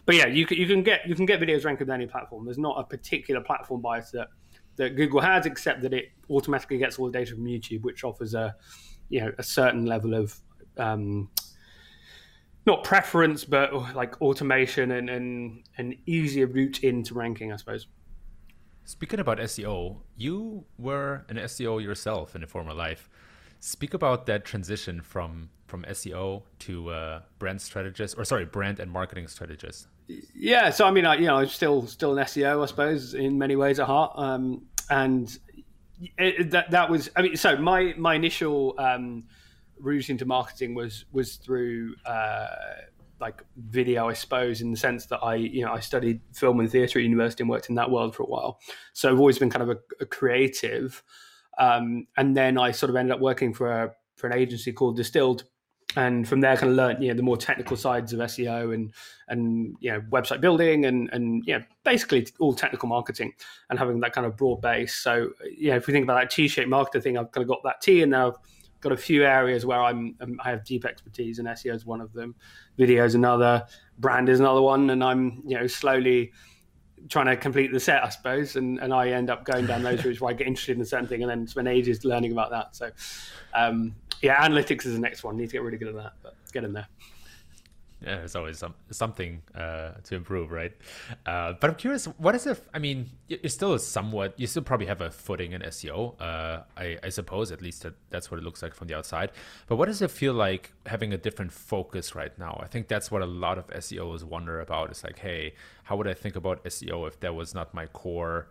but 0.06 0.16
yeah, 0.16 0.26
you 0.26 0.46
can, 0.46 0.58
you 0.58 0.66
can 0.66 0.82
get 0.82 1.06
you 1.06 1.14
can 1.14 1.26
get 1.26 1.40
videos 1.40 1.64
ranked 1.64 1.82
on 1.82 1.90
any 1.90 2.06
platform. 2.06 2.44
There's 2.44 2.58
not 2.58 2.78
a 2.78 2.84
particular 2.84 3.40
platform 3.40 3.80
bias 3.80 4.10
that 4.12 4.28
that 4.76 4.96
Google 4.96 5.20
has, 5.20 5.46
except 5.46 5.82
that 5.82 5.92
it 5.92 6.12
automatically 6.30 6.78
gets 6.78 6.98
all 6.98 7.06
the 7.06 7.12
data 7.12 7.34
from 7.34 7.44
YouTube, 7.44 7.82
which 7.82 8.04
offers 8.04 8.34
a 8.34 8.56
you 9.08 9.20
know 9.20 9.32
a 9.38 9.42
certain 9.42 9.86
level 9.86 10.14
of 10.14 10.38
um, 10.76 11.28
not 12.66 12.84
preference, 12.84 13.44
but 13.44 13.72
like 13.94 14.20
automation 14.20 14.92
and, 14.92 15.08
and 15.08 15.62
an 15.78 15.96
easier 16.06 16.46
route 16.46 16.84
into 16.84 17.14
ranking, 17.14 17.52
I 17.52 17.56
suppose. 17.56 17.86
Speaking 18.84 19.20
about 19.20 19.38
SEO, 19.38 20.00
you 20.16 20.64
were 20.78 21.24
an 21.28 21.36
SEO 21.36 21.82
yourself 21.82 22.34
in 22.34 22.42
a 22.42 22.46
former 22.46 22.74
life. 22.74 23.08
Speak 23.60 23.94
about 23.94 24.26
that 24.26 24.44
transition 24.44 25.00
from 25.00 25.50
from 25.66 25.84
SEO 25.84 26.42
to 26.58 26.90
uh, 26.90 27.20
brand 27.38 27.60
strategist, 27.60 28.18
or 28.18 28.24
sorry, 28.24 28.44
brand 28.44 28.80
and 28.80 28.90
marketing 28.90 29.28
strategist. 29.28 29.86
Yeah, 30.34 30.70
so 30.70 30.86
I 30.86 30.90
mean, 30.90 31.06
I, 31.06 31.16
you 31.16 31.26
know, 31.26 31.36
I'm 31.36 31.46
still 31.46 31.86
still 31.86 32.18
an 32.18 32.24
SEO, 32.24 32.62
I 32.62 32.66
suppose, 32.66 33.14
in 33.14 33.38
many 33.38 33.56
ways 33.56 33.78
at 33.78 33.86
heart, 33.86 34.12
um, 34.16 34.62
and 34.90 35.38
it, 36.18 36.50
that 36.50 36.70
that 36.72 36.90
was. 36.90 37.10
I 37.16 37.22
mean, 37.22 37.36
so 37.36 37.56
my 37.56 37.94
my 37.96 38.14
initial 38.14 38.74
um, 38.78 39.24
route 39.78 40.10
into 40.10 40.24
marketing 40.24 40.74
was 40.74 41.04
was 41.12 41.36
through 41.36 41.94
uh, 42.04 42.48
like 43.20 43.42
video, 43.56 44.08
I 44.08 44.14
suppose, 44.14 44.60
in 44.60 44.70
the 44.70 44.76
sense 44.76 45.06
that 45.06 45.18
I, 45.18 45.34
you 45.36 45.64
know, 45.64 45.72
I 45.72 45.80
studied 45.80 46.20
film 46.32 46.60
and 46.60 46.70
theatre 46.70 46.98
at 46.98 47.02
university 47.02 47.42
and 47.42 47.50
worked 47.50 47.68
in 47.68 47.74
that 47.76 47.90
world 47.90 48.16
for 48.16 48.22
a 48.22 48.26
while. 48.26 48.58
So 48.94 49.10
I've 49.10 49.18
always 49.18 49.38
been 49.38 49.50
kind 49.50 49.62
of 49.62 49.70
a, 49.70 49.78
a 50.00 50.06
creative. 50.06 51.02
Um, 51.60 52.06
and 52.16 52.36
then 52.36 52.58
I 52.58 52.72
sort 52.72 52.90
of 52.90 52.96
ended 52.96 53.12
up 53.14 53.20
working 53.20 53.54
for 53.54 53.70
a, 53.70 53.92
for 54.16 54.26
an 54.26 54.32
agency 54.32 54.72
called 54.72 54.96
Distilled, 54.96 55.44
and 55.96 56.28
from 56.28 56.40
there, 56.40 56.52
I 56.52 56.56
kind 56.56 56.70
of 56.70 56.76
learned 56.76 57.02
you 57.02 57.08
know 57.08 57.14
the 57.14 57.22
more 57.22 57.36
technical 57.36 57.76
sides 57.76 58.12
of 58.12 58.20
SEO 58.20 58.74
and 58.74 58.92
and 59.28 59.74
you 59.80 59.90
know 59.90 60.00
website 60.10 60.40
building 60.40 60.86
and 60.86 61.10
and 61.12 61.42
yeah, 61.46 61.60
basically 61.84 62.26
all 62.38 62.54
technical 62.54 62.88
marketing 62.88 63.32
and 63.68 63.78
having 63.78 63.98
that 64.00 64.12
kind 64.12 64.26
of 64.26 64.36
broad 64.36 64.60
base. 64.60 64.94
So 64.94 65.30
yeah, 65.56 65.76
if 65.76 65.86
we 65.86 65.92
think 65.92 66.04
about 66.04 66.20
that 66.20 66.30
T-shaped 66.30 66.70
marketer 66.70 67.02
thing, 67.02 67.18
I've 67.18 67.32
kind 67.32 67.42
of 67.42 67.48
got 67.48 67.62
that 67.64 67.80
T, 67.80 68.02
and 68.02 68.10
now 68.12 68.28
I've 68.28 68.38
got 68.80 68.92
a 68.92 68.96
few 68.96 69.24
areas 69.24 69.66
where 69.66 69.80
I'm, 69.80 70.14
I'm 70.20 70.40
I 70.44 70.50
have 70.50 70.64
deep 70.64 70.84
expertise, 70.84 71.38
and 71.40 71.48
SEO 71.48 71.74
is 71.74 71.84
one 71.84 72.00
of 72.00 72.12
them. 72.12 72.36
Video 72.78 73.04
is 73.04 73.14
another. 73.16 73.66
Brand 73.98 74.28
is 74.28 74.38
another 74.38 74.62
one, 74.62 74.90
and 74.90 75.02
I'm 75.02 75.42
you 75.44 75.58
know 75.58 75.66
slowly 75.66 76.32
trying 77.08 77.26
to 77.26 77.36
complete 77.36 77.72
the 77.72 77.80
set, 77.80 78.04
I 78.04 78.08
suppose, 78.08 78.56
and, 78.56 78.78
and 78.78 78.92
I 78.92 79.08
end 79.08 79.30
up 79.30 79.44
going 79.44 79.66
down 79.66 79.82
those 79.82 80.04
routes 80.04 80.20
where 80.20 80.30
I 80.30 80.34
get 80.34 80.46
interested 80.46 80.76
in 80.76 80.82
a 80.82 80.86
certain 80.86 81.06
thing 81.06 81.22
and 81.22 81.30
then 81.30 81.46
spend 81.46 81.68
ages 81.68 82.04
learning 82.04 82.32
about 82.32 82.50
that. 82.50 82.76
So, 82.76 82.90
um, 83.54 83.94
yeah, 84.22 84.46
analytics 84.46 84.86
is 84.86 84.92
the 84.92 85.00
next 85.00 85.24
one. 85.24 85.36
Need 85.36 85.46
to 85.46 85.52
get 85.52 85.62
really 85.62 85.78
good 85.78 85.88
at 85.88 85.94
that, 85.94 86.12
but 86.22 86.34
get 86.52 86.64
in 86.64 86.72
there 86.72 86.86
there's 88.00 88.34
always 88.34 88.58
some 88.58 88.74
something 88.90 89.42
uh, 89.54 89.92
to 90.04 90.14
improve, 90.14 90.50
right? 90.50 90.72
Uh, 91.26 91.54
but 91.60 91.70
I'm 91.70 91.76
curious, 91.76 92.06
what 92.06 92.34
is 92.34 92.46
it? 92.46 92.62
I 92.72 92.78
mean, 92.78 93.10
you're 93.28 93.48
still 93.48 93.78
somewhat, 93.78 94.38
you 94.38 94.46
still 94.46 94.62
probably 94.62 94.86
have 94.86 95.00
a 95.00 95.10
footing 95.10 95.52
in 95.52 95.60
SEO, 95.62 96.20
uh, 96.20 96.62
I, 96.76 96.98
I, 97.02 97.08
suppose. 97.10 97.52
At 97.52 97.60
least 97.60 97.82
that, 97.82 97.94
that's 98.08 98.30
what 98.30 98.38
it 98.38 98.42
looks 98.42 98.62
like 98.62 98.74
from 98.74 98.88
the 98.88 98.94
outside. 98.96 99.32
But 99.66 99.76
what 99.76 99.86
does 99.86 100.00
it 100.00 100.10
feel 100.10 100.32
like 100.32 100.72
having 100.86 101.12
a 101.12 101.18
different 101.18 101.52
focus 101.52 102.14
right 102.14 102.36
now? 102.38 102.58
I 102.62 102.66
think 102.66 102.88
that's 102.88 103.10
what 103.10 103.22
a 103.22 103.26
lot 103.26 103.58
of 103.58 103.66
SEOs 103.68 104.24
wonder 104.24 104.60
about. 104.60 104.90
It's 104.90 105.04
like, 105.04 105.18
hey, 105.18 105.54
how 105.84 105.96
would 105.96 106.08
I 106.08 106.14
think 106.14 106.36
about 106.36 106.64
SEO 106.64 107.06
if 107.06 107.20
that 107.20 107.34
was 107.34 107.54
not 107.54 107.74
my 107.74 107.86
core? 107.86 108.48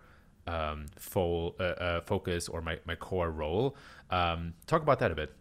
Um, 0.47 0.87
full 0.95 1.55
uh, 1.59 1.63
uh, 1.63 2.01
focus 2.01 2.49
or 2.49 2.59
my, 2.59 2.79
my 2.87 2.95
core 2.95 3.29
role. 3.29 3.75
Um, 4.09 4.55
talk 4.65 4.81
about 4.81 4.97
that 4.97 5.11
a 5.11 5.15
bit. 5.15 5.31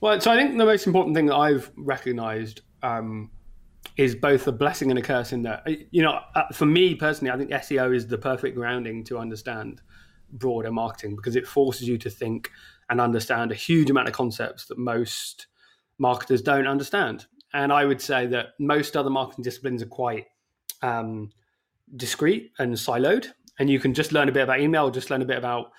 Well, 0.00 0.18
so 0.18 0.30
I 0.30 0.36
think 0.36 0.56
the 0.56 0.64
most 0.64 0.86
important 0.86 1.14
thing 1.14 1.26
that 1.26 1.36
I've 1.36 1.70
recognized 1.76 2.62
um, 2.82 3.30
is 3.96 4.14
both 4.14 4.46
a 4.46 4.52
blessing 4.52 4.90
and 4.90 4.98
a 4.98 5.02
curse 5.02 5.32
in 5.32 5.42
that 5.42 5.66
you 5.90 6.02
know 6.02 6.20
uh, 6.34 6.42
for 6.52 6.66
me 6.66 6.94
personally 6.94 7.32
i 7.32 7.36
think 7.36 7.50
seo 7.50 7.94
is 7.94 8.06
the 8.06 8.18
perfect 8.18 8.54
grounding 8.54 9.02
to 9.02 9.18
understand 9.18 9.80
broader 10.32 10.70
marketing 10.70 11.16
because 11.16 11.36
it 11.36 11.46
forces 11.46 11.88
you 11.88 11.98
to 11.98 12.10
think 12.10 12.50
and 12.88 13.00
understand 13.00 13.50
a 13.50 13.54
huge 13.54 13.90
amount 13.90 14.08
of 14.08 14.14
concepts 14.14 14.66
that 14.66 14.78
most 14.78 15.46
marketers 15.98 16.42
don't 16.42 16.66
understand. 16.66 17.26
And 17.52 17.72
i 17.72 17.84
would 17.84 18.00
say 18.00 18.26
that 18.28 18.48
most 18.58 18.96
other 18.96 19.10
marketing 19.10 19.44
disciplines 19.44 19.82
are 19.82 19.86
quite 19.86 20.26
um, 20.82 21.30
discrete 21.96 22.52
and 22.58 22.74
siloed. 22.74 23.28
And 23.58 23.70
you 23.70 23.80
can 23.80 23.94
just 23.94 24.12
learn 24.12 24.28
a 24.28 24.32
bit 24.32 24.42
about 24.42 24.60
email 24.60 24.90
just 24.90 25.10
learn 25.10 25.22
a 25.22 25.26
bit 25.26 25.38
about 25.38 25.72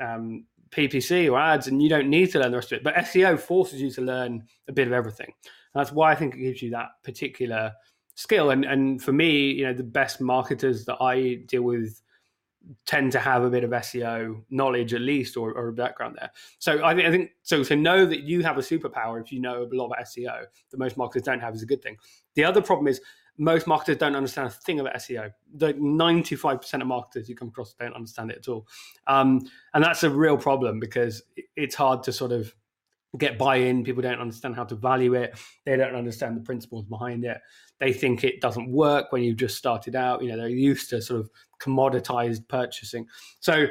um, 0.00 0.44
ppc 0.70 1.30
or 1.30 1.38
ads 1.38 1.66
and 1.66 1.82
you 1.82 1.88
don't 1.88 2.08
need 2.08 2.30
to 2.30 2.38
learn 2.38 2.50
the 2.50 2.56
rest 2.56 2.72
of 2.72 2.78
it 2.78 2.84
but 2.84 2.94
seo 2.94 3.38
forces 3.38 3.80
you 3.80 3.90
to 3.90 4.00
learn 4.00 4.42
a 4.68 4.72
bit 4.72 4.86
of 4.86 4.92
everything 4.92 5.32
And 5.74 5.80
that's 5.80 5.92
why 5.92 6.12
I 6.12 6.14
think 6.14 6.34
it 6.34 6.38
gives 6.38 6.62
you 6.62 6.70
that 6.70 6.88
particular 7.02 7.72
skill. 8.14 8.50
And 8.50 8.64
and 8.64 9.02
for 9.02 9.12
me, 9.12 9.52
you 9.52 9.64
know, 9.64 9.74
the 9.74 9.82
best 9.82 10.20
marketers 10.20 10.84
that 10.86 10.96
I 11.00 11.34
deal 11.46 11.62
with 11.62 12.00
tend 12.86 13.10
to 13.10 13.18
have 13.18 13.42
a 13.42 13.50
bit 13.50 13.64
of 13.64 13.70
SEO 13.70 14.40
knowledge 14.50 14.94
at 14.94 15.00
least 15.00 15.36
or, 15.36 15.52
or 15.52 15.68
a 15.68 15.72
background 15.72 16.16
there. 16.20 16.30
So 16.58 16.84
I 16.84 16.94
think 16.94 17.08
I 17.08 17.10
think 17.10 17.30
so 17.42 17.64
to 17.64 17.76
know 17.76 18.06
that 18.06 18.20
you 18.20 18.42
have 18.42 18.58
a 18.58 18.62
superpower 18.62 19.20
if 19.20 19.32
you 19.32 19.40
know 19.40 19.62
a 19.62 19.76
lot 19.76 19.86
about 19.86 20.06
SEO 20.06 20.44
that 20.70 20.78
most 20.78 20.96
marketers 20.96 21.24
don't 21.24 21.40
have 21.40 21.54
is 21.54 21.62
a 21.62 21.66
good 21.66 21.82
thing. 21.82 21.96
The 22.34 22.44
other 22.44 22.62
problem 22.62 22.86
is 22.86 23.00
most 23.38 23.66
marketers 23.66 23.96
don't 23.96 24.16
understand 24.16 24.48
a 24.48 24.50
thing 24.50 24.80
about 24.80 24.94
SEO. 24.94 25.30
The 25.54 25.74
95% 25.74 26.80
of 26.80 26.86
marketers 26.86 27.28
you 27.28 27.34
come 27.34 27.48
across 27.48 27.74
don't 27.74 27.94
understand 27.94 28.30
it 28.30 28.38
at 28.38 28.48
all. 28.48 28.66
Um, 29.06 29.40
and 29.74 29.82
that's 29.82 30.02
a 30.02 30.10
real 30.10 30.36
problem 30.36 30.78
because 30.80 31.22
it's 31.56 31.74
hard 31.74 32.02
to 32.04 32.12
sort 32.12 32.32
of 32.32 32.54
get 33.18 33.38
buy-in. 33.38 33.84
People 33.84 34.02
don't 34.02 34.20
understand 34.20 34.54
how 34.56 34.64
to 34.64 34.74
value 34.74 35.14
it. 35.14 35.38
They 35.64 35.76
don't 35.76 35.94
understand 35.94 36.36
the 36.36 36.40
principles 36.42 36.84
behind 36.84 37.24
it. 37.24 37.38
They 37.78 37.92
think 37.92 38.24
it 38.24 38.40
doesn't 38.40 38.70
work 38.70 39.12
when 39.12 39.22
you've 39.22 39.36
just 39.36 39.56
started 39.56 39.96
out. 39.96 40.22
You 40.22 40.30
know 40.30 40.36
they're 40.36 40.48
used 40.48 40.90
to 40.90 41.02
sort 41.02 41.20
of 41.20 41.30
commoditized 41.60 42.48
purchasing. 42.48 43.06
So 43.40 43.66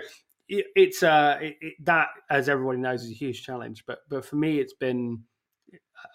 it, 0.48 0.66
it's 0.76 1.02
uh 1.02 1.38
it, 1.42 1.56
it, 1.62 1.74
that 1.86 2.10
as 2.30 2.50
everybody 2.50 2.80
knows 2.80 3.04
is 3.04 3.12
a 3.12 3.16
huge 3.16 3.44
challenge. 3.44 3.84
But 3.88 4.00
but 4.10 4.26
for 4.26 4.36
me 4.36 4.60
it's 4.60 4.74
been 4.74 5.24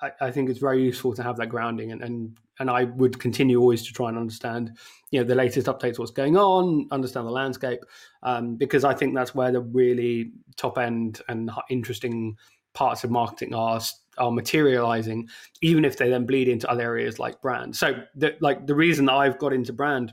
I, 0.02 0.10
I 0.20 0.30
think 0.30 0.50
it's 0.50 0.58
very 0.58 0.82
useful 0.82 1.14
to 1.14 1.22
have 1.22 1.36
that 1.38 1.48
grounding 1.48 1.92
and, 1.92 2.02
and 2.02 2.38
and 2.58 2.70
I 2.70 2.84
would 2.84 3.18
continue 3.18 3.60
always 3.60 3.86
to 3.86 3.92
try 3.92 4.08
and 4.08 4.18
understand, 4.18 4.76
you 5.10 5.20
know, 5.20 5.26
the 5.26 5.34
latest 5.34 5.66
updates, 5.66 5.98
what's 5.98 6.10
going 6.10 6.36
on, 6.36 6.88
understand 6.90 7.26
the 7.26 7.32
landscape, 7.32 7.80
um, 8.22 8.56
because 8.56 8.84
I 8.84 8.94
think 8.94 9.14
that's 9.14 9.34
where 9.34 9.52
the 9.52 9.60
really 9.60 10.32
top 10.56 10.78
end 10.78 11.20
and 11.28 11.50
interesting 11.70 12.36
parts 12.74 13.04
of 13.04 13.10
marketing 13.10 13.54
are 13.54 13.80
are 14.18 14.30
materializing, 14.30 15.28
even 15.60 15.84
if 15.84 15.98
they 15.98 16.08
then 16.08 16.24
bleed 16.24 16.48
into 16.48 16.70
other 16.70 16.82
areas 16.82 17.18
like 17.18 17.40
brand. 17.42 17.76
So, 17.76 18.02
the, 18.14 18.36
like 18.40 18.66
the 18.66 18.74
reason 18.74 19.06
that 19.06 19.14
I've 19.14 19.38
got 19.38 19.52
into 19.52 19.72
brand 19.72 20.12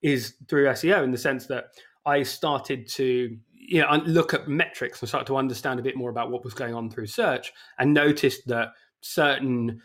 is 0.00 0.34
through 0.48 0.66
SEO 0.66 1.04
in 1.04 1.10
the 1.10 1.18
sense 1.18 1.46
that 1.46 1.66
I 2.06 2.22
started 2.22 2.88
to 2.90 3.36
you 3.50 3.80
know 3.80 4.02
look 4.04 4.34
at 4.34 4.48
metrics 4.48 5.00
and 5.00 5.08
start 5.08 5.26
to 5.26 5.36
understand 5.36 5.78
a 5.78 5.82
bit 5.82 5.96
more 5.96 6.10
about 6.10 6.30
what 6.30 6.44
was 6.44 6.54
going 6.54 6.74
on 6.74 6.90
through 6.90 7.06
search, 7.06 7.52
and 7.78 7.92
noticed 7.92 8.46
that 8.46 8.68
certain 9.00 9.80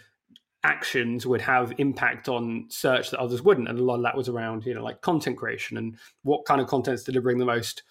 actions 0.68 1.26
would 1.26 1.42
have 1.42 1.74
impact 1.78 2.28
on 2.28 2.66
search 2.70 3.10
that 3.10 3.20
others 3.20 3.42
wouldn't 3.42 3.70
and 3.70 3.80
a 3.80 3.84
lot 3.84 3.96
of 3.96 4.04
that 4.04 4.18
was 4.18 4.28
around 4.28 4.66
you 4.66 4.74
know 4.74 4.84
like 4.84 5.02
content 5.02 5.38
creation 5.38 5.78
and 5.78 5.98
what 6.24 6.46
kind 6.46 6.60
of 6.60 6.68
content's 6.68 7.04
delivering 7.04 7.38
the 7.38 7.46
most 7.46 7.84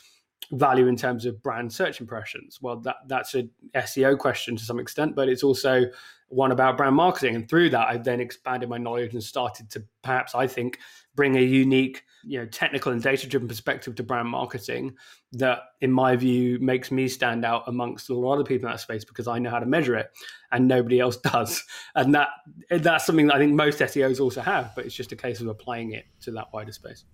value 0.53 0.87
in 0.87 0.97
terms 0.97 1.27
of 1.27 1.43
brand 1.43 1.73
search 1.73 2.01
impressions? 2.01 2.61
Well, 2.61 2.77
that 2.81 2.97
that's 3.07 3.35
a 3.35 3.49
SEO 3.75 4.19
question 4.19 4.57
to 4.57 4.65
some 4.65 4.79
extent, 4.79 5.15
but 5.15 5.29
it's 5.29 5.43
also 5.43 5.87
one 6.29 6.53
about 6.53 6.77
brand 6.77 6.97
marketing. 6.97 7.35
And 7.37 7.49
through 7.49 7.71
that, 7.71 7.89
I've 7.89 8.05
then 8.05 8.21
expanded 8.21 8.69
my 8.69 8.79
knowledge 8.79 9.13
and 9.13 9.23
started 9.23 9.71
to 9.71 9.85
perhaps, 10.03 10.35
I 10.35 10.47
think, 10.47 10.79
bring 11.17 11.37
a 11.37 11.41
unique, 11.41 12.05
you 12.23 12.39
know, 12.39 12.47
technical 12.47 12.93
and 12.93 13.03
data-driven 13.03 13.49
perspective 13.49 13.95
to 13.97 14.03
brand 14.03 14.29
marketing 14.29 14.95
that, 15.33 15.61
in 15.81 15.91
my 15.91 16.15
view, 16.15 16.59
makes 16.61 16.91
me 16.91 17.09
stand 17.09 17.45
out 17.45 17.65
amongst 17.67 18.11
a 18.11 18.15
lot 18.15 18.39
of 18.39 18.47
people 18.47 18.69
in 18.69 18.73
that 18.73 18.81
space 18.81 19.05
because 19.05 19.27
I 19.27 19.39
know 19.39 19.51
how 19.51 19.59
to 19.59 19.67
measure 19.67 19.97
it 19.97 20.11
and 20.53 20.69
nobody 20.69 21.01
else 21.01 21.17
does. 21.33 21.65
And 21.95 22.15
that 22.15 22.29
that's 22.71 23.07
something 23.07 23.27
that 23.27 23.37
I 23.37 23.39
think 23.39 23.55
most 23.55 23.81
SEOs 23.81 24.21
also 24.21 24.43
have, 24.43 24.73
but 24.77 24.85
it's 24.85 24.95
just 24.95 25.11
a 25.13 25.17
case 25.17 25.41
of 25.41 25.49
applying 25.49 25.93
it 25.93 26.05
to 26.21 26.31
that 26.33 26.47
wider 26.53 26.73
space. 26.73 27.05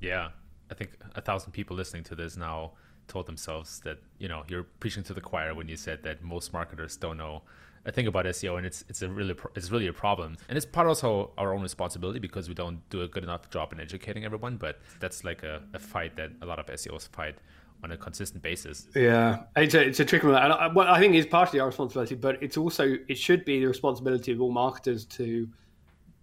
Yeah, 0.00 0.28
I 0.70 0.74
think 0.74 0.90
a 1.14 1.20
thousand 1.20 1.52
people 1.52 1.76
listening 1.76 2.04
to 2.04 2.14
this 2.14 2.36
now 2.36 2.72
told 3.08 3.26
themselves 3.26 3.80
that 3.80 3.98
you 4.18 4.28
know 4.28 4.44
you're 4.48 4.64
preaching 4.80 5.02
to 5.04 5.14
the 5.14 5.20
choir 5.20 5.54
when 5.54 5.68
you 5.68 5.76
said 5.76 6.02
that 6.02 6.22
most 6.22 6.52
marketers 6.52 6.96
don't 6.96 7.16
know 7.16 7.42
a 7.86 7.92
think 7.92 8.08
about 8.08 8.26
SEO, 8.26 8.58
and 8.58 8.66
it's 8.66 8.84
it's 8.88 9.00
a 9.02 9.08
really 9.08 9.34
it's 9.54 9.70
really 9.70 9.86
a 9.86 9.92
problem, 9.92 10.36
and 10.48 10.56
it's 10.56 10.66
part 10.66 10.86
also 10.86 11.30
our 11.38 11.54
own 11.54 11.62
responsibility 11.62 12.18
because 12.18 12.48
we 12.48 12.54
don't 12.54 12.80
do 12.90 13.02
a 13.02 13.08
good 13.08 13.22
enough 13.22 13.48
job 13.50 13.72
in 13.72 13.80
educating 13.80 14.24
everyone. 14.24 14.56
But 14.56 14.80
that's 15.00 15.24
like 15.24 15.42
a, 15.42 15.62
a 15.72 15.78
fight 15.78 16.16
that 16.16 16.32
a 16.42 16.46
lot 16.46 16.58
of 16.58 16.66
SEOs 16.66 17.08
fight 17.08 17.36
on 17.84 17.92
a 17.92 17.96
consistent 17.96 18.42
basis. 18.42 18.88
Yeah, 18.94 19.44
it's 19.54 19.74
a, 19.74 19.80
it's 19.80 20.00
a 20.00 20.04
tricky 20.04 20.26
one. 20.26 20.42
And 20.42 20.52
I, 20.52 20.66
well, 20.66 20.88
I 20.88 20.98
think 20.98 21.14
it's 21.14 21.28
partially 21.28 21.60
our 21.60 21.66
responsibility, 21.66 22.16
but 22.16 22.42
it's 22.42 22.56
also 22.56 22.96
it 23.08 23.16
should 23.16 23.44
be 23.44 23.60
the 23.60 23.66
responsibility 23.66 24.32
of 24.32 24.40
all 24.40 24.50
marketers 24.50 25.04
to 25.06 25.48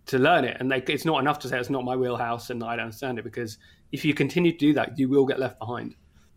to 0.06 0.20
learn 0.20 0.44
it. 0.44 0.58
And 0.60 0.70
they, 0.70 0.84
it's 0.88 1.06
not 1.06 1.22
enough 1.22 1.40
to 1.40 1.48
say 1.48 1.58
it's 1.58 1.70
not 1.70 1.86
my 1.86 1.96
wheelhouse 1.96 2.50
and 2.50 2.64
I 2.64 2.76
don't 2.76 2.86
understand 2.86 3.20
it 3.20 3.24
because 3.24 3.58
if 3.94 4.04
you 4.04 4.14
continue 4.14 4.52
to 4.52 4.58
do 4.58 4.74
that, 4.74 5.00
you 5.00 5.08
will 5.08 5.26
get 5.26 5.40
left 5.40 5.60
behind. 5.60 5.96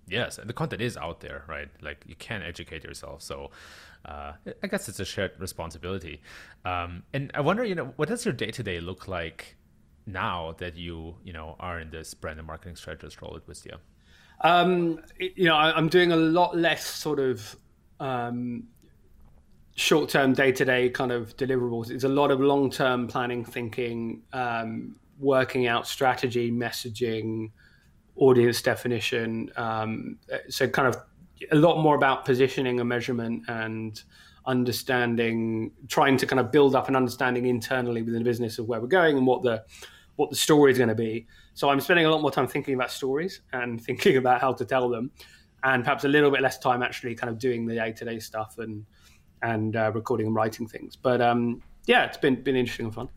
Yes, 0.09 0.38
the 0.42 0.53
content 0.53 0.83
is 0.83 0.97
out 0.97 1.21
there, 1.21 1.45
right? 1.49 1.69
Like 1.83 2.05
you 2.07 2.14
can 2.14 2.42
educate 2.42 2.85
yourself. 2.85 3.23
So 3.23 3.51
uh, 4.05 4.33
I 4.62 4.66
guess 4.69 4.88
it's 4.88 5.01
a 5.01 5.05
shared 5.05 5.33
responsibility. 5.38 6.23
Um, 6.64 7.03
and 7.12 7.31
I 7.35 7.40
wonder, 7.40 7.64
you 7.64 7.75
know, 7.75 7.92
what 7.97 8.09
does 8.09 8.25
your 8.25 8.35
day 8.35 8.51
to 8.53 8.62
day 8.62 8.81
look 8.81 9.09
like 9.09 9.57
now 10.07 10.55
that 10.59 10.77
you, 10.77 11.16
you 11.25 11.33
know, 11.33 11.57
are 11.59 11.81
in 11.81 11.90
this 11.90 12.14
brand 12.14 12.38
and 12.38 12.47
marketing 12.47 12.77
strategist 12.77 13.21
role 13.21 13.37
at 13.37 13.47
Wistia? 13.47 13.79
Um, 14.42 15.01
you 15.19 15.47
know, 15.47 15.57
I, 15.57 15.77
am 15.77 15.88
doing 15.88 16.12
a 16.12 16.16
lot 16.16 16.57
less 16.57 16.87
sort 16.87 17.19
of 17.19 17.57
um, 17.99 18.64
short 19.75 20.09
term, 20.11 20.35
day 20.35 20.53
to 20.53 20.64
day 20.64 20.88
kind 20.90 21.11
of 21.11 21.37
deliverables. 21.37 21.90
It's 21.90 22.05
a 22.05 22.09
lot 22.09 22.31
of 22.31 22.40
long 22.40 22.71
term 22.71 23.09
planning, 23.09 23.45
thinking, 23.45 24.23
um, 24.33 24.97
working 25.19 25.66
out 25.66 25.87
strategy, 25.87 26.53
messaging, 26.53 27.51
audience 28.16 28.62
definition. 28.62 29.50
Um, 29.57 30.18
so, 30.48 30.68
kind 30.68 30.88
of 30.88 31.00
a 31.52 31.57
lot 31.57 31.83
more 31.83 31.94
about 31.94 32.24
positioning 32.24 32.81
and 32.81 32.88
measurement 32.88 33.44
and 33.48 34.02
understanding, 34.46 35.72
trying 35.88 36.16
to 36.16 36.26
kind 36.26 36.40
of 36.40 36.50
build 36.52 36.74
up 36.74 36.88
an 36.88 36.96
understanding 36.96 37.46
internally 37.46 38.02
within 38.02 38.20
the 38.20 38.24
business 38.24 38.59
of 38.59 38.66
where 38.66 38.81
we're 38.81 38.87
going 38.87 39.16
and 39.16 39.26
what 39.26 39.42
the 39.42 39.64
what 40.16 40.31
the 40.31 40.37
story 40.37 40.72
is 40.72 40.79
going 40.79 40.88
to 40.88 40.94
be. 40.94 41.26
So 41.52 41.68
I'm 41.68 41.81
spending 41.81 42.07
a 42.07 42.11
lot 42.11 42.22
more 42.22 42.31
time 42.31 42.46
thinking 42.46 42.74
about 42.74 42.90
stories 42.90 43.42
and 43.52 43.81
thinking 43.85 44.16
about 44.16 44.40
how 44.40 44.52
to 44.55 44.64
tell 44.64 44.88
them, 44.88 45.11
and 45.62 45.85
perhaps 45.85 46.05
a 46.05 46.09
little 46.09 46.31
bit 46.31 46.40
less 46.40 46.59
time 46.59 46.83
actually 46.83 47.14
kind 47.14 47.31
of 47.31 47.38
doing 47.38 47.66
the 47.66 47.74
day 47.74 47.92
to 47.92 48.05
day 48.05 48.18
stuff 48.18 48.59
and 48.59 48.85
and 49.42 49.76
uh, 49.76 49.92
recording 49.94 50.26
and 50.26 50.35
writing 50.35 50.66
things. 50.66 50.96
But 50.96 51.20
um, 51.20 51.62
yeah, 51.87 52.05
it's 52.05 52.16
been 52.16 52.42
been 52.42 52.57
interesting 52.57 52.87
and 52.87 52.94
fun. 52.94 53.09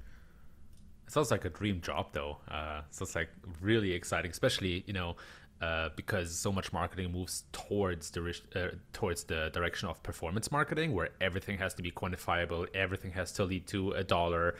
It 1.09 1.13
sounds 1.13 1.31
like 1.31 1.43
a 1.43 1.49
dream 1.49 1.81
job, 1.81 2.09
though. 2.11 2.37
Uh, 2.47 2.81
sounds 2.91 3.15
like 3.15 3.29
really 3.61 3.93
exciting, 3.93 4.29
especially 4.29 4.83
you 4.85 4.93
know 4.93 5.15
uh, 5.59 5.89
because 5.95 6.37
so 6.37 6.51
much 6.51 6.71
marketing 6.71 7.11
moves 7.11 7.45
towards 7.51 8.11
the 8.11 8.39
uh, 8.55 8.75
towards 8.93 9.23
the 9.23 9.49
direction 9.51 9.89
of 9.89 10.03
performance 10.03 10.51
marketing, 10.51 10.93
where 10.93 11.09
everything 11.19 11.57
has 11.57 11.73
to 11.73 11.81
be 11.81 11.89
quantifiable, 11.89 12.67
everything 12.75 13.11
has 13.13 13.31
to 13.31 13.43
lead 13.43 13.65
to 13.65 13.93
a 13.93 14.03
dollar, 14.03 14.53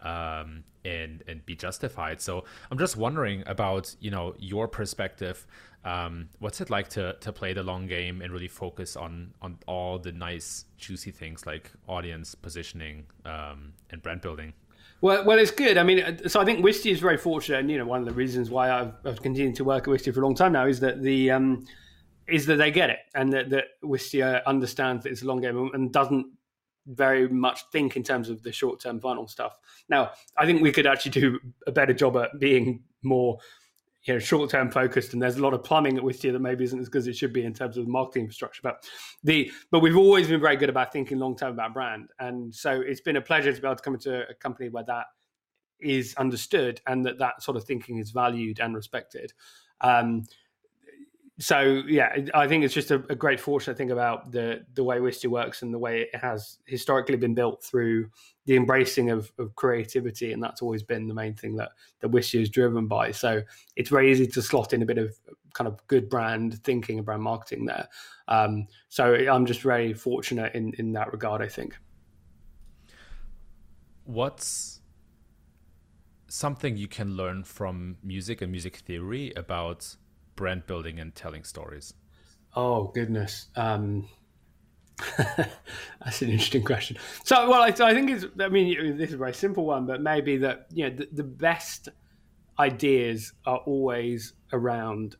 um, 0.00 0.62
and 0.84 1.24
and 1.26 1.44
be 1.44 1.56
justified. 1.56 2.20
So 2.20 2.44
I'm 2.70 2.78
just 2.78 2.96
wondering 2.96 3.42
about 3.44 3.96
you 3.98 4.12
know 4.12 4.36
your 4.38 4.68
perspective. 4.68 5.44
Um, 5.84 6.28
what's 6.38 6.60
it 6.60 6.70
like 6.70 6.86
to 6.90 7.14
to 7.14 7.32
play 7.32 7.52
the 7.52 7.64
long 7.64 7.88
game 7.88 8.22
and 8.22 8.32
really 8.32 8.46
focus 8.46 8.94
on 8.94 9.34
on 9.42 9.58
all 9.66 9.98
the 9.98 10.12
nice 10.12 10.66
juicy 10.78 11.10
things 11.10 11.46
like 11.46 11.72
audience 11.88 12.36
positioning 12.36 13.06
um, 13.24 13.72
and 13.90 14.00
brand 14.00 14.20
building? 14.20 14.52
Well, 15.00 15.24
well, 15.24 15.38
it's 15.38 15.50
good. 15.50 15.76
I 15.76 15.82
mean, 15.82 16.26
so 16.28 16.40
I 16.40 16.44
think 16.44 16.64
Wistia 16.64 16.90
is 16.90 17.00
very 17.00 17.18
fortunate, 17.18 17.60
and 17.60 17.70
you 17.70 17.78
know, 17.78 17.84
one 17.84 18.00
of 18.00 18.06
the 18.06 18.14
reasons 18.14 18.50
why 18.50 18.70
I've, 18.70 18.94
I've 19.04 19.22
continued 19.22 19.54
to 19.56 19.64
work 19.64 19.84
at 19.84 19.88
Wistia 19.88 20.14
for 20.14 20.20
a 20.20 20.24
long 20.24 20.34
time 20.34 20.52
now 20.52 20.66
is 20.66 20.80
that 20.80 21.02
the 21.02 21.30
um, 21.30 21.66
is 22.26 22.46
that 22.46 22.56
they 22.56 22.70
get 22.70 22.90
it, 22.90 22.98
and 23.14 23.32
that, 23.32 23.50
that 23.50 23.64
Wistia 23.84 24.42
understands 24.46 25.04
that 25.04 25.12
it's 25.12 25.22
a 25.22 25.26
long 25.26 25.40
game 25.40 25.70
and 25.74 25.92
doesn't 25.92 26.26
very 26.86 27.28
much 27.28 27.64
think 27.72 27.96
in 27.96 28.02
terms 28.02 28.30
of 28.30 28.42
the 28.42 28.52
short 28.52 28.80
term 28.80 29.00
final 29.00 29.26
stuff. 29.28 29.58
Now, 29.88 30.12
I 30.36 30.46
think 30.46 30.62
we 30.62 30.72
could 30.72 30.86
actually 30.86 31.12
do 31.12 31.40
a 31.66 31.72
better 31.72 31.92
job 31.92 32.16
at 32.16 32.38
being 32.38 32.82
more 33.02 33.38
you 34.06 34.14
know 34.14 34.18
short 34.18 34.50
term 34.50 34.70
focused 34.70 35.12
and 35.12 35.20
there's 35.20 35.36
a 35.36 35.42
lot 35.42 35.52
of 35.52 35.64
plumbing 35.64 35.98
at 35.98 36.02
Wistia 36.02 36.32
that 36.32 36.38
maybe 36.38 36.64
isn't 36.64 36.78
as 36.78 36.88
good 36.88 37.00
as 37.00 37.06
it 37.08 37.16
should 37.16 37.32
be 37.32 37.44
in 37.44 37.52
terms 37.52 37.76
of 37.76 37.84
the 37.84 37.90
marketing 37.90 38.22
infrastructure. 38.22 38.60
But 38.62 38.84
the 39.24 39.50
but 39.70 39.80
we've 39.80 39.96
always 39.96 40.28
been 40.28 40.40
very 40.40 40.56
good 40.56 40.68
about 40.68 40.92
thinking 40.92 41.18
long 41.18 41.36
term 41.36 41.52
about 41.52 41.74
brand. 41.74 42.08
And 42.18 42.54
so 42.54 42.80
it's 42.80 43.00
been 43.00 43.16
a 43.16 43.20
pleasure 43.20 43.52
to 43.52 43.60
be 43.60 43.66
able 43.66 43.76
to 43.76 43.82
come 43.82 43.94
into 43.94 44.28
a 44.28 44.34
company 44.34 44.68
where 44.68 44.84
that 44.84 45.06
is 45.80 46.14
understood 46.16 46.80
and 46.86 47.04
that 47.04 47.18
that 47.18 47.42
sort 47.42 47.56
of 47.56 47.64
thinking 47.64 47.98
is 47.98 48.12
valued 48.12 48.60
and 48.60 48.74
respected. 48.74 49.32
Um, 49.80 50.24
so 51.38 51.82
yeah, 51.86 52.16
I 52.32 52.48
think 52.48 52.64
it's 52.64 52.72
just 52.72 52.90
a, 52.90 53.02
a, 53.10 53.14
great 53.14 53.38
fortune. 53.38 53.72
I 53.72 53.76
think 53.76 53.90
about 53.90 54.32
the 54.32 54.64
the 54.72 54.82
way 54.82 54.98
Wistia 54.98 55.26
works 55.26 55.60
and 55.60 55.72
the 55.72 55.78
way 55.78 56.08
it 56.12 56.18
has 56.18 56.58
historically 56.64 57.16
been 57.16 57.34
built 57.34 57.62
through 57.62 58.08
the 58.46 58.56
embracing 58.56 59.10
of, 59.10 59.30
of 59.38 59.54
creativity, 59.54 60.32
and 60.32 60.42
that's 60.42 60.62
always 60.62 60.82
been 60.82 61.06
the 61.06 61.14
main 61.14 61.34
thing 61.34 61.56
that 61.56 61.72
that 62.00 62.10
Wistia 62.10 62.40
is 62.40 62.48
driven 62.48 62.86
by. 62.86 63.10
So 63.10 63.42
it's 63.76 63.90
very 63.90 64.10
easy 64.10 64.26
to 64.26 64.40
slot 64.40 64.72
in 64.72 64.80
a 64.80 64.86
bit 64.86 64.96
of 64.96 65.14
kind 65.52 65.68
of 65.68 65.86
good 65.88 66.08
brand 66.08 66.62
thinking 66.64 66.98
and 66.98 67.04
brand 67.04 67.22
marketing 67.22 67.66
there. 67.66 67.86
Um, 68.28 68.66
so 68.88 69.14
I'm 69.14 69.44
just 69.44 69.60
very 69.60 69.92
fortunate 69.92 70.54
in 70.54 70.72
in 70.78 70.92
that 70.92 71.12
regard. 71.12 71.42
I 71.42 71.48
think. 71.48 71.76
What's 74.04 74.80
something 76.28 76.78
you 76.78 76.88
can 76.88 77.14
learn 77.14 77.44
from 77.44 77.98
music 78.02 78.40
and 78.40 78.50
music 78.50 78.76
theory 78.76 79.32
about 79.36 79.96
brand 80.36 80.66
building 80.66 80.98
and 80.98 81.14
telling 81.14 81.44
stories? 81.44 81.94
Oh 82.54 82.84
goodness, 82.94 83.48
um, 83.56 84.08
that's 85.18 86.22
an 86.22 86.30
interesting 86.30 86.64
question. 86.64 86.96
So, 87.24 87.50
well, 87.50 87.62
I, 87.62 87.68
I, 87.68 87.92
think 87.92 88.10
it's. 88.10 88.24
I 88.40 88.48
mean, 88.48 88.96
this 88.96 89.08
is 89.08 89.14
a 89.14 89.18
very 89.18 89.34
simple 89.34 89.66
one, 89.66 89.86
but 89.86 90.00
maybe 90.00 90.38
that 90.38 90.66
you 90.72 90.88
know 90.88 90.96
the, 90.96 91.08
the 91.12 91.24
best 91.24 91.90
ideas 92.58 93.32
are 93.44 93.58
always 93.58 94.32
around, 94.52 95.16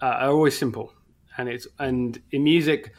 uh, 0.00 0.06
are 0.06 0.30
always 0.30 0.56
simple, 0.56 0.92
and 1.38 1.48
it's 1.48 1.66
and 1.80 2.22
in 2.30 2.44
music, 2.44 2.94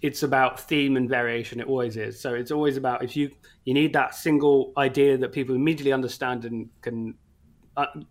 it's 0.00 0.22
about 0.22 0.58
theme 0.58 0.96
and 0.96 1.08
variation. 1.08 1.60
It 1.60 1.66
always 1.66 1.98
is. 1.98 2.18
So 2.18 2.34
it's 2.34 2.50
always 2.50 2.78
about 2.78 3.04
if 3.04 3.14
you 3.14 3.30
you 3.64 3.74
need 3.74 3.92
that 3.92 4.14
single 4.14 4.72
idea 4.78 5.18
that 5.18 5.32
people 5.32 5.54
immediately 5.54 5.92
understand 5.92 6.46
and 6.46 6.70
can 6.80 7.14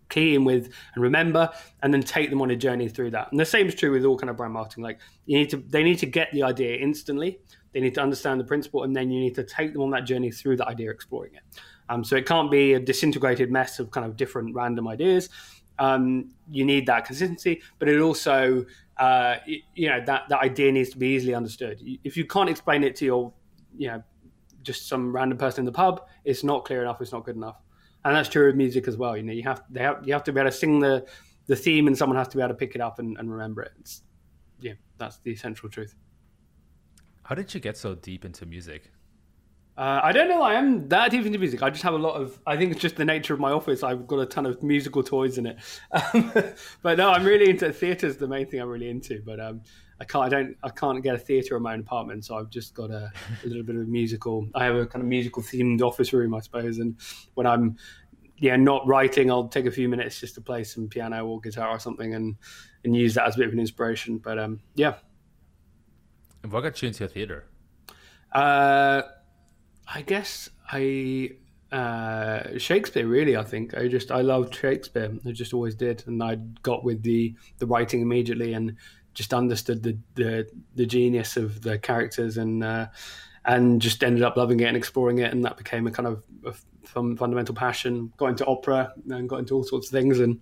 key 0.09 0.35
in 0.35 0.43
with 0.43 0.65
and 0.93 1.03
remember 1.03 1.49
and 1.81 1.93
then 1.93 2.01
take 2.01 2.29
them 2.29 2.41
on 2.41 2.51
a 2.51 2.55
journey 2.55 2.87
through 2.87 3.11
that. 3.11 3.31
And 3.31 3.39
the 3.39 3.45
same 3.45 3.67
is 3.67 3.75
true 3.75 3.91
with 3.91 4.05
all 4.05 4.17
kind 4.17 4.29
of 4.29 4.37
brand 4.37 4.53
marketing. 4.53 4.83
Like 4.83 4.99
you 5.25 5.37
need 5.37 5.49
to 5.49 5.57
they 5.57 5.83
need 5.83 5.99
to 5.99 6.05
get 6.05 6.31
the 6.31 6.43
idea 6.43 6.77
instantly. 6.77 7.39
They 7.73 7.79
need 7.79 7.95
to 7.95 8.01
understand 8.01 8.39
the 8.39 8.45
principle 8.45 8.83
and 8.83 8.95
then 8.95 9.11
you 9.11 9.19
need 9.19 9.35
to 9.35 9.43
take 9.43 9.73
them 9.73 9.81
on 9.81 9.91
that 9.91 10.01
journey 10.01 10.31
through 10.31 10.57
the 10.57 10.67
idea 10.67 10.89
exploring 10.91 11.35
it. 11.35 11.43
Um, 11.89 12.03
so 12.03 12.15
it 12.15 12.25
can't 12.25 12.51
be 12.51 12.73
a 12.73 12.79
disintegrated 12.79 13.51
mess 13.51 13.79
of 13.79 13.91
kind 13.91 14.05
of 14.05 14.17
different 14.17 14.53
random 14.53 14.87
ideas. 14.87 15.29
Um, 15.79 16.31
you 16.49 16.65
need 16.65 16.87
that 16.87 17.05
consistency 17.05 17.61
but 17.77 17.87
it 17.87 18.01
also 18.01 18.65
uh, 18.97 19.35
you 19.45 19.89
know 19.89 20.03
that 20.05 20.23
that 20.29 20.39
idea 20.39 20.71
needs 20.71 20.89
to 20.89 20.97
be 20.97 21.09
easily 21.09 21.35
understood. 21.35 21.81
If 22.03 22.17
you 22.17 22.25
can't 22.25 22.49
explain 22.49 22.83
it 22.83 22.95
to 22.97 23.05
your 23.05 23.33
you 23.77 23.87
know 23.87 24.03
just 24.63 24.87
some 24.87 25.15
random 25.15 25.37
person 25.37 25.61
in 25.61 25.65
the 25.65 25.71
pub 25.71 26.01
it's 26.25 26.43
not 26.43 26.65
clear 26.65 26.81
enough 26.81 26.99
it's 26.99 27.13
not 27.13 27.23
good 27.23 27.35
enough 27.35 27.55
and 28.07 28.15
that's 28.15 28.29
true 28.29 28.47
of 28.47 28.55
music 28.55 28.87
as 28.87 28.95
well. 28.95 29.17
You 29.17 29.23
know, 29.23 29.33
you 29.33 29.43
have 29.43 29.63
they 29.69 29.81
have 29.81 30.07
you 30.07 30.13
have 30.13 30.23
to 30.23 30.31
be 30.31 30.39
able 30.39 30.49
to 30.49 30.55
sing 30.55 30.79
the 30.79 31.05
the 31.47 31.55
theme, 31.55 31.87
and 31.87 31.97
someone 31.97 32.17
has 32.17 32.29
to 32.29 32.37
be 32.37 32.41
able 32.41 32.53
to 32.53 32.55
pick 32.55 32.73
it 32.73 32.81
up 32.81 32.99
and, 32.99 33.17
and 33.17 33.29
remember 33.29 33.61
it. 33.63 33.71
It's, 33.79 34.01
yeah, 34.61 34.73
that's 34.97 35.17
the 35.17 35.31
essential 35.31 35.69
truth. 35.69 35.93
How 37.23 37.35
did 37.35 37.53
you 37.53 37.59
get 37.59 37.75
so 37.75 37.95
deep 37.95 38.23
into 38.23 38.45
music? 38.45 38.91
Uh, 39.77 39.99
I 40.01 40.11
don't 40.13 40.29
know. 40.29 40.41
I 40.41 40.53
am 40.53 40.87
that 40.87 41.11
deep 41.11 41.25
into 41.25 41.37
music. 41.37 41.61
I 41.61 41.69
just 41.69 41.83
have 41.83 41.93
a 41.93 41.97
lot 41.97 42.15
of. 42.15 42.39
I 42.47 42.55
think 42.55 42.71
it's 42.71 42.81
just 42.81 42.95
the 42.95 43.05
nature 43.05 43.33
of 43.33 43.41
my 43.41 43.51
office. 43.51 43.83
I've 43.83 44.07
got 44.07 44.19
a 44.19 44.25
ton 44.25 44.45
of 44.45 44.63
musical 44.63 45.03
toys 45.03 45.37
in 45.37 45.45
it. 45.45 45.57
Um, 45.91 46.31
but 46.81 46.97
no, 46.97 47.11
I'm 47.11 47.25
really 47.25 47.49
into 47.49 47.73
theatre. 47.73 48.07
Is 48.07 48.15
the 48.15 48.27
main 48.27 48.47
thing 48.47 48.61
I'm 48.61 48.69
really 48.69 48.89
into. 48.89 49.21
But 49.25 49.41
um, 49.41 49.61
I 49.99 50.05
can't. 50.05 50.25
I 50.25 50.29
don't. 50.29 50.57
I 50.63 50.69
can't 50.69 51.01
get 51.01 51.15
a 51.15 51.17
theatre 51.17 51.57
in 51.57 51.63
my 51.63 51.73
own 51.73 51.79
apartment, 51.79 52.25
so 52.25 52.37
I've 52.37 52.49
just 52.49 52.75
got 52.75 52.91
a, 52.91 53.11
a 53.43 53.47
little 53.47 53.63
bit 53.63 53.75
of 53.75 53.81
a 53.81 53.85
musical. 53.85 54.47
I 54.53 54.65
have 54.65 54.75
a 54.75 54.85
kind 54.85 55.01
of 55.01 55.09
musical 55.09 55.41
themed 55.41 55.81
office 55.81 56.13
room, 56.13 56.35
I 56.35 56.39
suppose. 56.39 56.77
And 56.77 56.95
when 57.33 57.47
I'm, 57.47 57.77
yeah, 58.37 58.55
not 58.55 58.85
writing, 58.85 59.31
I'll 59.31 59.47
take 59.47 59.65
a 59.65 59.71
few 59.71 59.89
minutes 59.89 60.19
just 60.19 60.35
to 60.35 60.41
play 60.41 60.63
some 60.63 60.87
piano 60.87 61.25
or 61.25 61.41
guitar 61.41 61.69
or 61.69 61.79
something, 61.79 62.13
and 62.13 62.35
and 62.83 62.95
use 62.95 63.15
that 63.15 63.27
as 63.27 63.35
a 63.35 63.39
bit 63.39 63.47
of 63.47 63.53
an 63.53 63.59
inspiration. 63.59 64.19
But 64.19 64.37
um, 64.37 64.59
yeah. 64.75 64.95
And 66.43 66.51
what 66.51 66.61
got 66.61 66.81
you 66.81 66.89
into 66.89 67.07
theatre? 67.07 67.45
Uh, 68.31 69.01
I 69.87 70.01
guess 70.03 70.49
I 70.71 71.31
uh, 71.71 72.57
Shakespeare. 72.57 73.07
Really, 73.07 73.35
I 73.35 73.43
think 73.43 73.75
I 73.75 73.87
just 73.87 74.11
I 74.11 74.21
loved 74.21 74.55
Shakespeare. 74.55 75.11
I 75.25 75.31
just 75.31 75.53
always 75.53 75.75
did, 75.75 76.03
and 76.07 76.21
I 76.21 76.35
got 76.61 76.83
with 76.83 77.03
the 77.03 77.35
the 77.57 77.65
writing 77.65 78.01
immediately 78.01 78.53
and 78.53 78.75
just 79.17 79.33
understood 79.33 79.81
the 79.81 79.97
the, 80.13 80.47
the 80.75 80.85
genius 80.85 81.37
of 81.37 81.61
the 81.61 81.79
characters 81.79 82.37
and 82.37 82.63
uh, 82.63 82.85
and 83.45 83.81
just 83.81 84.03
ended 84.03 84.21
up 84.21 84.37
loving 84.37 84.59
it 84.59 84.65
and 84.65 84.77
exploring 84.77 85.17
it, 85.17 85.33
and 85.33 85.43
that 85.43 85.57
became 85.57 85.87
a 85.87 85.91
kind 85.91 86.07
of 86.07 86.23
a 86.45 86.53
fundamental 86.85 87.55
passion. 87.55 88.13
Got 88.15 88.27
into 88.27 88.45
opera 88.45 88.93
and 89.09 89.27
got 89.27 89.39
into 89.39 89.55
all 89.55 89.63
sorts 89.63 89.87
of 89.87 89.91
things, 89.91 90.19
and 90.19 90.39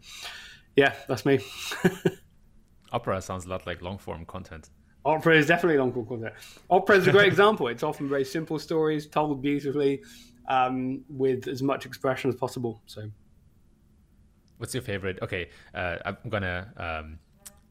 yeah, 0.76 0.93
that's 1.07 1.26
me. 1.26 1.39
Opera 2.91 3.21
sounds 3.21 3.45
a 3.45 3.49
lot 3.49 3.65
like 3.65 3.82
long 3.82 3.97
form 3.97 4.26
content. 4.26 4.69
Opera 5.05 5.38
is 5.38 5.47
definitely 5.47 5.78
long 5.78 5.93
form 5.93 6.05
content. 6.05 6.34
Opera 6.69 6.97
is 6.97 7.07
a 7.07 7.11
great 7.11 7.28
example. 7.28 7.67
It's 7.67 7.84
often 7.84 8.09
very 8.09 8.26
simple 8.26 8.59
stories 8.59 9.07
told 9.07 9.41
beautifully 9.41 10.03
um, 10.49 11.03
with 11.09 11.47
as 11.47 11.63
much 11.63 11.86
expression 11.86 12.30
as 12.30 12.36
possible. 12.36 12.82
So, 12.88 13.09
what's 14.57 14.73
your 14.73 14.84
favorite? 14.84 15.19
Okay, 15.21 15.49
uh, 15.73 15.97
I'm 16.05 16.30
gonna 16.30 16.73
um, 16.78 17.19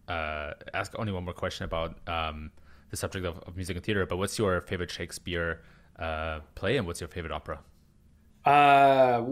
uh, 0.08 0.52
ask 0.72 0.92
only 0.98 1.12
one 1.12 1.24
more 1.24 1.34
question 1.34 1.64
about 1.64 1.96
um, 2.06 2.50
the 2.90 2.96
subject 2.96 3.24
of, 3.24 3.38
of, 3.40 3.56
music 3.56 3.76
and 3.76 3.84
theater. 3.84 4.06
But 4.06 4.18
what's 4.18 4.38
your 4.38 4.60
favorite 4.60 4.90
Shakespeare 4.90 5.62
uh, 5.98 6.40
play, 6.54 6.76
and 6.76 6.86
what's 6.86 7.00
your 7.00 7.08
favorite 7.08 7.32
opera? 7.32 7.60
Uh, 8.44 9.22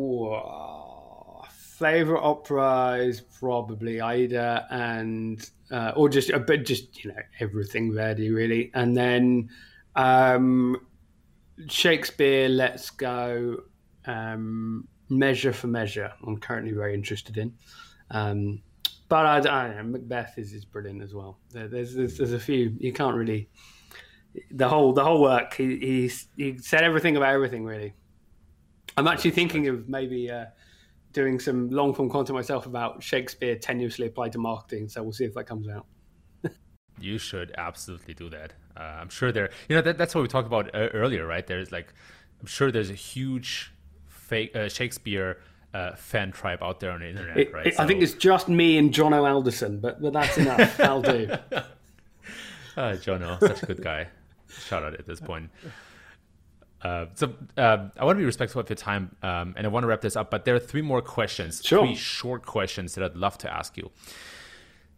favorite 1.50 2.22
opera 2.22 2.98
is 3.00 3.20
probably 3.20 4.00
Aida 4.00 4.66
and 4.70 5.50
uh, 5.70 5.92
or 5.96 6.08
just 6.08 6.30
a 6.30 6.38
bit, 6.38 6.64
just 6.64 7.04
you 7.04 7.10
know 7.10 7.20
everything 7.40 7.92
Verdi 7.92 8.30
really, 8.30 8.70
and 8.74 8.96
then 8.96 9.50
um, 9.96 10.76
Shakespeare. 11.68 12.48
Let's 12.48 12.90
go 12.90 13.62
um, 14.06 14.88
measure 15.08 15.52
for 15.52 15.66
measure. 15.66 16.12
I'm 16.26 16.38
currently 16.38 16.72
very 16.72 16.94
interested 16.94 17.36
in. 17.36 17.52
Um, 18.10 18.62
but 19.12 19.46
I, 19.46 19.66
I, 19.66 19.74
know. 19.74 19.82
Macbeth 19.82 20.38
is, 20.38 20.54
is 20.54 20.64
brilliant 20.64 21.02
as 21.02 21.12
well. 21.12 21.38
There's, 21.50 21.92
there's, 21.94 22.16
there's 22.16 22.32
a 22.32 22.40
few 22.40 22.74
you 22.80 22.94
can't 22.94 23.14
really 23.14 23.50
the 24.50 24.66
whole 24.66 24.94
the 24.94 25.04
whole 25.04 25.20
work. 25.20 25.52
He 25.52 25.76
he 25.76 26.10
he 26.38 26.56
said 26.56 26.82
everything 26.82 27.18
about 27.18 27.34
everything 27.34 27.62
really. 27.62 27.92
I'm 28.96 29.06
actually 29.06 29.32
thinking 29.32 29.68
of 29.68 29.86
maybe 29.86 30.30
uh, 30.30 30.46
doing 31.12 31.38
some 31.38 31.68
long 31.68 31.92
form 31.92 32.08
content 32.08 32.36
myself 32.36 32.64
about 32.64 33.02
Shakespeare 33.02 33.54
tenuously 33.54 34.06
applied 34.06 34.32
to 34.32 34.38
marketing. 34.38 34.88
So 34.88 35.02
we'll 35.02 35.12
see 35.12 35.26
if 35.26 35.34
that 35.34 35.44
comes 35.44 35.68
out. 35.68 35.84
you 36.98 37.18
should 37.18 37.54
absolutely 37.58 38.14
do 38.14 38.30
that. 38.30 38.54
Uh, 38.74 38.96
I'm 39.02 39.10
sure 39.10 39.30
there. 39.30 39.50
You 39.68 39.76
know 39.76 39.82
that, 39.82 39.98
that's 39.98 40.14
what 40.14 40.22
we 40.22 40.28
talked 40.28 40.46
about 40.46 40.74
uh, 40.74 40.88
earlier, 40.94 41.26
right? 41.26 41.46
There's 41.46 41.70
like, 41.70 41.92
I'm 42.40 42.46
sure 42.46 42.72
there's 42.72 42.88
a 42.88 42.94
huge 42.94 43.74
fake 44.06 44.56
uh, 44.56 44.70
Shakespeare. 44.70 45.36
Uh, 45.74 45.94
fan 45.96 46.30
tribe 46.30 46.62
out 46.62 46.80
there 46.80 46.90
on 46.90 47.00
the 47.00 47.08
internet, 47.08 47.38
it, 47.38 47.52
right? 47.52 47.68
It, 47.68 47.76
so... 47.76 47.82
I 47.82 47.86
think 47.86 48.02
it's 48.02 48.12
just 48.12 48.46
me 48.46 48.76
and 48.76 48.92
Jono 48.92 49.26
Alderson, 49.26 49.80
but 49.80 50.02
but 50.02 50.12
that's 50.12 50.36
enough. 50.36 50.78
I'll 50.80 51.00
do. 51.00 51.30
Uh, 51.50 51.62
Jono, 52.76 53.40
such 53.40 53.62
a 53.62 53.66
good 53.66 53.82
guy. 53.82 54.08
Shout 54.50 54.82
out 54.82 54.92
at 54.92 55.06
this 55.06 55.18
point. 55.18 55.50
Uh, 56.82 57.06
so 57.14 57.32
uh, 57.56 57.88
I 57.96 58.04
want 58.04 58.16
to 58.16 58.20
be 58.20 58.24
respectful 58.24 58.60
of 58.60 58.68
your 58.68 58.76
time, 58.76 59.14
um, 59.22 59.54
and 59.56 59.66
I 59.66 59.70
want 59.70 59.84
to 59.84 59.86
wrap 59.86 60.00
this 60.00 60.16
up. 60.16 60.30
But 60.30 60.44
there 60.44 60.54
are 60.54 60.60
three 60.60 60.82
more 60.82 61.00
questions, 61.00 61.62
sure. 61.64 61.86
three 61.86 61.94
short 61.94 62.44
questions 62.44 62.94
that 62.94 63.04
I'd 63.04 63.16
love 63.16 63.38
to 63.38 63.52
ask 63.52 63.76
you. 63.76 63.90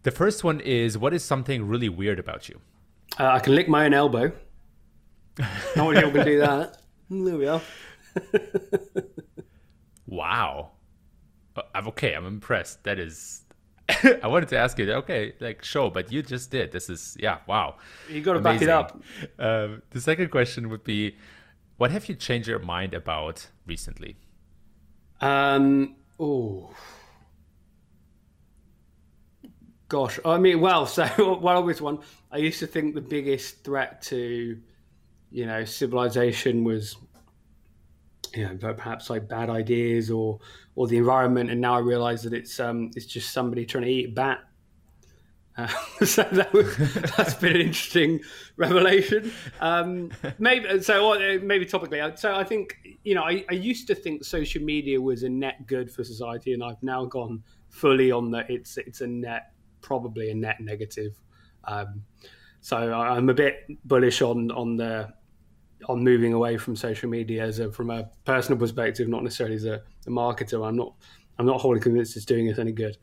The 0.02 0.10
first 0.10 0.44
one 0.44 0.60
is, 0.60 0.98
what 0.98 1.14
is 1.14 1.22
something 1.22 1.66
really 1.66 1.88
weird 1.88 2.18
about 2.18 2.48
you? 2.48 2.60
Uh, 3.18 3.26
I 3.26 3.38
can 3.38 3.54
lick 3.54 3.68
my 3.68 3.84
own 3.84 3.94
elbow. 3.94 4.32
No 5.76 5.84
one 5.84 5.96
else 5.96 6.12
can 6.12 6.24
do 6.24 6.40
that. 6.40 6.78
There 7.10 7.36
we 7.36 7.46
are. 7.46 7.60
wow. 10.06 10.72
Uh, 11.56 11.62
I'm 11.74 11.88
okay. 11.88 12.14
I'm 12.14 12.26
impressed. 12.26 12.84
That 12.84 12.98
is. 12.98 13.42
I 14.22 14.26
wanted 14.26 14.48
to 14.48 14.56
ask 14.56 14.78
you, 14.78 14.90
okay, 14.92 15.34
like 15.40 15.62
show, 15.62 15.90
but 15.90 16.10
you 16.10 16.22
just 16.22 16.50
did. 16.50 16.72
This 16.72 16.88
is 16.88 17.16
yeah, 17.20 17.38
wow. 17.46 17.76
You 18.10 18.22
got 18.22 18.34
to 18.34 18.40
back 18.40 18.62
it 18.62 18.68
up. 18.68 19.02
Um, 19.38 19.82
the 19.90 20.00
second 20.00 20.30
question 20.30 20.70
would 20.70 20.84
be, 20.84 21.16
what 21.76 21.90
have 21.90 22.08
you 22.08 22.14
changed 22.14 22.48
your 22.48 22.60
mind 22.60 22.94
about 22.94 23.48
recently? 23.66 24.16
Um. 25.20 25.96
Oh. 26.18 26.74
Gosh, 29.88 30.18
I 30.24 30.38
mean, 30.38 30.60
well, 30.60 30.86
so 30.98 31.38
well, 31.40 31.58
obvious 31.58 31.80
one. 31.80 31.98
I 32.30 32.38
used 32.38 32.58
to 32.60 32.66
think 32.66 32.94
the 32.94 33.00
biggest 33.00 33.64
threat 33.64 34.02
to, 34.02 34.58
you 35.30 35.46
know, 35.46 35.64
civilization 35.64 36.64
was, 36.64 36.96
you 38.36 38.48
know, 38.48 38.74
perhaps 38.74 39.10
like 39.10 39.28
bad 39.28 39.50
ideas 39.50 40.10
or 40.10 40.40
or 40.74 40.86
the 40.86 40.96
environment, 40.96 41.50
and 41.50 41.60
now 41.60 41.74
I 41.74 41.80
realise 41.80 42.22
that 42.22 42.32
it's 42.32 42.58
um 42.60 42.90
it's 42.96 43.06
just 43.06 43.32
somebody 43.32 43.66
trying 43.66 43.84
to 43.84 43.90
eat 43.90 44.08
a 44.08 44.12
bat 44.12 44.40
uh, 45.56 45.68
so 46.04 46.22
that 46.32 46.52
was, 46.52 46.76
that's 47.16 47.34
been 47.34 47.54
an 47.54 47.60
interesting 47.60 48.20
revelation. 48.56 49.32
Um, 49.60 50.10
maybe 50.38 50.80
so. 50.82 51.12
Uh, 51.12 51.38
maybe 51.42 51.64
topically. 51.64 52.02
Uh, 52.02 52.16
so 52.16 52.34
I 52.34 52.44
think 52.44 52.76
you 53.04 53.14
know 53.14 53.22
I, 53.22 53.44
I, 53.48 53.54
used 53.54 53.86
to 53.88 53.94
think 53.94 54.24
social 54.24 54.62
media 54.62 55.00
was 55.00 55.22
a 55.22 55.28
net 55.28 55.66
good 55.66 55.90
for 55.90 56.02
society, 56.02 56.54
and 56.54 56.62
I've 56.62 56.82
now 56.82 57.04
gone 57.04 57.42
fully 57.68 58.10
on 58.10 58.30
that. 58.32 58.50
It's 58.50 58.76
it's 58.78 59.00
a 59.00 59.06
net, 59.06 59.52
probably 59.80 60.30
a 60.30 60.34
net 60.34 60.60
negative. 60.60 61.20
Um, 61.64 62.02
so 62.60 62.76
I'm 62.76 63.28
a 63.28 63.34
bit 63.34 63.66
bullish 63.84 64.22
on 64.22 64.50
on 64.50 64.76
the 64.76 65.12
on 65.88 66.02
moving 66.02 66.32
away 66.32 66.56
from 66.56 66.76
social 66.76 67.08
media 67.08 67.44
as 67.44 67.58
a, 67.58 67.70
from 67.70 67.90
a 67.90 68.08
personal 68.24 68.58
perspective, 68.58 69.08
not 69.08 69.22
necessarily 69.22 69.56
as 69.56 69.64
a, 69.64 69.82
a 70.06 70.10
marketer. 70.10 70.66
I'm 70.66 70.76
not 70.76 70.94
I'm 71.38 71.46
not 71.46 71.60
wholly 71.60 71.80
convinced 71.80 72.16
it's 72.16 72.24
doing 72.24 72.50
us 72.50 72.58
any 72.58 72.72
good 72.72 72.96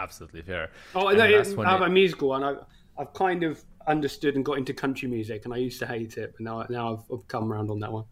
absolutely 0.00 0.42
fair. 0.42 0.70
Oh, 0.94 1.08
and 1.08 1.18
no, 1.18 1.62
I 1.62 1.70
have 1.70 1.82
a 1.82 1.88
musical, 1.88 2.34
and 2.34 2.44
I've 2.44 2.64
I've 2.98 3.12
kind 3.12 3.42
of 3.42 3.62
understood 3.86 4.36
and 4.36 4.44
got 4.44 4.58
into 4.58 4.72
country 4.72 5.08
music, 5.08 5.44
and 5.44 5.54
I 5.54 5.58
used 5.58 5.78
to 5.80 5.86
hate 5.86 6.16
it, 6.16 6.32
but 6.32 6.40
now 6.40 6.66
now 6.68 6.94
I've, 6.94 7.04
I've 7.12 7.28
come 7.28 7.52
around 7.52 7.70
on 7.70 7.80
that 7.80 7.92
one. 7.92 8.04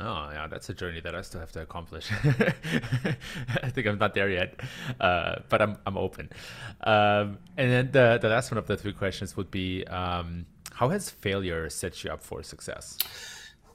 Oh 0.00 0.30
yeah, 0.32 0.46
that's 0.46 0.68
a 0.68 0.74
journey 0.74 1.00
that 1.00 1.14
I 1.14 1.22
still 1.22 1.40
have 1.40 1.50
to 1.52 1.62
accomplish. 1.62 2.10
I 3.62 3.70
think 3.70 3.86
I'm 3.86 3.98
not 3.98 4.14
there 4.14 4.30
yet, 4.30 4.60
uh, 5.00 5.36
but 5.48 5.60
I'm 5.60 5.76
I'm 5.86 5.96
open. 5.96 6.30
Um, 6.82 7.38
and 7.56 7.70
then 7.70 7.90
the 7.92 8.18
the 8.20 8.28
last 8.28 8.50
one 8.50 8.58
of 8.58 8.66
the 8.66 8.76
three 8.76 8.92
questions 8.92 9.36
would 9.36 9.50
be, 9.50 9.84
um, 9.86 10.46
how 10.78 10.90
has 10.90 11.10
failure 11.10 11.68
set 11.68 12.04
you 12.04 12.10
up 12.12 12.22
for 12.22 12.40
success? 12.44 12.98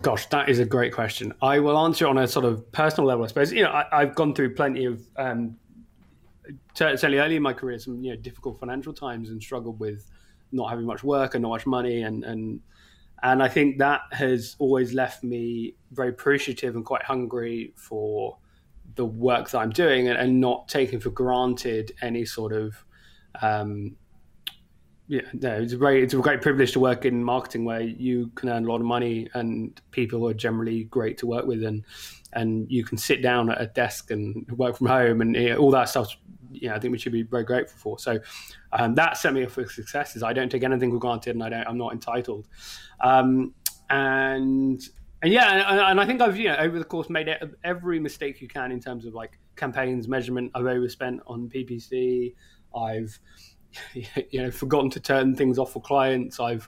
Gosh, 0.01 0.25
that 0.27 0.47
is 0.47 0.59
a 0.59 0.65
great 0.65 0.93
question. 0.93 1.33
I 1.41 1.59
will 1.59 1.77
answer 1.77 2.07
on 2.07 2.17
a 2.17 2.25
sort 2.25 2.45
of 2.45 2.71
personal 2.71 3.05
level, 3.05 3.25
I 3.25 3.27
suppose. 3.27 3.51
You 3.51 3.63
know, 3.63 3.83
I, 3.91 3.99
have 3.99 4.15
gone 4.15 4.33
through 4.33 4.55
plenty 4.55 4.85
of 4.85 5.05
um, 5.17 5.57
certainly 6.73 7.17
early 7.17 7.35
in 7.35 7.43
my 7.43 7.51
career, 7.51 7.77
some 7.77 8.01
you 8.01 8.11
know 8.11 8.15
difficult 8.15 8.57
financial 8.57 8.93
times 8.93 9.31
and 9.31 9.43
struggled 9.43 9.81
with 9.81 10.09
not 10.53 10.69
having 10.69 10.85
much 10.85 11.03
work 11.03 11.35
and 11.35 11.41
not 11.41 11.49
much 11.49 11.65
money, 11.65 12.03
and 12.03 12.23
and 12.23 12.61
and 13.21 13.43
I 13.43 13.49
think 13.49 13.79
that 13.79 14.03
has 14.13 14.55
always 14.59 14.93
left 14.93 15.25
me 15.25 15.75
very 15.91 16.07
appreciative 16.07 16.77
and 16.77 16.85
quite 16.85 17.03
hungry 17.03 17.73
for 17.75 18.37
the 18.95 19.05
work 19.05 19.49
that 19.49 19.57
I'm 19.57 19.71
doing, 19.71 20.07
and, 20.07 20.17
and 20.17 20.39
not 20.39 20.69
taking 20.69 21.01
for 21.01 21.09
granted 21.09 21.91
any 22.01 22.23
sort 22.23 22.53
of 22.53 22.85
um, 23.41 23.97
yeah, 25.07 25.21
no, 25.33 25.53
it's 25.53 25.73
a 25.73 25.77
great 25.77 26.03
it's 26.03 26.13
a 26.13 26.17
great 26.17 26.41
privilege 26.41 26.71
to 26.73 26.79
work 26.79 27.05
in 27.05 27.23
marketing 27.23 27.65
where 27.65 27.81
you 27.81 28.31
can 28.35 28.49
earn 28.49 28.65
a 28.65 28.69
lot 28.69 28.79
of 28.79 28.85
money 28.85 29.27
and 29.33 29.79
people 29.91 30.27
are 30.27 30.33
generally 30.33 30.85
great 30.85 31.17
to 31.17 31.27
work 31.27 31.45
with 31.45 31.63
and 31.63 31.83
and 32.33 32.71
you 32.71 32.85
can 32.85 32.97
sit 32.97 33.21
down 33.21 33.49
at 33.49 33.61
a 33.61 33.67
desk 33.67 34.11
and 34.11 34.49
work 34.51 34.77
from 34.77 34.87
home 34.87 35.21
and 35.21 35.35
you 35.35 35.49
know, 35.49 35.57
all 35.57 35.71
that 35.71 35.89
stuff. 35.89 36.15
You 36.51 36.69
know, 36.69 36.75
I 36.75 36.79
think 36.79 36.93
we 36.93 36.97
should 36.97 37.11
be 37.11 37.23
very 37.23 37.43
grateful 37.43 37.77
for. 37.77 37.99
So 37.99 38.19
um, 38.71 38.95
that 38.95 39.17
set 39.17 39.33
me 39.33 39.43
up 39.43 39.51
for 39.51 39.67
success. 39.67 40.15
Is 40.15 40.23
I 40.23 40.33
don't 40.33 40.49
take 40.49 40.63
anything 40.63 40.91
for 40.91 40.99
granted 40.99 41.35
and 41.35 41.43
I 41.43 41.49
don't 41.49 41.67
I'm 41.67 41.77
not 41.77 41.91
entitled. 41.91 42.47
Um, 43.01 43.53
and 43.89 44.81
and 45.21 45.33
yeah, 45.33 45.69
and, 45.69 45.79
and, 45.79 46.01
I 46.01 46.05
think 46.05 46.21
I've 46.21 46.37
you 46.37 46.49
know 46.49 46.55
over 46.57 46.79
the 46.79 46.85
course 46.85 47.09
made 47.09 47.29
every 47.63 47.99
mistake 47.99 48.41
you 48.41 48.47
can 48.47 48.71
in 48.71 48.79
terms 48.79 49.05
of 49.05 49.13
like 49.13 49.37
campaigns 49.57 50.07
measurement. 50.07 50.51
I've 50.55 50.65
overspent 50.65 51.21
on 51.27 51.49
PPC. 51.49 52.35
I've 52.75 53.19
you 53.93 54.41
know 54.41 54.51
forgotten 54.51 54.89
to 54.91 54.99
turn 54.99 55.35
things 55.35 55.57
off 55.57 55.73
for 55.73 55.81
clients. 55.81 56.39
I've 56.39 56.67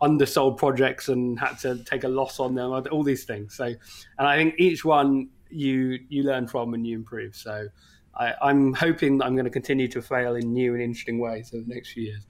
undersold 0.00 0.56
projects 0.56 1.08
and 1.08 1.38
had 1.38 1.58
to 1.60 1.82
take 1.84 2.04
a 2.04 2.08
loss 2.08 2.40
on 2.40 2.54
them. 2.54 2.72
All 2.90 3.02
these 3.02 3.24
things. 3.24 3.54
So, 3.56 3.64
and 3.64 4.28
I 4.28 4.36
think 4.36 4.54
each 4.58 4.84
one 4.84 5.28
you 5.48 5.98
you 6.08 6.24
learn 6.24 6.48
from 6.48 6.74
and 6.74 6.86
you 6.86 6.96
improve. 6.96 7.36
So, 7.36 7.68
I, 8.14 8.34
I'm 8.42 8.74
hoping 8.74 9.18
that 9.18 9.26
I'm 9.26 9.34
going 9.34 9.44
to 9.44 9.50
continue 9.50 9.88
to 9.88 10.02
fail 10.02 10.34
in 10.36 10.52
new 10.52 10.74
and 10.74 10.82
interesting 10.82 11.18
ways 11.18 11.52
over 11.54 11.64
the 11.64 11.74
next 11.74 11.92
few 11.92 12.04
years. 12.04 12.26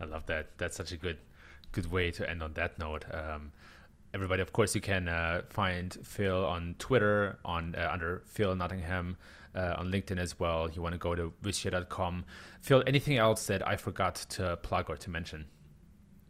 I 0.00 0.04
love 0.04 0.26
that. 0.26 0.58
That's 0.58 0.76
such 0.76 0.92
a 0.92 0.96
good 0.96 1.18
good 1.72 1.90
way 1.90 2.10
to 2.12 2.28
end 2.28 2.42
on 2.42 2.52
that 2.54 2.78
note. 2.78 3.04
Um, 3.12 3.52
everybody, 4.14 4.40
of 4.40 4.52
course, 4.52 4.74
you 4.74 4.80
can 4.80 5.08
uh, 5.08 5.42
find 5.50 5.98
Phil 6.04 6.46
on 6.46 6.76
Twitter 6.78 7.38
on 7.44 7.74
uh, 7.76 7.90
under 7.92 8.22
Phil 8.26 8.54
Nottingham 8.54 9.16
uh, 9.54 9.74
on 9.76 9.90
LinkedIn 9.90 10.18
as 10.18 10.38
well. 10.38 10.70
You 10.70 10.80
want 10.80 10.94
to 10.94 10.98
go 10.98 11.14
to 11.14 11.32
wistia.com. 11.42 12.24
Phil, 12.60 12.82
anything 12.86 13.18
else 13.18 13.46
that 13.48 13.66
I 13.66 13.76
forgot 13.76 14.14
to 14.30 14.56
plug 14.58 14.88
or 14.88 14.96
to 14.96 15.10
mention? 15.10 15.46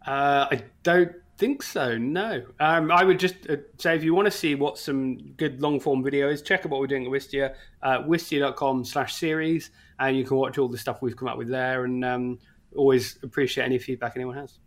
Uh, 0.06 0.48
I 0.50 0.64
don't 0.82 1.12
think 1.36 1.62
so. 1.62 1.96
No. 1.98 2.44
Um, 2.58 2.90
I 2.90 3.04
would 3.04 3.18
just 3.18 3.48
uh, 3.48 3.56
say 3.78 3.94
if 3.96 4.02
you 4.02 4.14
want 4.14 4.26
to 4.26 4.30
see 4.30 4.54
what 4.54 4.78
some 4.78 5.16
good 5.36 5.60
long 5.60 5.78
form 5.78 6.02
video 6.02 6.30
is, 6.30 6.42
check 6.42 6.60
out 6.60 6.70
what 6.70 6.80
we're 6.80 6.86
doing 6.86 7.04
at 7.04 7.10
Wistia, 7.10 7.54
uh, 7.82 7.98
wistia.com 8.02 8.84
slash 8.84 9.14
series, 9.14 9.70
and 9.98 10.16
you 10.16 10.24
can 10.24 10.36
watch 10.38 10.58
all 10.58 10.68
the 10.68 10.78
stuff 10.78 11.02
we've 11.02 11.16
come 11.16 11.28
up 11.28 11.38
with 11.38 11.48
there. 11.48 11.84
And 11.84 12.04
um, 12.04 12.38
always 12.74 13.18
appreciate 13.22 13.64
any 13.64 13.78
feedback 13.78 14.12
anyone 14.16 14.36
has. 14.36 14.58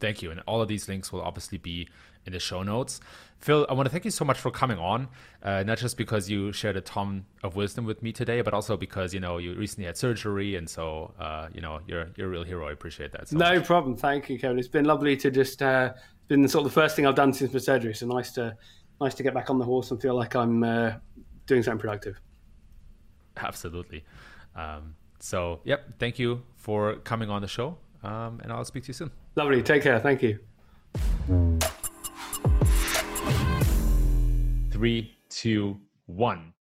Thank 0.00 0.22
you. 0.22 0.30
And 0.30 0.40
all 0.46 0.60
of 0.60 0.68
these 0.68 0.88
links 0.88 1.12
will 1.12 1.22
obviously 1.22 1.58
be 1.58 1.88
in 2.26 2.32
the 2.32 2.38
show 2.38 2.62
notes. 2.62 3.00
Phil, 3.38 3.66
I 3.70 3.72
want 3.72 3.86
to 3.86 3.90
thank 3.90 4.04
you 4.04 4.10
so 4.10 4.24
much 4.24 4.38
for 4.38 4.50
coming 4.50 4.78
on, 4.78 5.08
uh, 5.42 5.62
not 5.62 5.78
just 5.78 5.96
because 5.96 6.28
you 6.28 6.52
shared 6.52 6.76
a 6.76 6.82
ton 6.82 7.24
of 7.42 7.56
wisdom 7.56 7.86
with 7.86 8.02
me 8.02 8.12
today, 8.12 8.42
but 8.42 8.52
also 8.52 8.76
because 8.76 9.14
you 9.14 9.20
know 9.20 9.38
you 9.38 9.54
recently 9.54 9.86
had 9.86 9.96
surgery, 9.96 10.56
and 10.56 10.68
so 10.68 11.14
uh, 11.18 11.48
you 11.54 11.62
know 11.62 11.80
you're 11.86 12.08
you're 12.16 12.26
a 12.26 12.30
real 12.30 12.44
hero. 12.44 12.68
I 12.68 12.72
appreciate 12.72 13.12
that. 13.12 13.28
So 13.28 13.38
no 13.38 13.54
much. 13.54 13.66
problem. 13.66 13.96
Thank 13.96 14.28
you, 14.28 14.38
Kevin. 14.38 14.58
It's 14.58 14.68
been 14.68 14.84
lovely 14.84 15.16
to 15.16 15.30
just 15.30 15.62
uh, 15.62 15.94
been 16.28 16.46
sort 16.48 16.66
of 16.66 16.72
the 16.72 16.80
first 16.80 16.96
thing 16.96 17.06
I've 17.06 17.14
done 17.14 17.32
since 17.32 17.52
my 17.52 17.58
surgery. 17.58 17.94
So 17.94 18.06
nice 18.06 18.32
to 18.32 18.56
nice 19.00 19.14
to 19.14 19.22
get 19.22 19.32
back 19.32 19.48
on 19.48 19.58
the 19.58 19.64
horse 19.64 19.90
and 19.90 20.00
feel 20.00 20.14
like 20.14 20.34
I'm 20.36 20.62
uh, 20.62 20.92
doing 21.46 21.62
something 21.62 21.80
productive. 21.80 22.20
Absolutely. 23.38 24.04
Um, 24.54 24.96
so 25.18 25.60
yep, 25.64 25.98
thank 25.98 26.18
you 26.18 26.42
for 26.56 26.96
coming 26.96 27.30
on 27.30 27.40
the 27.40 27.48
show, 27.48 27.78
um, 28.02 28.40
and 28.42 28.52
I'll 28.52 28.64
speak 28.64 28.84
to 28.84 28.88
you 28.88 28.94
soon. 28.94 29.10
Lovely. 29.36 29.62
Take 29.62 29.82
care. 29.82 30.00
Thank 30.00 30.22
you. 30.22 30.38
Three, 34.70 35.16
two, 35.28 35.80
one. 36.06 36.54